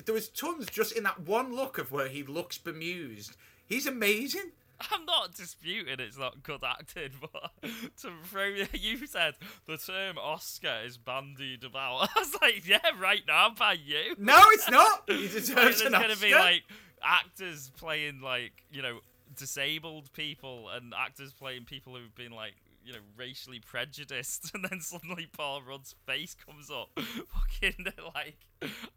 There 0.04 0.14
was 0.14 0.28
tons 0.28 0.66
just 0.66 0.92
in 0.92 1.04
that 1.04 1.20
one 1.20 1.54
look 1.54 1.78
of 1.78 1.92
where 1.92 2.08
he 2.08 2.22
looks 2.22 2.58
bemused. 2.58 3.36
He's 3.66 3.86
amazing. 3.86 4.52
I'm 4.90 5.04
not 5.04 5.34
disputing 5.34 6.00
it's 6.00 6.18
not 6.18 6.42
good 6.42 6.62
acting, 6.64 7.10
but 7.20 7.52
to 7.62 8.10
throw 8.24 8.44
you 8.72 9.06
said 9.06 9.34
the 9.66 9.76
term 9.76 10.18
Oscar 10.18 10.80
is 10.84 10.96
bandied 10.96 11.64
about. 11.64 12.10
I 12.16 12.18
was 12.18 12.36
like, 12.42 12.66
yeah, 12.66 12.78
right 12.98 13.22
now 13.26 13.50
by 13.56 13.74
you. 13.74 14.16
No, 14.18 14.42
it's 14.48 14.70
not. 14.70 15.04
He 15.06 15.28
deserves 15.28 15.80
an 15.80 15.92
gonna 15.92 16.16
be 16.16 16.34
like 16.34 16.64
actors 17.02 17.70
playing 17.76 18.20
like 18.20 18.64
you 18.72 18.82
know 18.82 19.00
disabled 19.36 20.12
people 20.12 20.68
and 20.70 20.94
actors 20.96 21.32
playing 21.32 21.64
people 21.64 21.94
who've 21.94 22.14
been 22.14 22.32
like 22.32 22.54
you 22.84 22.92
know 22.92 22.98
racially 23.16 23.60
prejudiced, 23.60 24.50
and 24.54 24.64
then 24.68 24.80
suddenly 24.80 25.28
Paul 25.32 25.62
Rudd's 25.62 25.94
face 26.06 26.34
comes 26.34 26.70
up, 26.70 26.90
fucking 26.98 27.86
like 28.14 28.36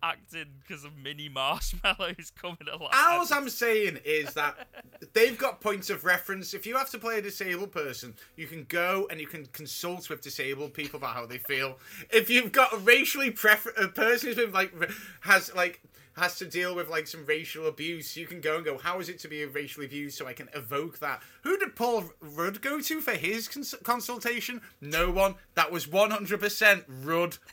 acting 0.04 0.48
because 0.62 0.84
of 0.84 0.98
mini 0.98 1.30
marshmallows 1.30 2.32
coming 2.40 2.68
alive. 2.72 2.92
All 2.94 3.26
I'm 3.32 3.50
saying 3.50 4.00
is 4.06 4.34
that 4.34 4.68
they've 5.14 5.38
got 5.38 5.62
points 5.62 5.90
of 5.90 6.06
reference. 6.06 6.54
If 6.54 6.66
you 6.66 6.78
have 6.78 6.90
to 6.92 7.00
play 7.00 7.20
a 7.20 7.22
disabled 7.22 7.72
person, 7.72 8.16
you 8.36 8.48
can 8.48 8.66
go 8.70 9.08
and 9.10 9.20
you 9.20 9.28
can 9.28 9.46
consult 9.48 10.10
with 10.10 10.22
disabled 10.22 10.74
people 10.74 10.98
about 10.98 11.16
how 11.16 11.26
they 11.26 11.38
feel. 11.38 11.78
If 12.12 12.30
you've 12.30 12.52
got 12.52 12.74
a 12.74 12.78
racially 12.78 13.32
prefer 13.32 13.72
a 13.82 13.88
person 13.88 14.30
who's 14.30 14.38
been 14.38 14.52
like 14.52 14.74
has 15.22 15.54
like 15.56 15.82
has 16.18 16.38
to 16.40 16.46
deal 16.46 16.76
with 16.76 16.90
like 16.90 17.08
some 17.08 17.26
racial 17.26 17.68
abuse, 17.68 18.18
you 18.18 18.26
can 18.28 18.42
go 18.42 18.56
and 18.58 18.66
go, 18.66 18.78
how 18.78 19.00
is 19.00 19.08
it 19.10 19.20
to 19.20 19.28
be 19.28 19.46
racially 19.46 19.86
abused? 19.86 20.18
So 20.18 20.28
I 20.28 20.34
can 20.34 20.50
evoke 20.54 21.00
that. 21.00 21.22
Who 21.44 21.58
did 21.58 21.76
Paul 21.76 22.06
Rudd 22.20 22.62
go 22.62 22.82
to 22.82 23.02
for 23.02 23.12
his 23.14 23.48
cons- 23.48 23.76
consultation? 23.84 24.62
No 24.82 25.10
one. 25.12 25.36
That 25.56 25.72
was 25.72 25.86
100% 25.88 26.84
Rudd. 27.04 27.38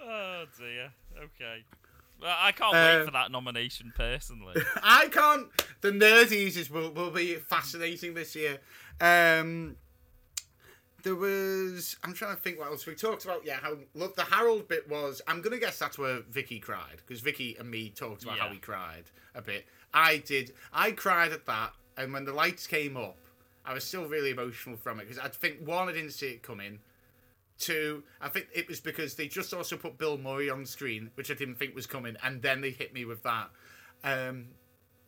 Oh 0.00 0.44
dear. 0.58 0.90
Okay. 1.16 1.64
Well, 2.20 2.34
I 2.36 2.52
can't 2.52 2.74
Uh, 2.74 2.96
wait 2.98 3.04
for 3.06 3.10
that 3.12 3.30
nomination 3.30 3.92
personally. 3.94 4.60
I 4.82 5.08
can't. 5.08 5.48
The 5.82 5.90
nerdies 5.90 6.56
is 6.56 6.70
will, 6.70 6.90
will 6.90 7.10
be 7.10 7.34
fascinating 7.34 8.14
this 8.14 8.34
year. 8.34 8.58
Um, 9.00 9.76
there 11.02 11.14
was. 11.14 11.96
I'm 12.02 12.12
trying 12.12 12.34
to 12.36 12.42
think 12.42 12.58
what 12.58 12.68
else 12.68 12.86
we 12.86 12.94
talked 12.94 13.24
about. 13.24 13.44
Yeah, 13.44 13.58
how 13.60 13.76
look 13.94 14.16
the 14.16 14.24
Harold 14.24 14.68
bit 14.68 14.88
was. 14.88 15.22
I'm 15.26 15.40
gonna 15.40 15.58
guess 15.58 15.78
that's 15.78 15.98
where 15.98 16.20
Vicky 16.30 16.58
cried 16.58 16.96
because 17.06 17.20
Vicky 17.20 17.56
and 17.58 17.70
me 17.70 17.90
talked 17.90 18.24
about 18.24 18.38
how 18.38 18.46
Yeah. 18.46 18.52
he 18.54 18.58
cried 18.58 19.04
a 19.34 19.42
bit. 19.42 19.66
I 19.94 20.18
did. 20.18 20.52
I 20.72 20.92
cried 20.92 21.32
at 21.32 21.46
that, 21.46 21.72
and 21.96 22.12
when 22.12 22.24
the 22.24 22.32
lights 22.32 22.66
came 22.66 22.96
up, 22.96 23.16
I 23.64 23.74
was 23.74 23.84
still 23.84 24.06
really 24.06 24.30
emotional 24.30 24.76
from 24.76 24.98
it 25.00 25.04
because 25.08 25.18
I 25.18 25.28
think 25.28 25.66
one, 25.66 25.88
I 25.88 25.92
didn't 25.92 26.12
see 26.12 26.28
it 26.28 26.42
coming. 26.42 26.80
Two, 27.58 28.04
I 28.20 28.28
think 28.28 28.46
it 28.54 28.68
was 28.68 28.78
because 28.80 29.14
they 29.14 29.26
just 29.26 29.52
also 29.52 29.76
put 29.76 29.98
Bill 29.98 30.16
Murray 30.16 30.48
on 30.48 30.64
screen, 30.64 31.10
which 31.16 31.28
I 31.30 31.34
didn't 31.34 31.56
think 31.56 31.74
was 31.74 31.86
coming, 31.86 32.16
and 32.22 32.40
then 32.40 32.60
they 32.60 32.70
hit 32.70 32.94
me 32.94 33.04
with 33.04 33.22
that. 33.24 33.50
Um, 34.04 34.48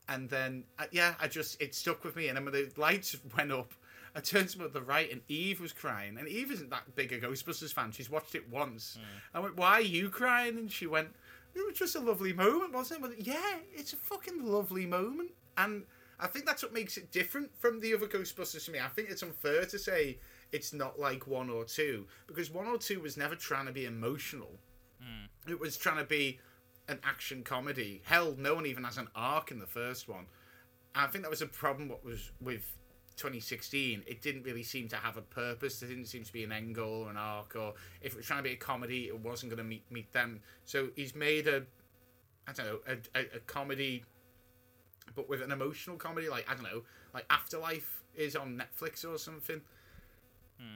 and 0.09 0.29
then, 0.29 0.65
uh, 0.77 0.87
yeah, 0.91 1.15
I 1.21 1.29
just, 1.29 1.63
it 1.63 1.77
stuck 1.77 2.03
with 2.03 2.17
me. 2.17 2.27
And 2.27 2.37
then 2.37 2.45
when 2.45 2.53
the 2.53 2.69
lights 2.77 3.15
went 3.37 3.53
up, 3.53 3.73
I 4.15 4.21
turned 4.21 4.49
to 4.51 4.69
the 4.69 4.83
right, 4.83 5.11
and 5.11 5.21
Eve 5.29 5.61
was 5.61 5.73
crying. 5.73 6.19
And 6.19 6.29
Eve 6.29 6.51
isn't 6.51 6.71
that 6.71 6.95
big 6.97 7.13
a 7.13 7.21
Ghostbusters 7.21 7.73
fan. 7.73 7.93
She's 7.93 8.11
watched 8.11 8.35
it 8.35 8.49
once. 8.51 8.99
Hmm. 8.99 9.37
I 9.37 9.41
went, 9.41 9.57
Why 9.57 9.73
are 9.73 9.81
you 9.81 10.11
crying? 10.11 10.59
And 10.59 10.71
she 10.71 10.87
went, 10.87 11.09
It 11.55 11.65
was 11.67 11.79
just 11.79 11.97
a 11.97 12.01
lovely 12.01 12.33
moment, 12.33 12.73
wasn't 12.73 13.01
it? 13.01 13.03
Went, 13.03 13.27
yeah, 13.27 13.59
it's 13.73 13.93
a 13.93 13.97
fucking 13.97 14.45
lovely 14.45 14.87
moment. 14.87 15.31
And 15.57 15.85
I 16.19 16.27
think 16.27 16.47
that's 16.47 16.63
what 16.63 16.73
makes 16.73 16.97
it 16.97 17.13
different 17.13 17.51
from 17.59 17.81
the 17.81 17.95
other 17.95 18.07
Ghostbusters 18.07 18.65
to 18.67 18.73
me. 18.73 18.79
I 18.81 18.89
think 18.89 19.11
it's 19.11 19.23
unfair 19.23 19.65
to 19.65 19.79
say 19.79 20.19
it's 20.53 20.73
not 20.73 20.99
like 20.99 21.27
one 21.27 21.49
or 21.49 21.65
two 21.65 22.07
because 22.27 22.51
one 22.51 22.67
or 22.67 22.79
two 22.79 23.01
was 23.01 23.17
never 23.17 23.37
trying 23.37 23.67
to 23.67 23.73
be 23.73 23.87
emotional. 23.87 24.59
Hmm. 25.01 25.51
It 25.51 25.61
was 25.61 25.77
trying 25.77 25.99
to 25.99 26.05
be 26.05 26.41
an 26.89 26.99
action 27.05 27.43
comedy. 27.43 28.03
Hell, 28.05 28.35
no 28.37 28.55
one 28.55 28.67
even 28.67 28.85
has 28.85 28.99
an 28.99 29.09
arc 29.15 29.51
in 29.51 29.61
the 29.61 29.67
first 29.67 30.09
one. 30.09 30.27
I 30.95 31.07
think 31.07 31.23
that 31.23 31.31
was 31.31 31.43
a 31.43 31.47
problem. 31.47 31.89
What 31.89 32.05
was 32.05 32.33
with 32.41 32.67
2016? 33.21 34.03
It 34.07 34.23
didn't 34.23 34.43
really 34.45 34.63
seem 34.63 34.89
to 34.89 34.97
have 34.97 35.17
a 35.17 35.23
purpose. 35.23 35.81
There 35.81 35.89
didn't 35.89 36.07
seem 36.07 36.25
to 36.25 36.33
be 36.33 36.43
an 36.45 36.53
end 36.53 36.75
goal 36.75 37.05
or 37.05 37.11
an 37.11 37.17
arc. 37.17 37.55
Or 37.57 37.75
if 38.03 38.13
it 38.15 38.17
was 38.17 38.27
trying 38.27 38.39
to 38.41 38.43
be 38.49 38.53
a 38.55 38.57
comedy, 38.57 39.07
it 39.09 39.19
wasn't 39.21 39.51
going 39.51 39.59
to 39.59 39.65
meet 39.65 39.85
meet 39.91 40.13
them. 40.13 40.41
So 40.65 40.89
he's 40.97 41.15
made 41.15 41.47
a, 41.47 41.65
I 42.49 42.53
don't 42.53 42.67
know, 42.67 42.79
a, 42.89 43.19
a, 43.21 43.23
a 43.37 43.41
comedy, 43.41 44.05
but 45.15 45.29
with 45.29 45.43
an 45.43 45.53
emotional 45.53 45.97
comedy. 45.97 46.29
Like 46.29 46.49
I 46.51 46.55
don't 46.55 46.65
know, 46.65 46.83
like 47.15 47.27
Afterlife 47.31 48.03
is 48.17 48.35
on 48.37 48.61
Netflix 48.61 49.05
or 49.05 49.19
something. 49.19 49.61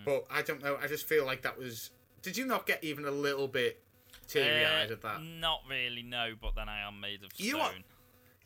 But 0.06 0.26
I 0.30 0.40
don't 0.42 0.62
know. 0.62 0.78
I 0.82 0.86
just 0.86 1.06
feel 1.06 1.26
like 1.26 1.42
that 1.42 1.58
was. 1.58 1.90
Did 2.22 2.38
you 2.38 2.46
not 2.46 2.66
get 2.66 2.82
even 2.82 3.04
a 3.04 3.10
little 3.10 3.48
bit 3.48 3.82
teary 4.26 4.64
eyed 4.64 4.90
Uh, 4.90 4.94
at 4.94 5.02
that. 5.02 5.22
Not 5.22 5.60
really, 5.68 6.02
no. 6.02 6.32
But 6.40 6.54
then 6.54 6.68
I 6.70 6.86
am 6.88 7.00
made 7.00 7.22
of 7.22 7.32
stone. 7.34 7.46
You 7.46 7.58
are- 7.58 7.72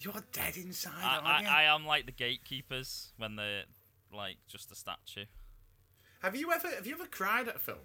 You're 0.01 0.23
dead 0.33 0.57
inside, 0.57 0.93
I, 1.03 1.19
I, 1.19 1.41
you? 1.43 1.49
I 1.49 1.63
am 1.75 1.85
like 1.87 2.07
the 2.07 2.13
gatekeepers 2.13 3.13
when 3.19 3.37
they're 3.37 3.65
like 4.13 4.37
just 4.49 4.71
a 4.73 4.75
statue. 4.75 5.25
Have 6.23 6.35
you 6.35 6.53
ever 6.53 6.69
have 6.69 6.87
you 6.87 6.95
ever 6.95 7.07
cried 7.07 7.49
at 7.49 7.57
a 7.57 7.61
film? 7.61 7.79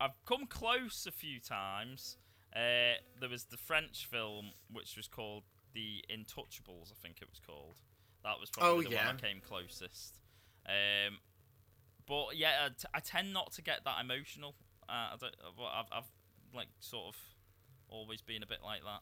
I've 0.00 0.24
come 0.26 0.46
close 0.46 1.06
a 1.08 1.12
few 1.12 1.40
times. 1.40 2.18
Uh, 2.54 2.96
there 3.20 3.28
was 3.30 3.44
the 3.44 3.56
French 3.56 4.06
film 4.06 4.50
which 4.72 4.96
was 4.96 5.08
called 5.08 5.42
The 5.74 6.04
Intouchables, 6.10 6.90
I 6.92 6.96
think 7.02 7.18
it 7.20 7.28
was 7.28 7.40
called. 7.44 7.76
That 8.24 8.38
was 8.40 8.50
probably 8.50 8.86
Oh, 8.86 8.88
the 8.88 8.94
yeah. 8.94 9.06
one 9.06 9.16
I 9.16 9.20
came 9.20 9.40
closest. 9.40 10.20
Um, 10.66 11.18
but 12.06 12.36
yeah, 12.36 12.66
I, 12.66 12.68
t- 12.68 12.88
I 12.94 13.00
tend 13.00 13.32
not 13.32 13.52
to 13.52 13.62
get 13.62 13.80
that 13.84 14.00
emotional. 14.00 14.54
Uh, 14.88 15.12
I 15.12 15.16
don't. 15.20 15.34
uh, 15.44 15.62
I've, 15.64 15.86
I've 15.92 16.10
like 16.54 16.68
sort 16.80 17.08
of 17.08 17.16
always 17.88 18.20
been 18.22 18.42
a 18.42 18.46
bit 18.46 18.60
like 18.64 18.82
that. 18.84 19.00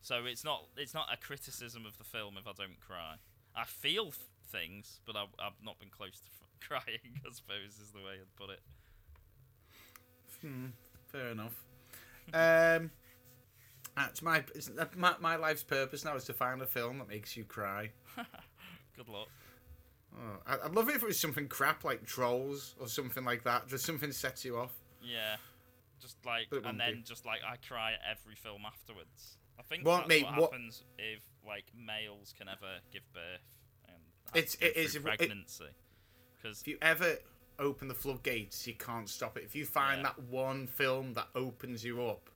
So 0.00 0.24
it's 0.26 0.44
not 0.44 0.66
it's 0.76 0.94
not 0.94 1.08
a 1.12 1.16
criticism 1.16 1.86
of 1.86 1.98
the 1.98 2.04
film 2.04 2.36
if 2.38 2.46
I 2.46 2.52
don't 2.56 2.78
cry. 2.80 3.16
I 3.56 3.64
feel 3.64 4.08
f- 4.08 4.28
things, 4.46 5.00
but 5.06 5.16
I've, 5.16 5.28
I've 5.38 5.52
not 5.62 5.78
been 5.78 5.90
close 5.90 6.20
to 6.20 6.26
f- 6.26 6.58
crying. 6.68 7.20
I 7.26 7.32
suppose 7.32 7.78
is 7.82 7.90
the 7.92 7.98
way 8.00 8.14
I'd 8.20 8.36
put 8.36 8.50
it. 8.50 8.60
Hmm, 10.40 10.66
fair 11.06 11.28
enough. 11.30 11.54
Um, 12.32 12.90
that's 13.94 14.22
my, 14.22 14.42
it's, 14.54 14.70
my 14.96 15.14
my 15.20 15.36
life's 15.36 15.62
purpose 15.62 16.06
now 16.06 16.16
is 16.16 16.24
to 16.24 16.32
find 16.32 16.62
a 16.62 16.66
film 16.66 16.98
that 17.00 17.08
makes 17.08 17.36
you 17.36 17.44
cry. 17.44 17.90
Good 18.96 19.10
luck. 19.10 19.28
Oh, 20.16 20.38
I, 20.46 20.56
I'd 20.64 20.72
love 20.74 20.88
it 20.88 20.94
if 20.96 21.02
it 21.02 21.06
was 21.06 21.20
something 21.20 21.48
crap 21.48 21.84
like 21.84 22.06
Trolls 22.06 22.76
or 22.80 22.88
something 22.88 23.26
like 23.26 23.44
that. 23.44 23.68
Just 23.68 23.84
something 23.84 24.10
sets 24.10 24.42
you 24.42 24.56
off. 24.56 24.72
Yeah, 25.02 25.36
just 26.00 26.16
like 26.24 26.46
and 26.64 26.80
then 26.80 26.94
be. 26.94 27.02
just 27.02 27.26
like 27.26 27.40
I 27.46 27.56
cry 27.56 27.92
at 27.92 28.00
every 28.10 28.36
film 28.36 28.62
afterwards. 28.66 29.36
I 29.58 29.62
think 29.62 29.84
Well, 29.84 29.98
that's 29.98 30.08
mate, 30.08 30.24
what 30.24 30.36
what- 30.36 30.50
happens 30.52 30.82
if 30.98 31.20
like 31.46 31.66
males 31.76 32.32
can 32.38 32.48
ever 32.48 32.78
give 32.90 33.02
birth 33.12 33.42
It's- 34.32 34.56
it 34.60 34.76
is- 34.76 34.96
pregnancy. 34.98 35.66
Because 36.36 36.60
If 36.60 36.68
you 36.68 36.78
ever 36.82 37.18
open 37.58 37.88
the 37.88 37.94
floodgates, 37.94 38.66
you 38.66 38.74
can't 38.74 39.08
stop 39.08 39.36
it. 39.36 39.44
If 39.44 39.54
you 39.54 39.64
find 39.66 39.98
Yeah. 40.02 40.08
that 40.08 40.18
one 40.22 40.66
film 40.66 41.14
that 41.14 41.28
opens 41.34 41.84
you 41.84 42.04
up, 42.04 42.30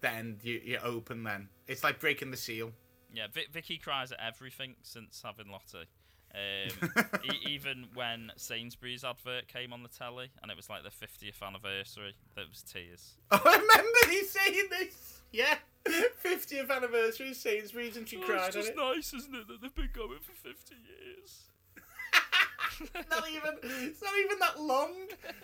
then 0.00 0.40
you, 0.42 0.60
you're 0.64 0.84
open. 0.84 1.22
Then 1.24 1.48
it's 1.66 1.82
like 1.84 2.00
breaking 2.00 2.30
the 2.30 2.36
seal. 2.36 2.72
yeah, 3.14 3.26
Vic- 3.26 3.50
Vicky 3.52 3.76
cries 3.78 4.10
at 4.12 4.20
everything 4.20 4.76
since 4.82 5.20
having 5.22 5.48
Lottie. 5.50 5.86
Um, 6.34 6.90
e- 7.24 7.40
even 7.46 7.88
when 7.92 8.32
Sainsbury's 8.36 9.04
advert 9.04 9.48
came 9.48 9.72
on 9.72 9.82
the 9.82 9.88
telly 9.90 10.30
and 10.40 10.50
it 10.50 10.56
was 10.56 10.70
like 10.70 10.82
the 10.82 10.88
50th 10.90 11.42
anniversary, 11.42 12.14
there 12.34 12.46
was 12.48 12.62
tears. 12.62 13.18
Oh, 13.30 13.38
I 13.44 13.56
remember 13.58 14.12
you 14.14 14.24
saying 14.24 14.68
this. 14.70 15.20
Yeah, 15.32 15.56
50th 16.24 16.70
anniversary 16.70 17.34
Sainsbury's, 17.34 17.96
and 17.96 18.06
she 18.08 18.18
Oh, 18.18 18.20
cried 18.26 18.46
it's 18.48 18.56
just 18.56 18.76
nice, 18.76 19.12
isn't 19.14 19.34
it, 19.34 19.48
that 19.48 19.60
they've 19.62 19.74
been 19.74 19.90
going 19.94 20.18
for 20.20 20.32
50 20.32 20.74
years? 20.74 21.44
not 23.10 23.28
even. 23.30 23.54
It's 23.62 24.02
not 24.02 24.12
even 24.24 24.38
that 24.40 24.60
long. 24.60 24.92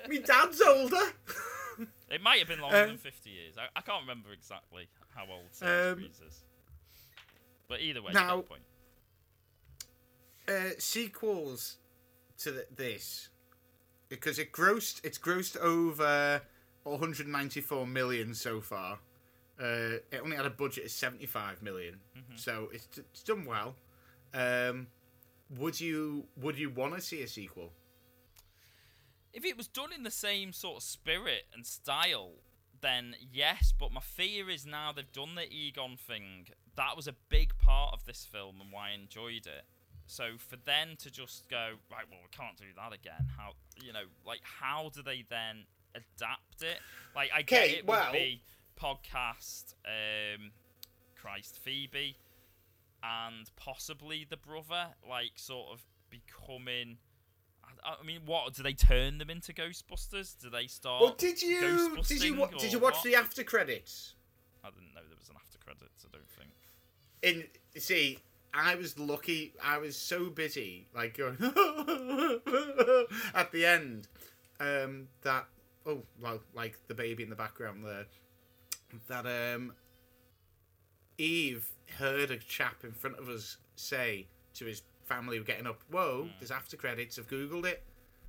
Me 0.09 0.19
dad's 0.19 0.61
older. 0.61 0.97
It 2.11 2.23
might 2.23 2.39
have 2.41 2.49
been 2.49 2.61
longer 2.61 2.77
Um, 2.77 2.87
than 2.89 2.97
50 2.97 3.31
years. 3.31 3.55
I, 3.59 3.67
I 3.79 3.83
can't 3.83 4.01
remember 4.01 4.33
exactly 4.33 4.89
how 5.15 5.27
old 5.31 5.45
Um, 5.63 6.03
is. 6.05 6.43
But 7.69 7.81
either 7.83 8.01
way, 8.03 8.13
now- 8.15 8.37
you 8.37 8.43
get 8.43 8.49
the 8.49 8.49
point. 8.49 8.63
uh, 10.49 10.75
sequels 10.79 11.77
to 12.39 12.51
th- 12.53 12.67
this 12.75 13.29
because 14.09 14.39
it 14.39 14.53
grossed 14.53 15.03
it's 15.05 15.19
grossed 15.19 15.57
over 15.59 16.41
194 16.85 17.87
million 17.87 18.35
so 18.35 18.61
far. 18.61 18.99
Uh, 19.61 19.99
it 20.13 20.21
only 20.23 20.37
had 20.37 20.47
a 20.47 20.51
budget 20.51 20.85
of 20.85 20.91
75 20.91 21.63
million, 21.63 21.99
so 22.37 22.69
it's, 22.73 22.87
it's 22.97 23.23
done 23.25 23.45
well. 23.45 23.75
Um, 24.33 24.87
would 25.59 25.81
you 25.81 26.27
would 26.41 26.59
you 26.59 26.71
want 26.71 26.95
to 26.95 27.01
see 27.01 27.23
a 27.23 27.27
sequel? 27.29 27.73
If 29.33 29.45
it 29.45 29.57
was 29.57 29.67
done 29.67 29.93
in 29.93 30.03
the 30.05 30.11
same 30.11 30.53
sort 30.53 30.77
of 30.79 30.83
spirit 30.83 31.45
and 31.55 31.67
style, 31.67 32.33
then 32.81 33.15
yes. 33.33 33.73
But 33.79 33.93
my 33.93 34.01
fear 34.01 34.49
is 34.49 34.65
now 34.67 34.93
they've 34.93 35.11
done 35.13 35.35
the 35.35 35.51
Egon 35.53 35.97
thing. 35.97 36.49
That 36.77 36.97
was 36.97 37.09
a 37.09 37.15
big 37.29 37.57
part 37.59 37.95
of 37.95 38.05
this 38.05 38.25
film 38.31 38.61
and 38.61 38.71
why 38.73 38.91
I 38.91 38.93
enjoyed 38.95 39.47
it. 39.47 39.65
So 40.07 40.33
for 40.39 40.57
them 40.57 40.97
to 41.01 41.11
just 41.11 41.49
go 41.49 41.73
right, 41.91 42.05
well, 42.11 42.21
we 42.23 42.37
can't 42.37 42.57
do 42.57 42.65
that 42.77 42.93
again. 42.95 43.29
How 43.37 43.53
you 43.83 43.93
know, 43.93 44.05
like, 44.27 44.41
how 44.43 44.91
do 44.95 45.03
they 45.03 45.25
then 45.29 45.65
adapt 45.95 46.63
it? 46.63 46.79
Like, 47.15 47.31
I 47.35 47.43
get 47.43 47.69
it 47.69 47.87
well- 47.87 48.13
would 48.13 48.19
be 48.19 48.41
podcast, 48.81 49.75
um, 49.85 50.51
Christ, 51.17 51.59
Phoebe, 51.59 52.17
and 53.03 53.51
possibly 53.57 54.27
the 54.29 54.37
brother, 54.37 54.89
like, 55.09 55.33
sort 55.37 55.73
of 55.73 55.83
becoming. 56.11 56.99
I- 57.85 57.97
I 58.01 58.03
mean, 58.03 58.23
what 58.25 58.55
do 58.55 58.63
they 58.63 58.73
turn 58.73 59.19
them 59.19 59.29
into 59.31 59.53
Ghostbusters? 59.53 60.39
Do 60.41 60.49
they 60.51 60.67
start? 60.67 61.03
Well, 61.03 61.15
did 61.15 61.41
you 61.43 61.97
did 62.07 62.23
you 62.23 62.35
wa- 62.35 62.47
did 62.47 62.73
you 62.73 62.79
watch 62.79 62.95
what? 62.95 63.05
the 63.05 63.15
after 63.15 63.45
credits? 63.45 64.15
I 64.65 64.71
didn't 64.71 64.95
know 64.95 65.03
there 65.09 65.19
was 65.19 65.29
an 65.29 65.37
after 65.37 65.59
credits. 65.59 66.05
I 66.05 66.09
don't 66.17 66.29
think. 66.31 66.51
In 67.23 67.81
see, 67.81 68.19
I 68.55 68.75
was 68.75 68.99
lucky. 68.99 69.53
I 69.63 69.79
was 69.79 69.97
so 69.97 70.31
busy, 70.31 70.87
like 70.95 71.17
going 71.17 71.37
at 73.35 73.53
the 73.53 73.65
end, 73.67 74.09
um, 74.61 75.09
that 75.23 75.47
oh, 75.87 76.03
well, 76.21 76.41
like 76.55 76.79
the 76.89 76.95
baby 76.95 77.23
in 77.23 77.31
the 77.31 77.37
background 77.37 77.85
there, 77.85 78.07
that 79.09 79.27
um, 79.27 79.73
Eve 81.19 81.69
heard 81.99 82.31
a 82.31 82.37
chap 82.37 82.85
in 82.85 82.93
front 82.93 83.19
of 83.19 83.29
us 83.29 83.57
say 83.77 84.27
to 84.55 84.65
his 84.67 84.83
family 85.05 85.39
"We're 85.39 85.45
getting 85.45 85.67
up, 85.67 85.81
"Whoa, 85.91 86.29
there's 86.39 86.51
after 86.51 86.77
credits." 86.77 87.19
I've 87.19 87.29
googled 87.29 87.65
it, 87.65 87.83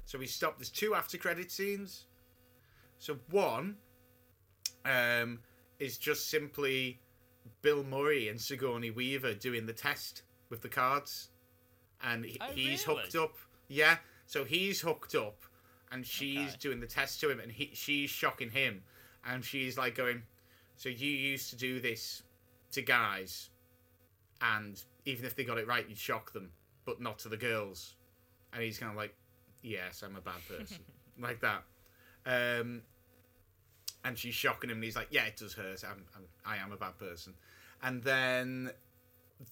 so 0.05 0.17
we 0.17 0.27
stopped. 0.27 0.57
There's 0.59 0.69
two 0.69 0.95
after 0.95 1.17
credit 1.17 1.51
scenes. 1.51 2.05
So 2.97 3.17
one, 3.29 3.77
um, 4.85 5.39
is 5.79 5.97
just 5.97 6.29
simply 6.29 6.99
Bill 7.61 7.83
Murray 7.83 8.27
and 8.27 8.39
Sigourney 8.39 8.91
Weaver 8.91 9.33
doing 9.35 9.65
the 9.65 9.73
test 9.73 10.23
with 10.49 10.61
the 10.61 10.69
cards, 10.69 11.29
and 12.03 12.25
he, 12.25 12.37
Oh, 12.41 12.51
he's 12.53 12.85
really? 12.87 13.01
hooked 13.01 13.15
up. 13.15 13.35
Yeah, 13.69 13.97
so 14.25 14.43
he's 14.43 14.81
hooked 14.81 15.15
up, 15.15 15.43
and 15.91 16.05
she's 16.05 16.49
Okay. 16.49 16.57
doing 16.59 16.79
the 16.79 16.87
test 16.87 17.21
to 17.21 17.29
him, 17.29 17.39
and 17.39 17.51
he, 17.51 17.71
she's 17.73 18.09
shocking 18.09 18.49
him, 18.49 18.83
and 19.25 19.45
she's 19.45 19.77
like 19.77 19.95
going, 19.95 20.23
"So 20.79 20.87
you 20.87 21.09
used 21.09 21.49
to 21.49 21.57
do 21.57 21.81
this 21.81 22.23
to 22.71 22.81
guys, 22.81 23.49
and 24.41 24.81
even 25.03 25.25
if 25.25 25.35
they 25.35 25.43
got 25.43 25.57
it 25.57 25.67
right, 25.67 25.85
you'd 25.89 25.97
shock 25.97 26.31
them, 26.31 26.51
but 26.85 27.01
not 27.01 27.19
to 27.19 27.29
the 27.29 27.35
girls," 27.35 27.95
and 28.53 28.63
he's 28.63 28.77
kind 28.77 28.89
of 28.89 28.95
like, 28.95 29.13
"Yes, 29.61 30.03
I'm 30.03 30.15
a 30.15 30.21
bad 30.21 30.39
person," 30.47 30.77
like 31.19 31.41
that. 31.41 31.63
Um, 32.25 32.83
and 34.05 34.17
she's 34.17 34.33
shocking 34.33 34.69
him, 34.69 34.77
and 34.77 34.85
he's 34.85 34.95
like, 34.95 35.09
"Yeah, 35.11 35.25
it 35.25 35.35
does 35.35 35.53
hurt. 35.53 35.83
I'm, 35.83 36.05
I'm, 36.15 36.23
I 36.45 36.55
am 36.63 36.71
a 36.71 36.77
bad 36.77 36.97
person." 36.97 37.33
And 37.83 38.01
then 38.01 38.71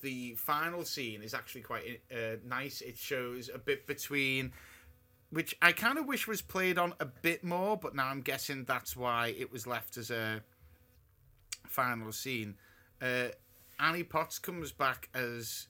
the 0.01 0.35
final 0.35 0.85
scene 0.85 1.21
is 1.21 1.33
actually 1.33 1.61
quite 1.61 1.99
uh, 2.09 2.37
nice. 2.45 2.79
It 2.79 2.97
shows 2.97 3.49
a 3.53 3.57
bit 3.57 3.85
between, 3.85 4.53
which 5.31 5.57
I 5.61 5.73
kind 5.73 5.97
of 5.97 6.05
wish 6.05 6.25
was 6.25 6.41
played 6.41 6.77
on 6.77 6.93
a 7.01 7.05
bit 7.05 7.43
more, 7.43 7.75
but 7.75 7.95
now 7.95 8.07
I'm 8.07 8.21
guessing 8.21 8.63
that's 8.63 8.95
why 8.95 9.35
it 9.37 9.51
was 9.51 9.67
left 9.67 9.97
as 9.97 10.09
a 10.09 10.41
final 11.69 12.11
scene. 12.11 12.55
Uh, 13.01 13.27
Annie 13.79 14.03
Potts 14.03 14.39
comes 14.39 14.71
back 14.71 15.09
as 15.13 15.67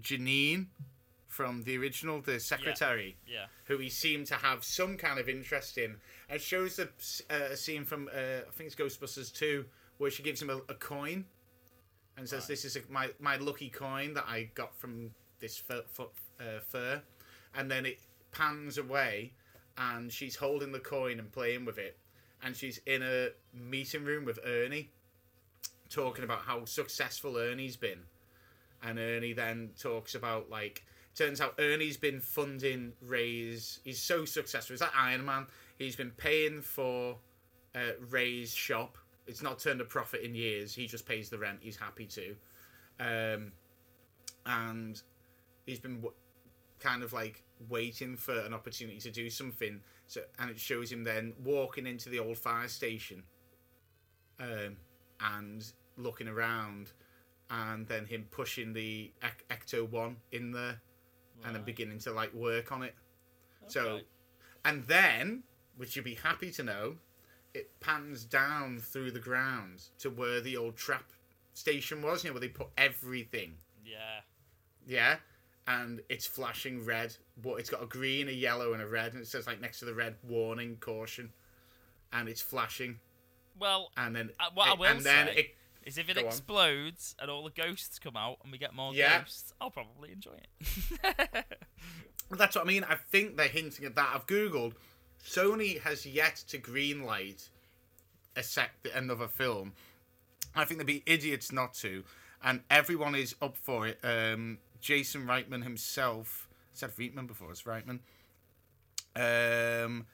Janine 0.00 0.66
from 1.26 1.62
the 1.64 1.76
original, 1.76 2.20
the 2.20 2.40
secretary 2.40 3.16
Yeah. 3.26 3.46
who 3.66 3.78
he 3.78 3.88
seemed 3.90 4.26
to 4.28 4.34
have 4.36 4.64
some 4.64 4.96
kind 4.96 5.18
of 5.18 5.28
interest 5.28 5.76
in. 5.78 5.96
It 6.30 6.40
shows 6.40 6.78
a, 6.78 6.88
uh, 7.30 7.50
a 7.52 7.56
scene 7.56 7.84
from 7.84 8.08
uh, 8.08 8.40
I 8.46 8.50
think 8.52 8.68
it's 8.72 8.74
Ghostbusters 8.76 9.32
two 9.34 9.66
where 9.98 10.10
she 10.10 10.22
gives 10.22 10.40
him 10.40 10.50
a, 10.50 10.56
a 10.68 10.74
coin 10.74 11.26
and 12.16 12.28
says, 12.28 12.42
Right. 12.42 12.48
"This 12.48 12.64
is 12.64 12.76
a, 12.76 12.80
my 12.88 13.10
my 13.20 13.36
lucky 13.36 13.68
coin 13.68 14.14
that 14.14 14.24
I 14.26 14.44
got 14.54 14.74
from 14.74 15.10
this 15.40 15.58
fur, 15.58 15.82
fur, 15.92 16.06
uh, 16.40 16.60
fur," 16.66 17.02
and 17.54 17.70
then 17.70 17.84
it 17.86 17.98
pans 18.32 18.78
away, 18.78 19.32
and 19.76 20.12
she's 20.12 20.36
holding 20.36 20.72
the 20.72 20.80
coin 20.80 21.18
and 21.18 21.30
playing 21.30 21.64
with 21.64 21.78
it, 21.78 21.96
and 22.42 22.56
she's 22.56 22.78
in 22.86 23.02
a 23.02 23.30
meeting 23.52 24.04
room 24.04 24.24
with 24.24 24.38
Ernie, 24.44 24.90
talking 25.90 26.24
about 26.24 26.40
how 26.40 26.64
successful 26.64 27.36
Ernie's 27.36 27.76
been, 27.76 28.00
and 28.82 28.98
Ernie 28.98 29.32
then 29.32 29.70
talks 29.78 30.14
about 30.14 30.50
like 30.50 30.84
turns 31.14 31.40
out 31.40 31.54
Ernie's 31.58 31.96
been 31.96 32.20
funding 32.20 32.92
Ray's. 33.02 33.80
He's 33.84 34.00
so 34.00 34.24
successful. 34.24 34.74
Is 34.74 34.80
that 34.80 34.92
Iron 34.96 35.24
Man. 35.24 35.46
He's 35.78 35.96
been 35.96 36.10
paying 36.10 36.60
for 36.60 37.16
uh, 37.74 37.92
Ray's 38.10 38.52
shop. 38.52 38.98
It's 39.26 39.42
not 39.42 39.58
turned 39.58 39.80
a 39.80 39.84
profit 39.84 40.22
in 40.22 40.34
years. 40.34 40.74
He 40.74 40.86
just 40.86 41.06
pays 41.06 41.28
the 41.28 41.38
rent. 41.38 41.58
He's 41.60 41.76
happy 41.76 42.06
to, 42.06 42.36
um, 42.98 43.52
and 44.46 45.00
he's 45.66 45.78
been 45.78 45.96
w- 45.96 46.14
kind 46.80 47.02
of 47.02 47.12
like 47.12 47.42
waiting 47.68 48.16
for 48.16 48.38
an 48.40 48.54
opportunity 48.54 48.98
to 49.00 49.10
do 49.10 49.28
something. 49.28 49.80
So 50.06 50.22
and 50.38 50.50
it 50.50 50.58
shows 50.58 50.90
him 50.90 51.04
then 51.04 51.34
walking 51.44 51.86
into 51.86 52.08
the 52.08 52.18
old 52.18 52.38
fire 52.38 52.68
station 52.68 53.24
um, 54.40 54.76
and 55.20 55.64
looking 55.96 56.28
around, 56.28 56.92
and 57.50 57.86
then 57.86 58.04
him 58.06 58.26
pushing 58.30 58.72
the 58.72 59.10
Ec- 59.22 59.44
Ecto 59.48 59.88
One 59.88 60.16
in 60.32 60.52
there, 60.52 60.80
and 61.44 61.54
then 61.54 61.62
beginning 61.64 61.98
to 62.00 62.12
like 62.12 62.32
work 62.34 62.72
on 62.72 62.82
it. 62.82 62.94
So, 63.66 64.00
and 64.64 64.84
then, 64.86 65.42
which 65.76 65.96
you'd 65.96 66.04
be 66.04 66.14
happy 66.14 66.50
to 66.52 66.62
know, 66.62 66.96
it 67.54 67.70
pans 67.80 68.24
down 68.24 68.78
through 68.78 69.10
the 69.10 69.18
ground 69.18 69.82
to 69.98 70.10
where 70.10 70.40
the 70.40 70.56
old 70.56 70.76
trap 70.76 71.04
station 71.54 72.02
was. 72.02 72.22
You 72.24 72.30
know 72.30 72.34
where 72.34 72.40
they 72.40 72.48
put 72.48 72.68
everything. 72.76 73.54
Yeah. 73.84 74.20
Yeah. 74.86 75.16
And 75.66 76.00
it's 76.08 76.26
flashing 76.26 76.84
red, 76.84 77.14
but 77.42 77.54
it's 77.54 77.68
got 77.68 77.82
a 77.82 77.86
green, 77.86 78.28
a 78.28 78.32
yellow, 78.32 78.72
and 78.72 78.80
a 78.80 78.86
red, 78.86 79.12
and 79.12 79.20
it 79.20 79.26
says 79.26 79.46
like 79.46 79.60
next 79.60 79.80
to 79.80 79.84
the 79.84 79.92
red, 79.94 80.14
warning, 80.26 80.78
caution, 80.80 81.30
and 82.12 82.26
it's 82.26 82.40
flashing, 82.40 82.98
Well, 83.58 83.90
and 83.96 84.14
then 84.14 84.30
Uh, 84.38 84.50
what 84.54 84.68
I 84.68 84.72
it- 84.72 84.78
will 84.78 84.86
and 84.86 85.00
then 85.00 85.26
say- 85.28 85.36
it, 85.36 85.56
is 85.84 85.98
if 85.98 86.08
it 86.10 86.14
Go 86.14 86.20
on. 86.22 86.26
explodes 86.26 87.14
and 87.18 87.30
all 87.30 87.44
the 87.44 87.50
ghosts 87.50 87.98
come 87.98 88.16
out 88.16 88.38
and 88.42 88.52
we 88.52 88.58
get 88.58 88.74
more 88.74 88.94
Yeah. 88.94 89.20
ghosts, 89.20 89.52
I'll 89.60 89.70
probably 89.70 90.12
enjoy 90.12 90.38
it. 90.60 91.46
that's 92.30 92.54
what 92.56 92.64
I 92.64 92.68
mean. 92.68 92.84
I 92.84 92.94
think 92.96 93.36
they're 93.36 93.48
hinting 93.48 93.84
at 93.86 93.94
that. 93.94 94.14
I've 94.14 94.26
googled. 94.26 94.74
Sony 95.24 95.80
has 95.80 96.04
yet 96.06 96.36
to 96.48 96.58
greenlight 96.58 97.48
a 98.36 98.42
sec 98.42 98.70
another 98.94 99.28
film. 99.28 99.72
I 100.54 100.64
think 100.64 100.78
they'd 100.78 100.86
be 100.86 101.02
idiots 101.06 101.50
not 101.52 101.74
to, 101.74 102.04
and 102.42 102.62
everyone 102.70 103.14
is 103.14 103.34
up 103.40 103.56
for 103.56 103.86
it. 103.86 103.98
Um, 104.02 104.58
Jason 104.80 105.26
Reitman 105.26 105.62
himself 105.64 106.48
I 106.50 106.76
said 106.80 106.96
Reitman 106.96 107.26
before. 107.26 107.50
It's 107.50 107.62
Reitman. 107.62 108.00
Um, 109.16 110.06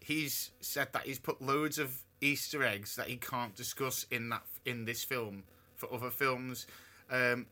he's 0.00 0.50
said 0.60 0.92
that 0.92 1.06
he's 1.06 1.18
put 1.18 1.42
loads 1.42 1.78
of 1.78 2.02
Easter 2.22 2.62
eggs 2.64 2.96
that 2.96 3.08
he 3.08 3.16
can't 3.16 3.54
discuss 3.54 4.06
in 4.10 4.30
that 4.30 4.42
in 4.64 4.84
this 4.84 5.04
film 5.04 5.42
for 5.76 5.92
other 5.92 6.10
films. 6.10 6.66
Um, 7.10 7.46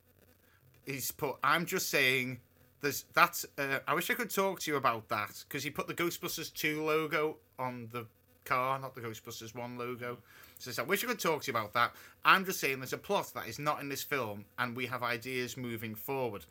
he's 0.87 1.11
put. 1.11 1.37
I'm 1.45 1.67
just 1.67 1.91
saying. 1.91 2.41
There's 2.81 3.05
that's. 3.13 3.45
Uh, 3.59 3.81
I 3.87 3.95
wish 3.95 4.09
I 4.11 4.15
could 4.15 4.31
talk 4.31 4.61
to 4.61 4.71
you 4.71 4.77
about 4.79 5.09
that 5.09 5.45
because 5.47 5.63
he 5.63 5.71
put 5.71 5.87
the 5.87 5.95
Ghostbusters 5.95 6.53
two 6.55 6.83
logo 6.83 7.37
on 7.59 7.89
the 7.93 8.07
car, 8.45 8.79
not 8.79 8.95
the 8.95 9.01
Ghostbusters 9.01 9.55
one 9.55 9.77
logo. 9.77 10.19
So 10.59 10.83
I 10.83 10.87
wish 10.87 11.03
I 11.05 11.07
could 11.07 11.19
talk 11.19 11.43
to 11.43 11.53
you 11.53 11.57
about 11.57 11.73
that. 11.75 11.93
I'm 12.25 12.45
just 12.45 12.61
saying 12.61 12.81
there's 12.81 12.93
a 12.93 12.99
plot 12.99 13.33
that 13.35 13.49
is 13.49 13.59
not 13.59 13.81
in 13.81 13.89
this 13.89 14.03
film, 14.03 14.45
and 14.59 14.77
we 14.77 14.87
have 14.87 15.03
ideas 15.03 15.57
moving 15.57 15.95
forward. 15.95 16.45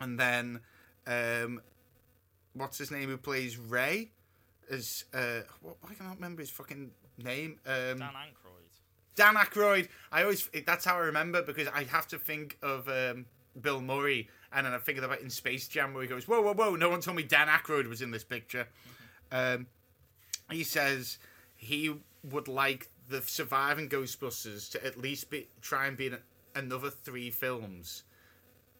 And 0.00 0.18
then, 0.18 0.60
um, 1.06 1.60
what's 2.54 2.78
his 2.78 2.90
name 2.90 3.10
who 3.10 3.16
plays 3.16 3.58
Ray? 3.58 4.10
Is 4.70 5.04
uh, 5.12 5.40
what, 5.62 5.76
I 5.90 5.94
cannot 5.94 6.16
remember 6.16 6.42
his 6.42 6.50
fucking 6.50 6.90
name? 7.24 7.58
Um, 7.66 7.98
Dan 7.98 8.00
Aykroyd. 8.00 8.68
Dan 9.14 9.34
Aykroyd. 9.34 9.88
I 10.12 10.22
always 10.22 10.48
that's 10.66 10.84
how 10.84 10.96
I 10.96 11.00
remember 11.00 11.42
because 11.42 11.68
I 11.68 11.84
have 11.84 12.06
to 12.08 12.18
think 12.18 12.58
of 12.62 12.88
um, 12.88 13.26
Bill 13.60 13.80
Murray, 13.80 14.28
and 14.52 14.66
then 14.66 14.72
I 14.72 14.78
think 14.78 14.98
about 14.98 15.20
in 15.20 15.30
Space 15.30 15.68
Jam 15.68 15.92
where 15.94 16.02
he 16.02 16.08
goes, 16.08 16.28
"Whoa, 16.28 16.40
whoa, 16.40 16.54
whoa! 16.54 16.76
No 16.76 16.88
one 16.88 17.00
told 17.00 17.16
me 17.16 17.22
Dan 17.22 17.48
Aykroyd 17.48 17.88
was 17.88 18.02
in 18.02 18.10
this 18.10 18.24
picture." 18.24 18.68
Um, 19.30 19.66
he 20.50 20.64
says 20.64 21.18
he 21.56 21.94
would 22.22 22.48
like 22.48 22.88
the 23.08 23.22
surviving 23.22 23.88
Ghostbusters 23.88 24.70
to 24.72 24.86
at 24.86 24.96
least 24.96 25.30
be 25.30 25.48
try 25.60 25.86
and 25.86 25.96
be 25.96 26.06
in 26.06 26.18
another 26.54 26.90
three 26.90 27.30
films, 27.30 28.04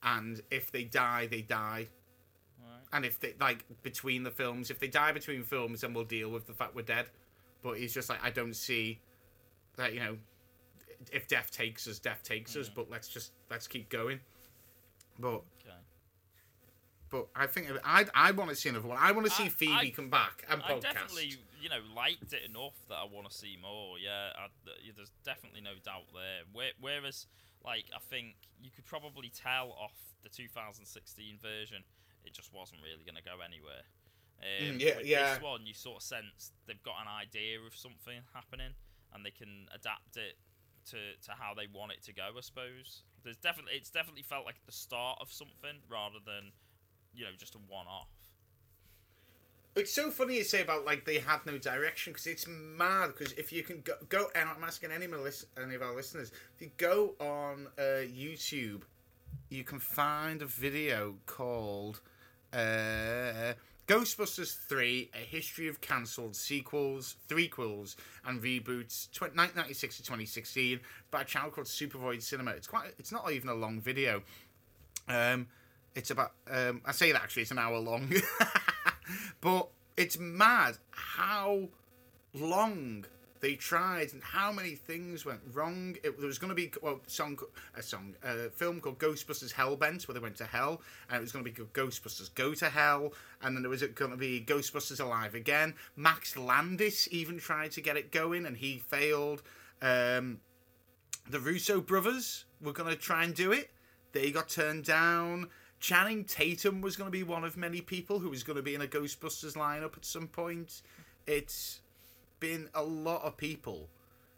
and 0.02 0.40
if 0.50 0.70
they 0.70 0.84
die, 0.84 1.26
they 1.26 1.42
die. 1.42 1.88
Right. 2.60 2.80
And 2.92 3.04
if 3.04 3.20
they 3.20 3.34
like 3.40 3.64
between 3.82 4.22
the 4.22 4.30
films, 4.30 4.70
if 4.70 4.78
they 4.78 4.88
die 4.88 5.12
between 5.12 5.42
films, 5.42 5.80
then 5.80 5.94
we'll 5.94 6.04
deal 6.04 6.30
with 6.30 6.46
the 6.46 6.54
fact 6.54 6.74
we're 6.74 6.82
dead. 6.82 7.06
But 7.62 7.78
he's 7.78 7.92
just 7.92 8.08
like, 8.08 8.22
I 8.24 8.30
don't 8.30 8.54
see 8.54 9.00
that 9.76 9.92
you 9.94 10.00
know, 10.00 10.16
if 11.12 11.26
death 11.28 11.50
takes 11.50 11.86
us, 11.88 11.98
death 11.98 12.22
takes 12.22 12.56
us. 12.56 12.68
But 12.68 12.90
let's 12.90 13.08
just 13.08 13.32
let's 13.50 13.66
keep 13.66 13.88
going. 13.88 14.20
But 15.18 15.42
Okay. 15.60 15.76
but 17.10 17.26
I 17.34 17.46
think 17.46 17.68
I 17.84 18.06
I 18.14 18.30
want 18.32 18.50
to 18.50 18.56
see 18.56 18.68
another 18.68 18.88
one. 18.88 18.98
I 19.00 19.12
want 19.12 19.26
to 19.26 19.32
see 19.32 19.44
I- 19.44 19.48
Phoebe 19.48 19.72
I- 19.72 19.90
come 19.90 20.10
back 20.10 20.44
and 20.48 20.62
I 20.62 20.72
podcast. 20.72 20.80
definitely, 20.82 21.34
you 21.60 21.68
know, 21.68 21.80
liked 21.94 22.32
it 22.32 22.42
enough 22.48 22.74
that 22.88 22.96
I 22.96 23.04
want 23.04 23.28
to 23.30 23.34
see 23.36 23.56
more. 23.60 23.98
Yeah, 23.98 24.30
I, 24.38 24.46
there's 24.94 25.10
definitely 25.24 25.60
no 25.60 25.74
doubt 25.84 26.04
there. 26.14 26.42
Whereas, 26.80 27.26
like, 27.64 27.86
I 27.94 27.98
think 27.98 28.36
you 28.62 28.70
could 28.70 28.84
probably 28.86 29.30
tell 29.30 29.72
off 29.72 29.94
the 30.22 30.28
2016 30.28 31.38
version, 31.40 31.82
it 32.24 32.32
just 32.34 32.52
wasn't 32.52 32.80
really 32.82 33.04
going 33.04 33.16
to 33.16 33.22
go 33.22 33.40
anywhere. 33.44 33.82
Um, 34.40 34.78
Mm, 34.78 34.80
yeah, 34.80 34.96
with 34.96 35.06
yeah. 35.06 35.34
This 35.34 35.42
one, 35.42 35.66
you 35.66 35.74
sort 35.74 35.96
of 35.96 36.02
sense 36.02 36.52
they've 36.66 36.82
got 36.82 36.96
an 37.02 37.08
idea 37.08 37.58
of 37.60 37.74
something 37.74 38.20
happening, 38.32 38.72
and 39.12 39.24
they 39.24 39.30
can 39.30 39.66
adapt 39.74 40.16
it 40.16 40.36
to, 40.90 40.96
to 41.26 41.32
how 41.32 41.54
they 41.54 41.66
want 41.72 41.92
it 41.92 42.02
to 42.04 42.12
go. 42.12 42.22
I 42.36 42.40
suppose 42.40 43.02
there's 43.24 43.36
definitely 43.36 43.72
it's 43.74 43.90
definitely 43.90 44.22
felt 44.22 44.46
like 44.46 44.56
the 44.66 44.72
start 44.72 45.18
of 45.20 45.32
something 45.32 45.82
rather 45.90 46.18
than 46.24 46.52
you 47.14 47.24
know 47.24 47.30
just 47.38 47.54
a 47.54 47.58
one-off. 47.68 48.08
It's 49.74 49.92
so 49.92 50.10
funny 50.10 50.36
you 50.36 50.44
say 50.44 50.62
about 50.62 50.84
like 50.84 51.04
they 51.04 51.18
had 51.18 51.44
no 51.46 51.58
direction 51.58 52.12
because 52.12 52.26
it's 52.26 52.46
mad. 52.48 53.08
Because 53.16 53.32
if 53.34 53.52
you 53.52 53.62
can 53.62 53.80
go, 53.82 53.94
go 54.08 54.26
and 54.34 54.48
I'm 54.48 54.64
asking 54.64 54.90
any 54.90 55.04
of, 55.06 55.44
any 55.62 55.74
of 55.74 55.82
our 55.82 55.94
listeners, 55.94 56.32
if 56.56 56.62
you 56.62 56.70
go 56.78 57.14
on 57.20 57.68
uh, 57.78 58.02
YouTube, 58.06 58.82
you 59.50 59.62
can 59.64 59.78
find 59.78 60.42
a 60.42 60.46
video 60.46 61.14
called 61.26 62.00
uh, 62.52 63.52
Ghostbusters 63.88 64.54
3 64.68 65.10
A 65.14 65.16
History 65.16 65.66
of 65.66 65.80
Cancelled 65.80 66.36
Sequels, 66.36 67.16
Threequels, 67.26 67.96
and 68.26 68.42
Reboots, 68.42 69.10
tw- 69.12 69.22
1996 69.22 69.96
to 69.96 70.02
2016, 70.02 70.80
by 71.10 71.22
a 71.22 71.24
channel 71.24 71.50
called 71.50 71.66
Supervoid 71.66 72.20
Cinema. 72.22 72.50
It's 72.50 72.66
quite, 72.66 72.92
it's 72.98 73.10
not 73.10 73.32
even 73.32 73.48
a 73.48 73.54
long 73.54 73.80
video. 73.80 74.22
Um, 75.08 75.46
it's 75.94 76.10
about, 76.10 76.32
um, 76.50 76.82
I 76.84 76.92
say 76.92 77.12
that 77.12 77.22
actually, 77.22 77.42
it's 77.42 77.50
an 77.50 77.58
hour 77.58 77.78
long. 77.78 78.12
but 79.40 79.68
it's 79.96 80.18
mad 80.18 80.76
how 80.90 81.70
long 82.34 83.06
they 83.40 83.54
tried 83.54 84.12
and 84.12 84.22
how 84.22 84.50
many 84.52 84.74
things 84.74 85.24
went 85.24 85.40
wrong. 85.52 85.96
It, 86.02 86.18
there 86.18 86.26
was 86.26 86.38
going 86.38 86.50
to 86.50 86.54
be 86.54 86.70
well, 86.82 87.00
song, 87.06 87.38
a 87.76 87.82
song, 87.82 88.14
a 88.22 88.50
film 88.50 88.80
called 88.80 88.98
Ghostbusters 88.98 89.52
Hellbent, 89.52 90.08
where 90.08 90.14
they 90.14 90.20
went 90.20 90.36
to 90.36 90.44
hell, 90.44 90.80
and 91.08 91.18
it 91.18 91.20
was 91.20 91.32
going 91.32 91.44
to 91.44 91.50
be 91.50 91.64
Ghostbusters 91.72 92.34
Go 92.34 92.54
to 92.54 92.68
Hell, 92.68 93.12
and 93.42 93.54
then 93.54 93.62
there 93.62 93.70
was 93.70 93.82
going 93.82 94.10
to 94.10 94.16
be 94.16 94.40
Ghostbusters 94.40 95.00
Alive 95.00 95.34
Again. 95.34 95.74
Max 95.96 96.36
Landis 96.36 97.08
even 97.10 97.38
tried 97.38 97.72
to 97.72 97.80
get 97.80 97.96
it 97.96 98.10
going, 98.10 98.46
and 98.46 98.56
he 98.56 98.78
failed. 98.78 99.42
Um, 99.80 100.40
the 101.30 101.38
Russo 101.38 101.80
brothers 101.80 102.44
were 102.60 102.72
going 102.72 102.90
to 102.90 102.96
try 102.96 103.24
and 103.24 103.34
do 103.34 103.52
it. 103.52 103.70
They 104.12 104.30
got 104.30 104.48
turned 104.48 104.84
down. 104.84 105.48
Channing 105.80 106.24
Tatum 106.24 106.80
was 106.80 106.96
going 106.96 107.06
to 107.06 107.12
be 107.12 107.22
one 107.22 107.44
of 107.44 107.56
many 107.56 107.80
people 107.80 108.18
who 108.18 108.30
was 108.30 108.42
going 108.42 108.56
to 108.56 108.62
be 108.62 108.74
in 108.74 108.80
a 108.80 108.86
Ghostbusters 108.86 109.54
lineup 109.54 109.96
at 109.96 110.04
some 110.04 110.26
point. 110.26 110.82
It's 111.26 111.80
been 112.40 112.68
a 112.74 112.82
lot 112.82 113.22
of 113.22 113.36
people 113.36 113.88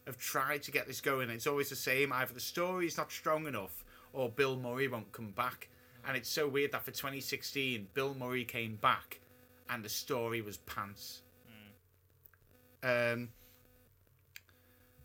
have 0.06 0.18
tried 0.18 0.62
to 0.64 0.70
get 0.70 0.86
this 0.86 1.00
going. 1.00 1.30
It's 1.30 1.46
always 1.46 1.70
the 1.70 1.76
same. 1.76 2.12
Either 2.12 2.34
the 2.34 2.40
story 2.40 2.86
is 2.86 2.96
not 2.96 3.12
strong 3.12 3.46
enough, 3.46 3.84
or 4.12 4.28
Bill 4.28 4.56
Murray 4.56 4.88
won't 4.88 5.12
come 5.12 5.30
back. 5.30 5.68
And 6.06 6.16
it's 6.16 6.28
so 6.28 6.48
weird 6.48 6.72
that 6.72 6.82
for 6.82 6.90
2016, 6.90 7.88
Bill 7.94 8.14
Murray 8.14 8.44
came 8.44 8.76
back, 8.76 9.20
and 9.68 9.84
the 9.84 9.88
story 9.88 10.40
was 10.40 10.56
pants. 10.58 11.22
Um, 12.82 13.28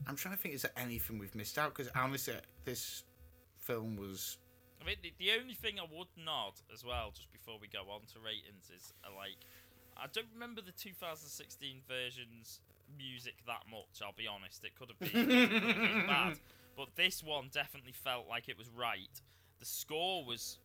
I'm 0.07 0.15
trying 0.15 0.35
to 0.35 0.41
think, 0.41 0.55
is 0.55 0.61
there 0.61 0.71
anything 0.77 1.19
we've 1.19 1.35
missed 1.35 1.57
out? 1.57 1.75
Because 1.75 1.91
honestly, 1.95 2.35
this 2.63 3.03
film 3.57 3.97
was. 3.97 4.37
I 4.81 4.85
mean, 4.85 4.97
the, 5.01 5.13
the 5.17 5.31
only 5.39 5.55
thing 5.55 5.79
I 5.79 5.83
would 5.83 6.07
nod 6.17 6.53
as 6.73 6.85
well, 6.85 7.11
just 7.13 7.31
before 7.31 7.55
we 7.59 7.67
go 7.67 7.91
on 7.91 8.01
to 8.13 8.19
ratings, 8.23 8.71
is 8.75 8.93
uh, 9.03 9.09
like 9.15 9.35
I 9.97 10.07
don't 10.13 10.27
remember 10.33 10.61
the 10.61 10.71
2016 10.71 11.81
version's 11.87 12.59
music 12.97 13.35
that 13.47 13.63
much. 13.69 14.01
I'll 14.03 14.13
be 14.13 14.27
honest; 14.27 14.63
it 14.63 14.75
could 14.75 14.89
have 14.89 14.99
been, 14.99 15.29
it 15.31 15.49
could 15.49 15.61
have 15.63 15.75
been 15.75 16.07
bad, 16.07 16.39
but 16.77 16.89
this 16.95 17.23
one 17.23 17.49
definitely 17.51 17.93
felt 17.93 18.27
like 18.27 18.49
it 18.49 18.57
was 18.57 18.69
right. 18.69 19.21
The 19.59 19.65
score 19.65 20.25
was. 20.25 20.59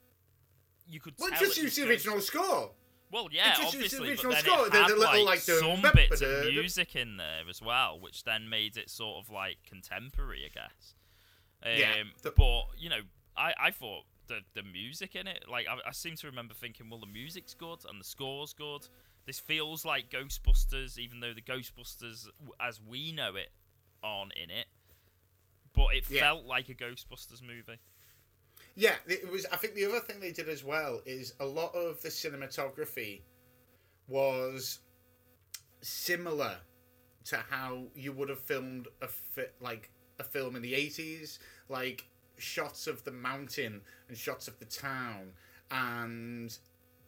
You 0.89 0.99
could 1.01 1.15
Well, 1.19 1.31
just 1.39 1.57
use 1.57 1.77
the 1.77 1.89
original 1.89 2.21
score. 2.21 2.73
Well, 3.13 3.29
yeah, 3.31 3.55
just 3.57 3.75
used 3.75 3.93
the 3.93 3.99
obviously, 3.99 4.09
original 4.11 4.33
but 4.33 4.45
then 4.45 4.45
score, 4.55 4.67
it 4.67 4.73
the- 4.73 4.79
had 4.79 4.91
the 4.91 4.97
little, 4.97 5.25
like, 5.25 5.49
like, 5.49 5.59
some 5.59 5.83
bum- 5.83 5.93
bits 5.95 6.21
of 6.21 6.29
the- 6.29 6.43
the- 6.47 6.53
music 6.53 6.97
in 6.97 7.17
there 7.17 7.43
as 7.49 7.61
well, 7.63 7.99
which 8.01 8.25
then 8.25 8.49
made 8.49 8.77
it 8.77 8.89
sort 8.91 9.25
of 9.25 9.31
like 9.31 9.59
contemporary, 9.65 10.45
I 10.45 10.49
guess. 10.49 10.95
Um, 11.63 11.79
Yeah, 11.79 12.03
the- 12.23 12.31
but 12.33 12.65
you 12.79 12.89
know, 12.89 13.03
I, 13.37 13.55
I 13.59 13.71
thought 13.73 14.05
the 14.27 14.41
the 14.55 14.63
music 14.63 15.15
in 15.17 15.27
it, 15.27 15.45
like 15.49 15.67
I, 15.69 15.79
I 15.89 15.93
seem 15.93 16.15
to 16.17 16.27
remember 16.29 16.55
thinking, 16.55 16.89
well, 16.89 17.01
the 17.01 17.07
music's 17.07 17.53
good 17.55 17.85
and 17.89 18.01
the 18.01 18.05
score's 18.05 18.53
good. 18.53 18.87
This 19.31 19.39
feels 19.39 19.85
like 19.85 20.11
Ghostbusters, 20.11 20.99
even 20.99 21.21
though 21.21 21.33
the 21.33 21.41
Ghostbusters, 21.41 22.27
as 22.61 22.81
we 22.83 23.13
know 23.13 23.37
it, 23.37 23.53
aren't 24.03 24.33
in 24.33 24.51
it. 24.51 24.67
But 25.73 25.95
it 25.95 26.11
Yeah. 26.11 26.23
felt 26.23 26.47
like 26.47 26.69
a 26.69 26.75
Ghostbusters 26.75 27.41
movie. 27.41 27.79
Yeah, 28.75 28.99
it 29.07 29.29
was. 29.29 29.47
I 29.47 29.57
think 29.57 29.75
the 29.77 29.85
other 29.85 30.01
thing 30.01 30.19
they 30.19 30.33
did 30.33 30.49
as 30.49 30.65
well 30.65 31.01
is 31.07 31.35
a 31.39 31.45
lot 31.45 31.73
of 31.77 32.03
the 32.03 32.09
cinematography 32.09 33.23
was 34.09 34.81
similar 35.81 36.59
to 37.27 37.37
how 37.37 37.87
you 37.95 38.13
would 38.13 38.31
have 38.31 38.43
filmed 38.43 38.89
a 39.01 39.07
fi- 39.07 39.53
like 39.61 39.93
a 40.19 40.25
film 40.25 40.57
in 40.57 40.63
the 40.63 40.75
80s. 40.75 41.39
Like 41.69 42.09
shots 42.37 42.89
of 42.89 43.05
the 43.05 43.13
mountain 43.13 43.85
and 44.09 44.19
shots 44.19 44.49
of 44.49 44.59
the 44.59 44.65
town 44.65 45.35
and 45.71 46.59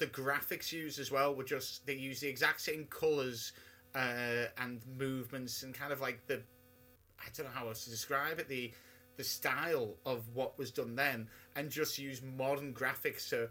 the 0.02 0.08
graphics 0.08 0.72
used 0.72 0.98
as 0.98 1.12
well 1.12 1.32
were 1.32 1.44
just 1.44 1.86
they 1.86 1.94
use 1.94 2.18
the 2.18 2.26
exact 2.26 2.60
same 2.60 2.86
colors 2.86 3.52
uh, 3.94 4.46
and 4.58 4.80
movements 4.98 5.62
and 5.62 5.74
kind 5.74 5.92
of 5.92 6.00
like 6.00 6.26
the 6.26 6.42
I 7.20 7.26
don't 7.36 7.46
know 7.46 7.52
how 7.54 7.68
else 7.68 7.84
to 7.84 7.90
describe 7.90 8.40
it 8.40 8.48
the 8.48 8.72
the 9.16 9.22
style 9.22 9.94
of 10.04 10.24
what 10.34 10.58
was 10.58 10.72
done 10.72 10.96
then 10.96 11.28
and 11.54 11.70
just 11.70 11.98
use 11.98 12.20
modern 12.20 12.74
graphics 12.74 13.28
to 13.28 13.48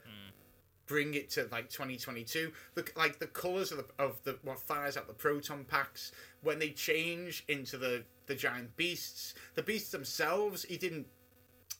bring 0.88 1.14
it 1.14 1.30
to 1.30 1.47
like 1.54 1.70
2022 1.70 2.52
the 2.76 2.86
like 2.97 3.18
the 3.18 3.28
colors 3.28 3.72
of 3.72 3.78
the 3.78 3.86
of 4.04 4.22
the 4.26 4.38
what 4.43 4.60
fires 4.60 4.97
out 4.97 5.08
the 5.08 5.14
proton 5.14 5.64
packs 5.64 6.12
when 6.43 6.60
they 6.60 6.72
change 6.72 7.45
into 7.47 7.78
the 7.78 8.04
the 8.26 8.36
giant 8.36 8.76
beasts 8.76 9.36
the 9.56 9.64
beasts 9.64 9.91
themselves 9.91 10.64
he 10.64 10.76
didn't 10.76 11.08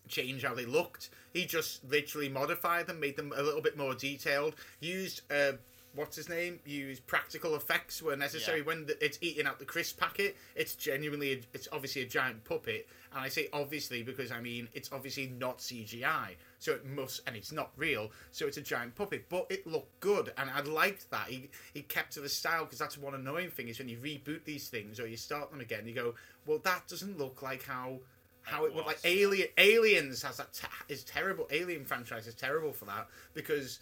change 0.08 0.44
how 0.44 0.54
they 0.54 0.66
looked. 0.66 1.10
He 1.34 1.46
just 1.46 1.90
literally 1.90 2.30
modified 2.30 2.88
them, 2.88 3.00
made 3.00 3.16
them 3.16 3.34
a 3.36 3.42
little 3.42 3.62
bit 3.62 3.78
more 3.78 3.94
detailed. 3.94 4.56
Used 4.80 5.22
uh, 5.32 5.54
what's 5.96 6.16
his 6.16 6.30
name? 6.30 6.60
Used 6.66 7.06
practical 7.08 7.56
effects 7.56 8.02
where 8.02 8.16
necessary. 8.16 8.60
Yeah. 8.60 8.66
When 8.66 8.86
the, 8.86 9.04
it's 9.04 9.18
eating 9.22 9.46
out 9.46 9.60
the 9.60 9.66
crisp 9.66 10.00
packet, 10.00 10.38
it's 10.56 10.76
genuinely, 10.76 11.34
a, 11.34 11.40
it's 11.54 11.68
obviously 11.72 12.04
a 12.04 12.06
giant 12.06 12.44
puppet. 12.44 12.88
And 13.14 13.22
I 13.22 13.28
say 13.28 13.50
obviously 13.52 14.04
because 14.04 14.32
I 14.32 14.40
mean 14.40 14.70
it's 14.74 14.92
obviously 14.94 15.28
not 15.38 15.60
CGI, 15.60 16.36
so 16.60 16.74
it 16.74 16.86
must, 16.86 17.22
and 17.28 17.36
it's 17.36 17.52
not 17.52 17.72
real, 17.76 18.10
so 18.32 18.48
it's 18.48 18.58
a 18.58 18.62
giant 18.62 18.96
puppet. 18.96 19.26
But 19.30 19.48
it 19.50 19.68
looked 19.68 20.00
good, 20.00 20.32
and 20.38 20.50
I 20.50 20.62
liked 20.62 21.10
that. 21.12 21.28
He 21.28 21.50
he 21.74 21.82
kept 21.82 22.14
to 22.14 22.22
the 22.22 22.30
style 22.30 22.64
because 22.64 22.80
that's 22.80 22.98
one 22.98 23.14
annoying 23.14 23.50
thing 23.50 23.68
is 23.68 23.80
when 23.80 23.90
you 23.90 23.98
reboot 23.98 24.46
these 24.46 24.70
things 24.70 25.00
or 25.00 25.08
you 25.08 25.18
start 25.18 25.52
them 25.52 25.60
again, 25.60 25.86
you 25.86 25.94
go, 25.94 26.14
well 26.46 26.60
that 26.60 26.88
doesn't 26.88 27.18
look 27.18 27.42
like 27.42 27.64
how 27.64 28.00
how 28.44 28.66
it 28.66 28.74
would 28.74 28.86
like 28.86 28.96
was. 28.96 29.06
Alien 29.06 29.48
Aliens 29.58 30.24
has 30.24 30.38
that 30.38 30.54
te- 30.54 30.94
is 30.94 31.04
terrible. 31.04 31.48
Alien 31.52 31.86
franchise 31.86 32.28
is 32.28 32.36
terrible 32.36 32.74
for 32.74 32.86
that 32.86 33.08
because 33.34 33.80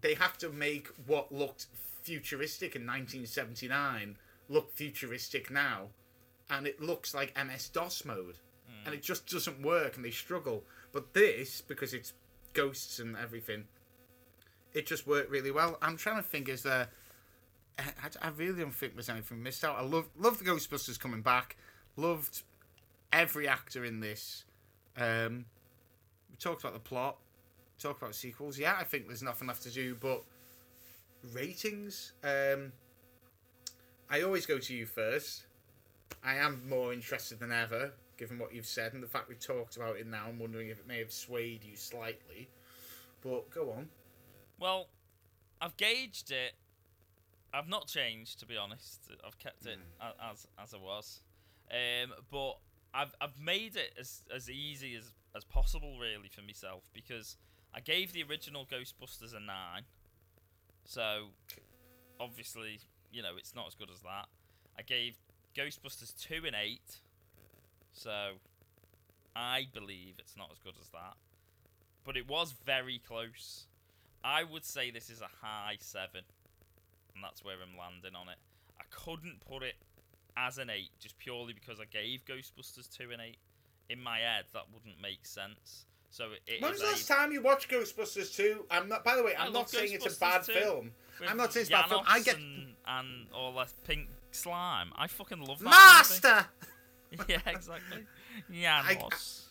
they 0.00 0.14
have 0.14 0.38
to 0.38 0.50
make 0.50 0.88
what 1.06 1.32
looked 1.32 1.66
futuristic 2.02 2.76
in 2.76 2.82
1979 2.82 4.16
look 4.48 4.72
futuristic 4.72 5.50
now, 5.50 5.88
and 6.50 6.66
it 6.66 6.80
looks 6.80 7.14
like 7.14 7.36
MS 7.36 7.68
DOS 7.68 8.04
mode, 8.04 8.36
and 8.84 8.94
it 8.94 9.00
mm. 9.00 9.04
just 9.04 9.28
doesn't 9.28 9.62
work, 9.62 9.96
and 9.96 10.04
they 10.04 10.10
struggle. 10.10 10.64
But 10.92 11.12
this, 11.12 11.60
because 11.60 11.92
it's 11.92 12.14
ghosts 12.54 12.98
and 12.98 13.16
everything, 13.16 13.64
it 14.72 14.86
just 14.86 15.06
worked 15.06 15.30
really 15.30 15.50
well. 15.50 15.78
I'm 15.82 15.96
trying 15.96 16.16
to 16.16 16.22
think, 16.22 16.48
is 16.48 16.62
there? 16.62 16.88
I, 17.78 17.82
I 18.22 18.28
really 18.30 18.60
don't 18.60 18.74
think 18.74 18.94
there's 18.94 19.08
anything 19.08 19.42
missed 19.42 19.64
out. 19.64 19.76
I 19.76 19.82
love 19.82 20.08
love 20.18 20.38
the 20.38 20.44
Ghostbusters 20.44 20.98
coming 20.98 21.22
back. 21.22 21.56
Loved 21.96 22.42
every 23.12 23.48
actor 23.48 23.84
in 23.84 24.00
this. 24.00 24.44
Um, 24.96 25.44
we 26.30 26.36
talked 26.38 26.62
about 26.62 26.74
the 26.74 26.80
plot. 26.80 27.16
Talked 27.78 28.02
about 28.02 28.14
sequels. 28.14 28.58
Yeah, 28.58 28.76
I 28.78 28.84
think 28.84 29.06
there's 29.06 29.22
nothing 29.22 29.46
left 29.48 29.62
to 29.62 29.70
do. 29.70 29.94
But 29.94 30.22
ratings. 31.32 32.12
Um, 32.24 32.72
I 34.10 34.22
always 34.22 34.46
go 34.46 34.58
to 34.58 34.74
you 34.74 34.86
first. 34.86 35.44
I 36.24 36.34
am 36.36 36.62
more 36.68 36.92
interested 36.92 37.38
than 37.38 37.52
ever, 37.52 37.92
given 38.16 38.38
what 38.38 38.52
you've 38.52 38.66
said 38.66 38.94
and 38.94 39.02
the 39.02 39.06
fact 39.06 39.28
we've 39.28 39.38
talked 39.38 39.76
about 39.76 39.96
it 39.96 40.06
now. 40.06 40.24
I'm 40.28 40.38
wondering 40.38 40.68
if 40.68 40.80
it 40.80 40.88
may 40.88 40.98
have 40.98 41.12
swayed 41.12 41.62
you 41.62 41.76
slightly. 41.76 42.48
But 43.22 43.50
go 43.50 43.70
on. 43.72 43.88
Well, 44.58 44.88
I've 45.60 45.76
gauged 45.76 46.30
it. 46.30 46.54
I've 47.52 47.68
not 47.68 47.86
changed, 47.86 48.40
to 48.40 48.46
be 48.46 48.56
honest. 48.56 49.00
I've 49.26 49.38
kept 49.38 49.66
it 49.66 49.78
Mm. 50.00 50.12
as 50.30 50.46
as 50.58 50.72
it 50.72 50.80
was. 50.80 51.22
Um, 51.70 52.14
but 52.30 52.58
I've 52.94 53.14
I've 53.20 53.38
made 53.38 53.76
it 53.76 53.92
as 53.98 54.22
as 54.34 54.48
easy 54.50 54.94
as 54.96 55.12
as 55.36 55.44
possible, 55.44 55.98
really, 56.00 56.28
for 56.28 56.42
myself 56.42 56.82
because 56.92 57.36
I 57.74 57.80
gave 57.80 58.12
the 58.12 58.22
original 58.22 58.66
Ghostbusters 58.66 59.34
a 59.34 59.40
nine. 59.40 59.84
So 60.84 61.28
obviously, 62.18 62.80
you 63.12 63.22
know, 63.22 63.36
it's 63.36 63.54
not 63.54 63.66
as 63.68 63.74
good 63.74 63.90
as 63.90 64.00
that. 64.00 64.26
I 64.78 64.82
gave 64.82 65.16
Ghostbusters 65.54 66.18
two 66.18 66.46
and 66.46 66.56
eight. 66.56 67.00
So 67.92 68.32
I 69.36 69.66
believe 69.72 70.14
it's 70.18 70.36
not 70.36 70.50
as 70.52 70.58
good 70.58 70.74
as 70.80 70.88
that. 70.90 71.14
But 72.04 72.16
it 72.16 72.28
was 72.28 72.54
very 72.64 73.00
close. 73.06 73.66
I 74.24 74.44
would 74.44 74.64
say 74.64 74.90
this 74.90 75.10
is 75.10 75.20
a 75.20 75.28
high 75.42 75.76
seven, 75.78 76.22
and 77.14 77.22
that's 77.22 77.44
where 77.44 77.54
I'm 77.54 77.78
landing 77.78 78.14
on 78.14 78.28
it. 78.28 78.38
I 78.80 78.84
couldn't 78.90 79.40
put 79.46 79.62
it 79.62 79.76
as 80.46 80.58
an 80.58 80.70
eight 80.70 80.90
just 81.00 81.18
purely 81.18 81.52
because 81.52 81.80
I 81.80 81.84
gave 81.84 82.24
Ghostbusters 82.24 82.90
two 82.90 83.10
and 83.10 83.20
eight. 83.20 83.38
In 83.88 84.02
my 84.02 84.18
head, 84.18 84.44
that 84.52 84.64
wouldn't 84.72 85.00
make 85.00 85.24
sense. 85.24 85.86
So 86.10 86.28
it, 86.46 86.62
When 86.62 86.72
was 86.72 86.80
the 86.80 86.86
last 86.86 87.08
time 87.08 87.32
you 87.32 87.42
watched 87.42 87.70
Ghostbusters 87.70 88.34
2? 88.34 88.66
I'm 88.70 88.88
not. 88.88 89.04
By 89.04 89.16
the 89.16 89.22
way, 89.22 89.34
I 89.34 89.46
I'm 89.46 89.52
not 89.52 89.70
saying 89.70 89.92
it's 89.92 90.16
a 90.16 90.18
bad 90.18 90.42
2. 90.42 90.52
film. 90.52 90.90
with 91.20 91.28
I'm 91.28 91.36
not 91.36 91.52
saying 91.52 91.62
it's 91.62 91.70
a 91.70 91.74
bad 91.74 91.88
film. 91.88 92.04
I 92.06 92.20
get 92.20 92.36
and, 92.36 92.74
and 92.86 93.26
all 93.34 93.52
that 93.54 93.72
pink 93.84 94.08
slime. 94.30 94.92
I 94.96 95.06
fucking 95.06 95.40
love 95.40 95.58
that. 95.60 95.64
Master. 95.64 96.46
yeah, 97.28 97.40
exactly. 97.46 98.06
Janosz. 98.52 99.44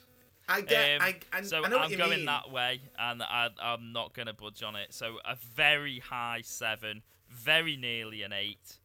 I 0.50 0.62
get. 0.62 1.02
Um, 1.02 1.08
I, 1.08 1.16
I, 1.38 1.42
so 1.42 1.64
I 1.64 1.68
know 1.68 1.80
I'm 1.80 1.96
going 1.96 2.10
mean. 2.18 2.26
that 2.26 2.52
way, 2.52 2.80
and 2.98 3.22
I, 3.22 3.50
I'm 3.62 3.92
not 3.92 4.14
going 4.14 4.28
to 4.28 4.34
budge 4.34 4.64
on 4.64 4.76
it. 4.76 4.94
So 4.94 5.18
a 5.26 5.36
very 5.36 6.00
high 6.00 6.42
seven, 6.44 7.02
very 7.30 7.76
nearly 7.76 8.24
an 8.24 8.34
eight. 8.34 8.78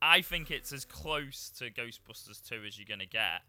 I 0.00 0.22
think 0.22 0.50
it's 0.50 0.72
as 0.72 0.84
close 0.84 1.50
to 1.58 1.70
Ghostbusters 1.70 2.46
2 2.48 2.62
as 2.66 2.78
you're 2.78 2.86
going 2.86 3.00
to 3.00 3.06
get. 3.06 3.42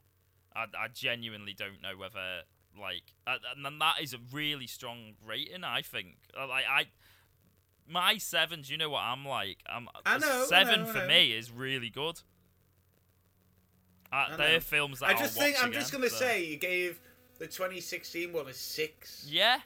I, 0.56 0.64
I 0.78 0.88
genuinely 0.94 1.54
don't 1.54 1.82
know 1.82 1.96
whether 1.98 2.42
like, 2.80 3.04
uh, 3.28 3.36
and 3.56 3.64
then 3.66 3.78
that 3.80 3.96
is 4.02 4.14
a 4.14 4.18
really 4.32 4.68
strong 4.68 5.14
rating. 5.26 5.64
I 5.64 5.82
think. 5.82 6.16
Uh, 6.40 6.48
Like 6.48 6.66
I, 6.70 6.86
my 7.88 8.18
sevens. 8.18 8.70
You 8.70 8.78
know 8.78 8.90
what 8.90 9.02
I'm 9.02 9.26
like. 9.26 9.58
I'm 9.68 9.88
I 10.06 10.18
know, 10.18 10.42
I 10.44 10.46
seven 10.46 10.84
know, 10.84 10.90
I 10.90 10.94
for 10.94 11.00
know. 11.00 11.08
me 11.08 11.32
is 11.32 11.52
really 11.52 11.90
good. 11.90 12.22
Uh, 14.12 14.26
I 14.32 14.36
they're 14.38 14.60
films 14.60 15.00
that 15.00 15.10
I 15.10 15.12
I'll 15.12 15.18
just 15.20 15.38
think 15.38 15.56
watch 15.56 15.66
I'm 15.66 15.72
just 15.72 15.92
gonna 15.92 16.10
so- 16.10 16.16
say 16.18 16.44
you 16.46 16.58
gave 16.58 17.00
the 17.38 17.46
2016 17.48 18.34
one 18.34 18.48
a 18.48 18.54
six. 18.54 19.26
Yeah. 19.30 19.60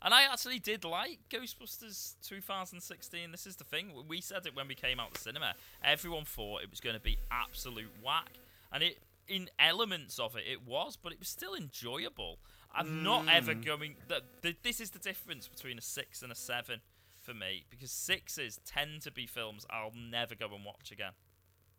And 0.00 0.14
I 0.14 0.22
actually 0.22 0.60
did 0.60 0.84
like 0.84 1.18
Ghostbusters 1.28 2.14
2016. 2.22 3.32
This 3.32 3.46
is 3.46 3.56
the 3.56 3.64
thing. 3.64 3.90
We 4.06 4.20
said 4.20 4.46
it 4.46 4.54
when 4.54 4.68
we 4.68 4.74
came 4.74 5.00
out 5.00 5.12
the 5.12 5.18
cinema. 5.18 5.54
Everyone 5.82 6.24
thought 6.24 6.62
it 6.62 6.70
was 6.70 6.80
going 6.80 6.94
to 6.94 7.00
be 7.00 7.18
absolute 7.30 7.90
whack. 8.04 8.38
And 8.72 8.82
it 8.82 8.98
in 9.26 9.50
elements 9.58 10.18
of 10.18 10.36
it 10.36 10.44
it 10.48 10.66
was, 10.66 10.96
but 10.96 11.12
it 11.12 11.18
was 11.18 11.28
still 11.28 11.54
enjoyable. 11.54 12.38
I'm 12.72 13.02
not 13.02 13.22
hmm. 13.22 13.28
ever 13.30 13.54
going 13.54 13.96
that 14.08 14.22
this 14.62 14.80
is 14.80 14.90
the 14.90 14.98
difference 14.98 15.48
between 15.48 15.78
a 15.78 15.82
6 15.82 16.22
and 16.22 16.30
a 16.30 16.34
7 16.34 16.80
for 17.18 17.34
me 17.34 17.64
because 17.68 17.90
6s 17.90 18.60
tend 18.64 19.02
to 19.02 19.10
be 19.10 19.26
films 19.26 19.66
I'll 19.70 19.92
never 19.94 20.34
go 20.34 20.46
and 20.54 20.64
watch 20.64 20.92
again. 20.92 21.12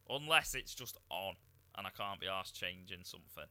Unless 0.09 0.55
it's 0.55 0.75
just 0.75 0.97
on 1.09 1.35
and 1.77 1.87
I 1.87 1.91
can't 1.91 2.19
be 2.19 2.27
asked 2.27 2.55
changing 2.55 3.03
something 3.03 3.45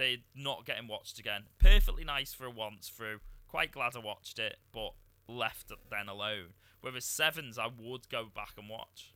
they're 0.00 0.16
not 0.34 0.64
getting 0.64 0.88
watched 0.88 1.18
again. 1.18 1.42
Perfectly 1.58 2.04
nice 2.04 2.32
for 2.32 2.46
a 2.46 2.50
once 2.50 2.88
through. 2.88 3.20
Quite 3.50 3.72
glad 3.72 3.96
I 3.96 3.98
watched 3.98 4.38
it, 4.38 4.58
but 4.72 4.92
left 5.26 5.72
it 5.72 5.78
then 5.90 6.08
alone. 6.08 6.54
Whereas 6.82 7.04
sevens, 7.04 7.58
I 7.58 7.66
would 7.66 8.08
go 8.08 8.26
back 8.32 8.52
and 8.56 8.68
watch. 8.68 9.12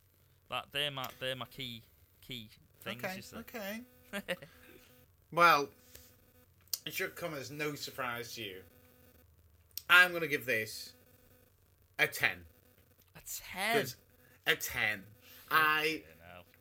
That 0.51 0.66
they're 0.72 0.91
my 0.91 1.07
they're 1.20 1.37
my 1.37 1.47
key 1.47 1.85
key 2.20 2.51
things. 2.82 3.32
Okay. 3.37 3.82
You. 4.12 4.18
Okay. 4.18 4.37
Well, 5.32 5.68
it 6.87 6.95
should 6.95 7.16
come 7.16 7.35
as 7.35 7.51
no 7.51 7.74
surprise 7.74 8.35
to 8.35 8.43
you. 8.43 8.61
I'm 9.91 10.12
gonna 10.12 10.28
give 10.28 10.47
this 10.47 10.93
a 11.99 12.07
ten. 12.07 12.45
a 13.16 13.20
ten. 13.26 13.80
'Cause 13.80 13.97
A 14.47 14.55
ten. 14.55 15.03
Oh, 15.51 15.57
I 15.57 16.03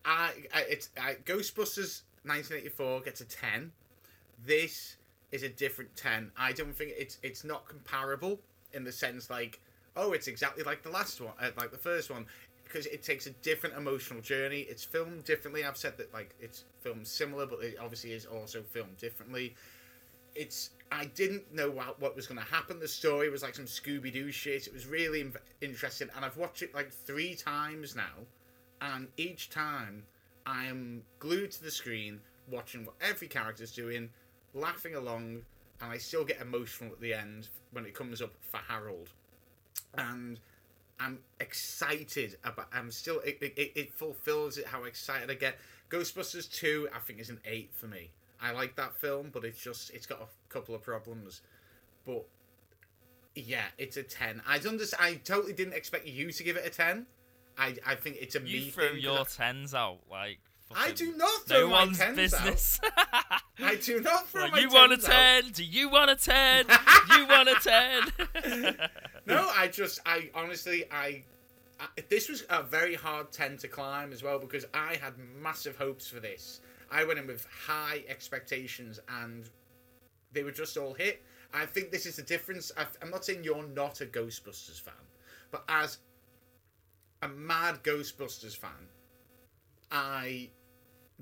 I, 0.06 0.32
I 0.54 0.62
it's 0.62 0.90
I, 1.00 1.16
Ghostbusters 1.26 2.02
1984 2.24 3.02
gets 3.02 3.22
a 3.22 3.26
10. 3.26 3.72
This 4.44 4.96
is 5.34 5.44
a 5.44 5.50
different 5.50 5.94
10. 5.96 6.32
I 6.38 6.54
don't 6.54 6.76
think 6.78 6.94
it's 6.96 7.18
it's 7.24 7.44
not 7.44 7.68
comparable 7.68 8.40
in 8.72 8.84
the 8.84 8.92
sense 8.92 9.30
like 9.30 9.60
oh 9.96 10.14
it's 10.14 10.28
exactly 10.28 10.64
like 10.64 10.84
the 10.84 10.90
last 10.90 11.20
one 11.20 11.34
uh, 11.42 11.50
like 11.58 11.72
the 11.72 11.78
first 11.78 12.10
one 12.10 12.26
because 12.64 12.86
it 12.86 13.04
takes 13.04 13.26
a 13.26 13.32
different 13.32 13.76
emotional 13.76 14.22
journey. 14.22 14.62
It's 14.62 14.84
filmed 14.84 15.26
differently. 15.26 15.66
I've 15.66 15.76
said 15.76 15.98
that 15.98 16.14
like 16.14 16.36
it's 16.40 16.66
filmed 16.82 17.08
similar 17.08 17.48
but 17.48 17.64
it 17.64 17.78
obviously 17.82 18.14
is 18.14 18.26
also 18.26 18.62
filmed 18.62 18.98
differently. 18.98 19.56
It's 20.36 20.70
I 20.92 21.06
didn't 21.06 21.52
know 21.52 21.72
what, 21.72 22.00
what 22.00 22.16
was 22.16 22.28
going 22.28 22.40
to 22.40 22.46
happen. 22.46 22.80
The 22.80 22.88
story 22.88 23.30
was 23.32 23.42
like 23.42 23.56
some 23.56 23.66
Scooby 23.66 24.14
Doo 24.14 24.32
shit. 24.32 24.68
It 24.68 24.74
was 24.74 24.86
really 24.86 25.32
interesting, 25.62 26.10
and 26.16 26.24
I've 26.24 26.38
watched 26.38 26.62
it 26.62 26.76
like 26.76 26.92
three 26.92 27.34
times 27.34 27.96
now, 27.96 28.28
and 28.80 29.08
each 29.18 29.50
time 29.50 30.04
I 30.46 30.66
am 30.66 31.02
glued 31.18 31.52
to 31.54 31.64
the 31.64 31.72
screen, 31.72 32.20
watching 32.48 32.86
what 32.86 32.96
every 33.02 33.28
character's 33.28 33.72
doing, 33.72 34.10
laughing 34.54 34.96
along, 34.96 35.42
and 35.82 35.92
I 35.92 35.98
still 35.98 36.24
get 36.24 36.42
emotional 36.42 36.92
at 36.92 37.02
the 37.02 37.14
end 37.14 37.50
when 37.72 37.86
it 37.86 37.94
comes 37.94 38.22
up 38.22 38.34
for 38.50 38.58
Harold, 38.68 39.10
and 39.98 40.40
I'm 41.00 41.20
excited 41.40 42.38
about. 42.44 42.68
I'm 42.74 42.92
still. 42.92 43.20
It, 43.22 43.38
it, 43.42 43.72
it 43.76 43.94
fulfills 43.94 44.58
it 44.58 44.68
how 44.68 44.84
excited 44.84 45.30
I 45.30 45.36
get. 45.36 45.58
Ghostbusters 45.90 46.52
two, 46.52 46.88
I 46.94 47.00
think, 47.00 47.20
is 47.20 47.30
an 47.30 47.40
eight 47.46 47.72
for 47.74 47.88
me. 47.88 48.10
I 48.42 48.52
like 48.52 48.76
that 48.76 48.96
film, 48.96 49.30
but 49.32 49.46
it's 49.46 49.62
just 49.62 49.92
it's 49.92 50.06
got 50.06 50.22
a 50.22 50.54
couple 50.54 50.76
of 50.76 50.82
problems. 50.82 51.42
But 52.06 52.26
yeah, 53.36 53.66
it's 53.78 53.98
a 53.98 54.04
ten. 54.04 54.42
I 54.48 54.58
understand. 54.58 55.02
I 55.04 55.16
totally 55.16 55.54
didn't 55.54 55.74
expect 55.74 56.06
you 56.08 56.32
to 56.32 56.44
give 56.44 56.58
it 56.58 56.66
a 56.66 56.70
ten. 56.70 57.06
I 57.58 57.76
I 57.86 57.96
think 57.96 58.18
it's 58.20 58.36
a 58.36 58.40
me 58.40 58.50
You 58.50 58.72
thing, 58.72 58.90
'cause 58.90 59.00
your 59.00 59.26
tens 59.26 59.74
out 59.74 60.00
like. 60.10 60.40
I 60.76 60.92
do 60.92 61.16
not 61.16 61.46
throw 61.46 61.62
No 61.62 61.68
my 61.70 61.86
one's 61.86 61.98
tens 61.98 62.16
business. 62.18 62.80
out. 62.98 63.42
I 63.64 63.76
do 63.76 64.00
not 64.02 64.28
throw 64.30 64.44
Like, 64.44 64.52
my 64.54 64.60
you 64.60 64.70
want 64.70 64.92
a 64.94 64.98
tens 64.98 65.06
out. 65.10 65.12
ten? 65.44 65.52
Do 65.52 65.64
you 65.64 65.90
want 65.90 66.12
a 66.12 66.16
ten? 66.16 66.66
you 67.18 67.28
want 67.28 67.50
a 67.50 67.56
ten? 67.56 68.78
No, 69.26 69.50
I 69.56 69.70
just, 69.70 70.02
I 70.06 70.30
honestly, 70.36 70.84
I, 70.92 71.24
I, 71.80 71.86
this 72.10 72.28
was 72.28 72.44
a 72.50 72.62
very 72.62 72.94
hard 72.94 73.32
ten 73.32 73.56
to 73.60 73.70
climb 73.70 74.12
as 74.12 74.22
well 74.22 74.38
because 74.38 74.66
I 74.74 74.98
had 75.02 75.14
massive 75.42 75.78
hopes 75.78 76.10
for 76.10 76.20
this. 76.20 76.60
I 76.92 77.06
went 77.06 77.20
in 77.20 77.28
with 77.28 77.48
high 77.66 78.04
expectations 78.10 79.00
and 79.22 79.50
they 80.34 80.44
were 80.44 80.52
just 80.52 80.76
all 80.76 80.94
hit. 80.94 81.24
I 81.54 81.66
think 81.66 81.90
this 81.92 82.06
is 82.06 82.18
the 82.18 82.22
difference. 82.24 82.72
I, 82.78 82.86
I'm 83.02 83.10
not 83.12 83.24
saying 83.24 83.46
you're 83.46 83.66
not 83.66 84.02
a 84.02 84.06
Ghostbusters 84.06 84.82
fan, 84.82 84.94
but 85.52 85.64
as 85.70 86.00
a 87.22 87.30
mad 87.30 87.82
Ghostbusters 87.84 88.58
fan, 88.58 88.72
I 89.92 90.50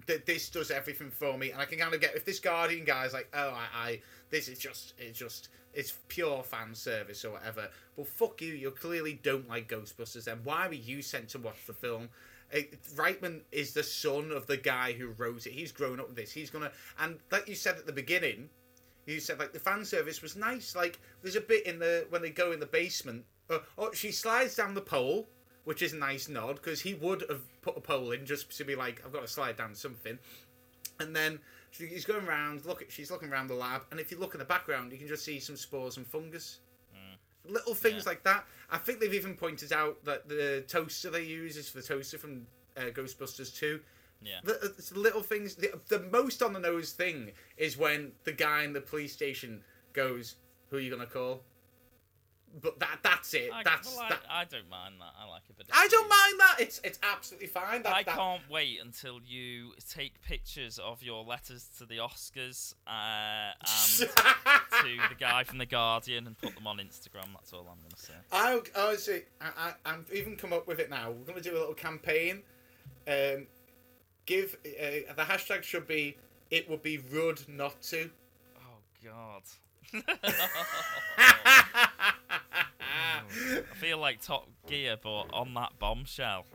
that 0.08 0.26
this 0.26 0.50
does 0.50 0.72
everything 0.72 1.12
for 1.12 1.38
me, 1.38 1.52
and 1.52 1.62
I 1.62 1.66
can 1.66 1.80
kind 1.80 1.94
of 1.94 2.02
get 2.02 2.16
if 2.16 2.26
this 2.26 2.40
Guardian 2.40 2.86
guy's 2.86 3.14
like, 3.14 3.30
oh, 3.34 3.50
I, 3.50 3.88
I 3.88 4.02
this 4.30 4.48
is 4.48 4.58
just, 4.58 4.94
it's 4.98 5.18
just, 5.18 5.50
it's 5.74 5.94
pure 6.08 6.44
fan 6.44 6.74
service 6.74 7.24
or 7.26 7.32
whatever. 7.32 7.70
Well, 7.96 8.06
fuck 8.06 8.42
you. 8.42 8.54
You 8.54 8.72
clearly 8.72 9.20
don't 9.22 9.48
like 9.48 9.70
Ghostbusters. 9.70 10.26
Then 10.26 10.40
why 10.44 10.68
were 10.68 10.74
you 10.74 11.02
sent 11.02 11.30
to 11.30 11.40
watch 11.40 11.66
the 11.68 11.74
film? 11.74 12.10
It, 12.52 12.82
Reitman 12.96 13.42
is 13.52 13.74
the 13.74 13.84
son 13.84 14.32
of 14.32 14.48
the 14.48 14.58
guy 14.58 14.92
who 14.94 15.10
wrote 15.18 15.46
it. 15.46 15.54
He's 15.54 15.72
grown 15.72 16.00
up 16.00 16.08
with 16.08 16.18
this. 16.18 16.32
He's 16.32 16.50
gonna, 16.50 16.72
and 17.00 17.18
like 17.32 17.48
you 17.48 17.56
said 17.56 17.78
at 17.78 17.86
the 17.86 17.94
beginning, 17.94 18.50
you 19.06 19.20
said 19.20 19.40
like 19.40 19.54
the 19.54 19.60
fan 19.60 19.86
service 19.86 20.22
was 20.22 20.36
nice. 20.36 20.76
Like 20.76 21.00
there's 21.22 21.36
a 21.36 21.42
bit 21.42 21.66
in 21.66 21.80
the 21.80 22.06
when 22.10 22.22
they 22.22 22.30
go 22.30 22.52
in 22.52 22.60
the 22.60 22.66
basement. 22.66 23.24
Uh, 23.50 23.60
oh, 23.78 23.92
she 23.94 24.12
slides 24.12 24.56
down 24.56 24.74
the 24.74 24.82
pole, 24.82 25.28
which 25.64 25.82
is 25.82 25.94
a 25.94 25.98
nice 25.98 26.28
nod 26.28 26.56
because 26.56 26.82
he 26.82 26.94
would 26.96 27.24
have 27.30 27.42
put 27.62 27.78
a 27.78 27.82
pole 27.82 28.12
in 28.12 28.26
just 28.26 28.56
to 28.58 28.64
be 28.64 28.76
like, 28.76 29.02
I've 29.06 29.14
got 29.14 29.22
to 29.22 29.28
slide 29.28 29.58
down 29.58 29.76
something. 29.76 30.18
And 31.00 31.16
then 31.16 31.40
he's 31.72 32.06
going 32.06 32.26
around. 32.28 32.66
Look, 32.66 32.86
she's 32.90 33.10
looking 33.12 33.32
around 33.32 33.48
the 33.48 33.56
lab, 33.56 33.84
and 33.92 34.00
if 34.00 34.12
you 34.12 34.20
look 34.20 34.34
in 34.36 34.40
the 34.40 34.46
background, 34.46 34.92
you 34.92 34.98
can 34.98 35.08
just 35.08 35.24
see 35.26 35.40
some 35.40 35.56
spores 35.58 35.98
and 35.98 36.06
fungus. 36.06 36.60
Little 37.44 37.74
things 37.74 38.04
Yeah. 38.06 38.10
like 38.12 38.24
that. 38.24 38.46
I 38.70 38.78
think 38.78 39.00
they've 39.00 39.16
even 39.16 39.34
pointed 39.36 39.74
out 39.74 40.06
that 40.06 40.30
the 40.30 40.64
toaster 40.68 41.10
they 41.10 41.24
use 41.24 41.58
is 41.58 41.72
the 41.72 41.82
toaster 41.82 42.20
from 42.20 42.46
uh, 42.78 42.82
Ghostbusters 42.94 43.56
Two. 43.56 43.80
yeah. 44.22 44.42
The, 44.44 44.60
it's 44.78 44.92
little 44.96 45.24
things. 45.24 45.56
The, 45.56 45.72
the 45.88 46.02
most 46.12 46.44
on 46.44 46.54
the 46.54 46.60
nose 46.60 46.92
thing 46.92 47.32
is 47.58 47.78
when 47.78 48.12
the 48.26 48.32
guy 48.32 48.62
in 48.64 48.74
the 48.74 48.80
police 48.82 49.12
station 49.12 49.64
goes, 49.94 50.36
"Who 50.70 50.78
are 50.78 50.80
you 50.80 50.92
gonna 50.92 51.08
call?" 51.08 51.42
But 52.62 52.80
that 52.80 53.00
that's 53.02 53.34
it. 53.34 53.50
I, 53.54 53.64
that's 53.64 53.96
well, 53.96 54.06
I, 54.06 54.10
that. 54.10 54.22
I 54.30 54.46
don't 54.46 54.70
mind 54.70 54.96
that. 55.00 55.14
I 55.20 55.30
like 55.30 55.44
a 55.50 55.54
bit. 55.54 55.68
I 55.74 55.88
don't 55.88 56.10
mind 56.10 56.40
that. 56.40 56.56
It's 56.60 56.82
it's 56.84 57.00
absolutely 57.02 57.48
fine. 57.48 57.84
That, 57.84 57.94
I 57.94 58.04
that- 58.04 58.16
can't 58.16 58.42
wait 58.50 58.80
until 58.84 59.20
you 59.26 59.74
take 59.90 60.22
pictures 60.22 60.80
of 60.80 61.02
your 61.02 61.24
letters 61.24 61.70
to 61.78 61.86
the 61.86 61.98
Oscars 61.98 62.76
uh, 62.88 63.54
and 63.60 64.10
to 64.82 64.98
the 65.10 65.16
guy 65.20 65.44
from 65.44 65.60
the 65.60 65.66
Guardian 65.66 66.28
and 66.28 66.38
put 66.38 66.56
them 66.56 66.68
on 66.68 66.78
Instagram. 66.78 67.28
That's 67.34 67.54
all 67.54 67.68
I'm 67.72 67.82
gonna 67.82 67.96
say. 67.96 68.14
I 68.32 68.60
honestly, 68.76 69.24
I, 69.40 69.48
I 69.58 69.74
I'm 69.86 70.06
even 70.14 70.36
come 70.36 70.52
up 70.52 70.68
with 70.68 70.80
it 70.80 70.90
now. 70.90 71.12
We're 71.12 71.26
gonna 71.26 71.42
do 71.42 71.54
a 71.54 71.60
little 71.60 71.74
campaign. 71.74 72.44
Um, 73.08 73.48
give 74.26 74.58
uh, 74.66 75.14
the 75.16 75.24
hashtag 75.24 75.64
should 75.64 75.88
be 75.88 76.18
it 76.52 76.70
would 76.70 76.84
be 76.84 76.98
rude 76.98 77.48
not 77.48 77.82
to. 77.84 78.10
Oh 78.58 78.82
God. 79.04 79.44
I 83.32 83.76
feel 83.76 83.98
like 83.98 84.22
Top 84.22 84.50
Gear, 84.68 84.98
but 85.02 85.26
on 85.34 85.54
that 85.54 85.80
bombshell. 85.80 86.46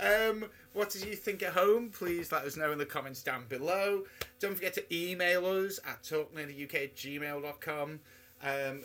um, 0.00 0.44
what 0.72 0.90
did 0.90 1.04
you 1.04 1.14
think 1.14 1.42
at 1.42 1.52
home? 1.52 1.90
Please 1.90 2.30
let 2.30 2.44
us 2.44 2.56
know 2.56 2.72
in 2.72 2.78
the 2.78 2.86
comments 2.86 3.22
down 3.22 3.44
below. 3.48 4.04
Don't 4.40 4.54
forget 4.54 4.74
to 4.74 4.94
email 4.94 5.46
us 5.46 5.80
at 5.86 6.02
talknerdyuk 6.02 6.74
at 6.74 6.96
gmail.com. 6.96 8.00
Um, 8.42 8.84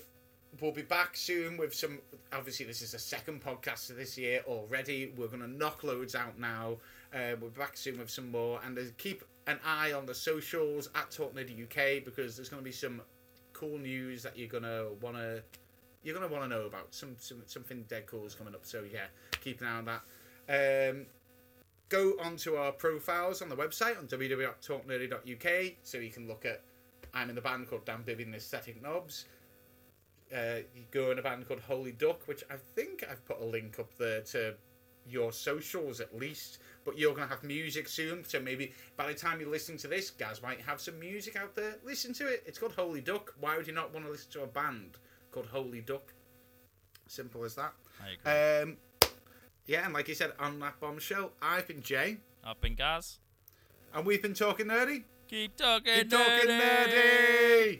we'll 0.60 0.72
be 0.72 0.82
back 0.82 1.16
soon 1.16 1.58
with 1.58 1.74
some. 1.74 2.00
Obviously, 2.32 2.66
this 2.66 2.82
is 2.82 2.92
the 2.94 3.00
second 3.00 3.44
podcast 3.44 3.90
of 3.90 3.98
this 3.98 4.18
year 4.18 4.42
already. 4.48 5.14
We're 5.16 5.28
going 5.28 5.42
to 5.42 5.48
knock 5.48 5.84
loads 5.84 6.16
out 6.16 6.40
now. 6.40 6.78
Uh, 7.14 7.36
we'll 7.40 7.52
be 7.52 7.60
back 7.60 7.78
soon 7.78 8.00
with 8.00 8.10
some 8.10 8.32
more. 8.32 8.60
And 8.66 8.78
uh, 8.78 8.82
keep 8.98 9.24
an 9.46 9.60
eye 9.66 9.92
on 9.94 10.06
the 10.06 10.16
socials 10.16 10.90
at 10.96 11.12
talknerdyuk 11.12 12.06
because 12.06 12.36
there's 12.36 12.50
going 12.50 12.62
to 12.62 12.66
be 12.66 12.72
some 12.72 13.02
cool 13.54 13.78
news 13.78 14.24
that 14.24 14.38
you're 14.38 14.50
want 15.02 15.16
to 15.16 15.44
you're 16.04 16.14
gonna 16.14 16.28
want 16.28 16.44
to 16.44 16.50
know 16.50 16.66
about 16.66 16.94
some, 16.94 17.16
some 17.18 17.42
something 17.46 17.84
dead 17.88 18.06
cool 18.06 18.26
is 18.26 18.36
coming 18.36 18.54
up. 18.54 18.66
So 18.66 18.84
yeah, 18.92 19.06
keep 19.42 19.62
an 19.62 19.68
eye 19.68 19.78
on 19.78 19.86
that. 19.86 20.92
Um, 20.92 21.06
go 21.90 22.14
onto 22.22 22.56
our 22.56 22.72
profiles 22.72 23.42
on 23.42 23.50
the 23.50 23.56
website 23.56 23.98
on 23.98 24.08
www.talknerdy.uk 24.08 25.74
so 25.84 25.98
you 25.98 26.12
can 26.12 26.28
look 26.28 26.46
at. 26.46 26.62
I'm 27.16 27.30
in 27.30 27.36
the 27.36 27.42
band 27.42 27.70
called 27.70 27.86
Dan 27.86 28.02
Bibby 28.04 28.24
and 28.24 28.34
the 28.34 28.38
Aesthetic 28.38 28.82
Knobs. 28.82 29.26
Uh, 30.36 30.62
you 30.76 30.84
go 30.90 31.12
in 31.12 31.20
a 31.20 31.22
band 31.22 31.48
called 31.48 31.60
Holy 31.60 31.92
Duck, 31.92 32.28
which 32.28 32.44
I 32.50 32.56
think 32.76 33.06
I've 33.10 33.24
put 33.26 33.40
a 33.40 33.46
link 33.46 33.78
up 33.78 33.96
there 34.00 34.22
to 34.22 34.56
your 35.08 35.32
socials 35.32 36.02
at 36.02 36.18
least. 36.18 36.58
But 36.86 36.98
you're 36.98 37.14
gonna 37.14 37.28
have 37.28 37.44
music 37.44 37.88
soon, 37.88 38.26
so 38.26 38.40
maybe 38.40 38.74
by 38.98 39.08
the 39.08 39.14
time 39.14 39.40
you 39.40 39.50
listen 39.50 39.78
to 39.78 39.88
this, 39.88 40.10
Gaz 40.10 40.42
might 40.42 40.60
have 40.62 40.82
some 40.82 41.00
music 41.00 41.36
out 41.36 41.56
there. 41.56 41.76
Listen 41.86 42.14
to 42.16 42.28
it. 42.28 42.44
It's 42.46 42.60
called 42.60 42.74
Holy 42.74 43.00
Duck. 43.02 43.34
Why 43.40 43.56
would 43.58 43.68
you 43.68 43.74
not 43.74 43.94
want 43.94 44.06
to 44.06 44.12
listen 44.12 44.32
to 44.34 44.44
a 44.44 44.48
band 44.48 44.98
called 45.32 45.48
Holy 45.48 45.82
Duck? 45.82 46.14
Simple 47.08 47.44
as 47.44 47.56
that. 47.56 47.74
I 48.02 48.10
agree. 48.62 48.72
Um, 48.72 48.78
yeah, 49.66 49.86
and 49.86 49.94
like 49.94 50.08
you 50.10 50.16
said 50.16 50.34
on 50.40 50.60
that 50.60 50.80
bombshell, 50.82 51.32
I've 51.42 51.68
been 51.68 51.82
Jay, 51.82 52.18
I've 52.44 52.60
been 52.60 52.76
Gaz. 52.76 53.20
and 53.94 54.06
we've 54.06 54.22
been 54.22 54.34
talking 54.34 54.66
nerdy. 54.68 55.04
Keep 55.30 55.56
talking, 55.56 55.94
Keep 55.94 56.10
talking 56.10 56.50
nerdy. 56.50 56.90
nerdy. 56.90 57.80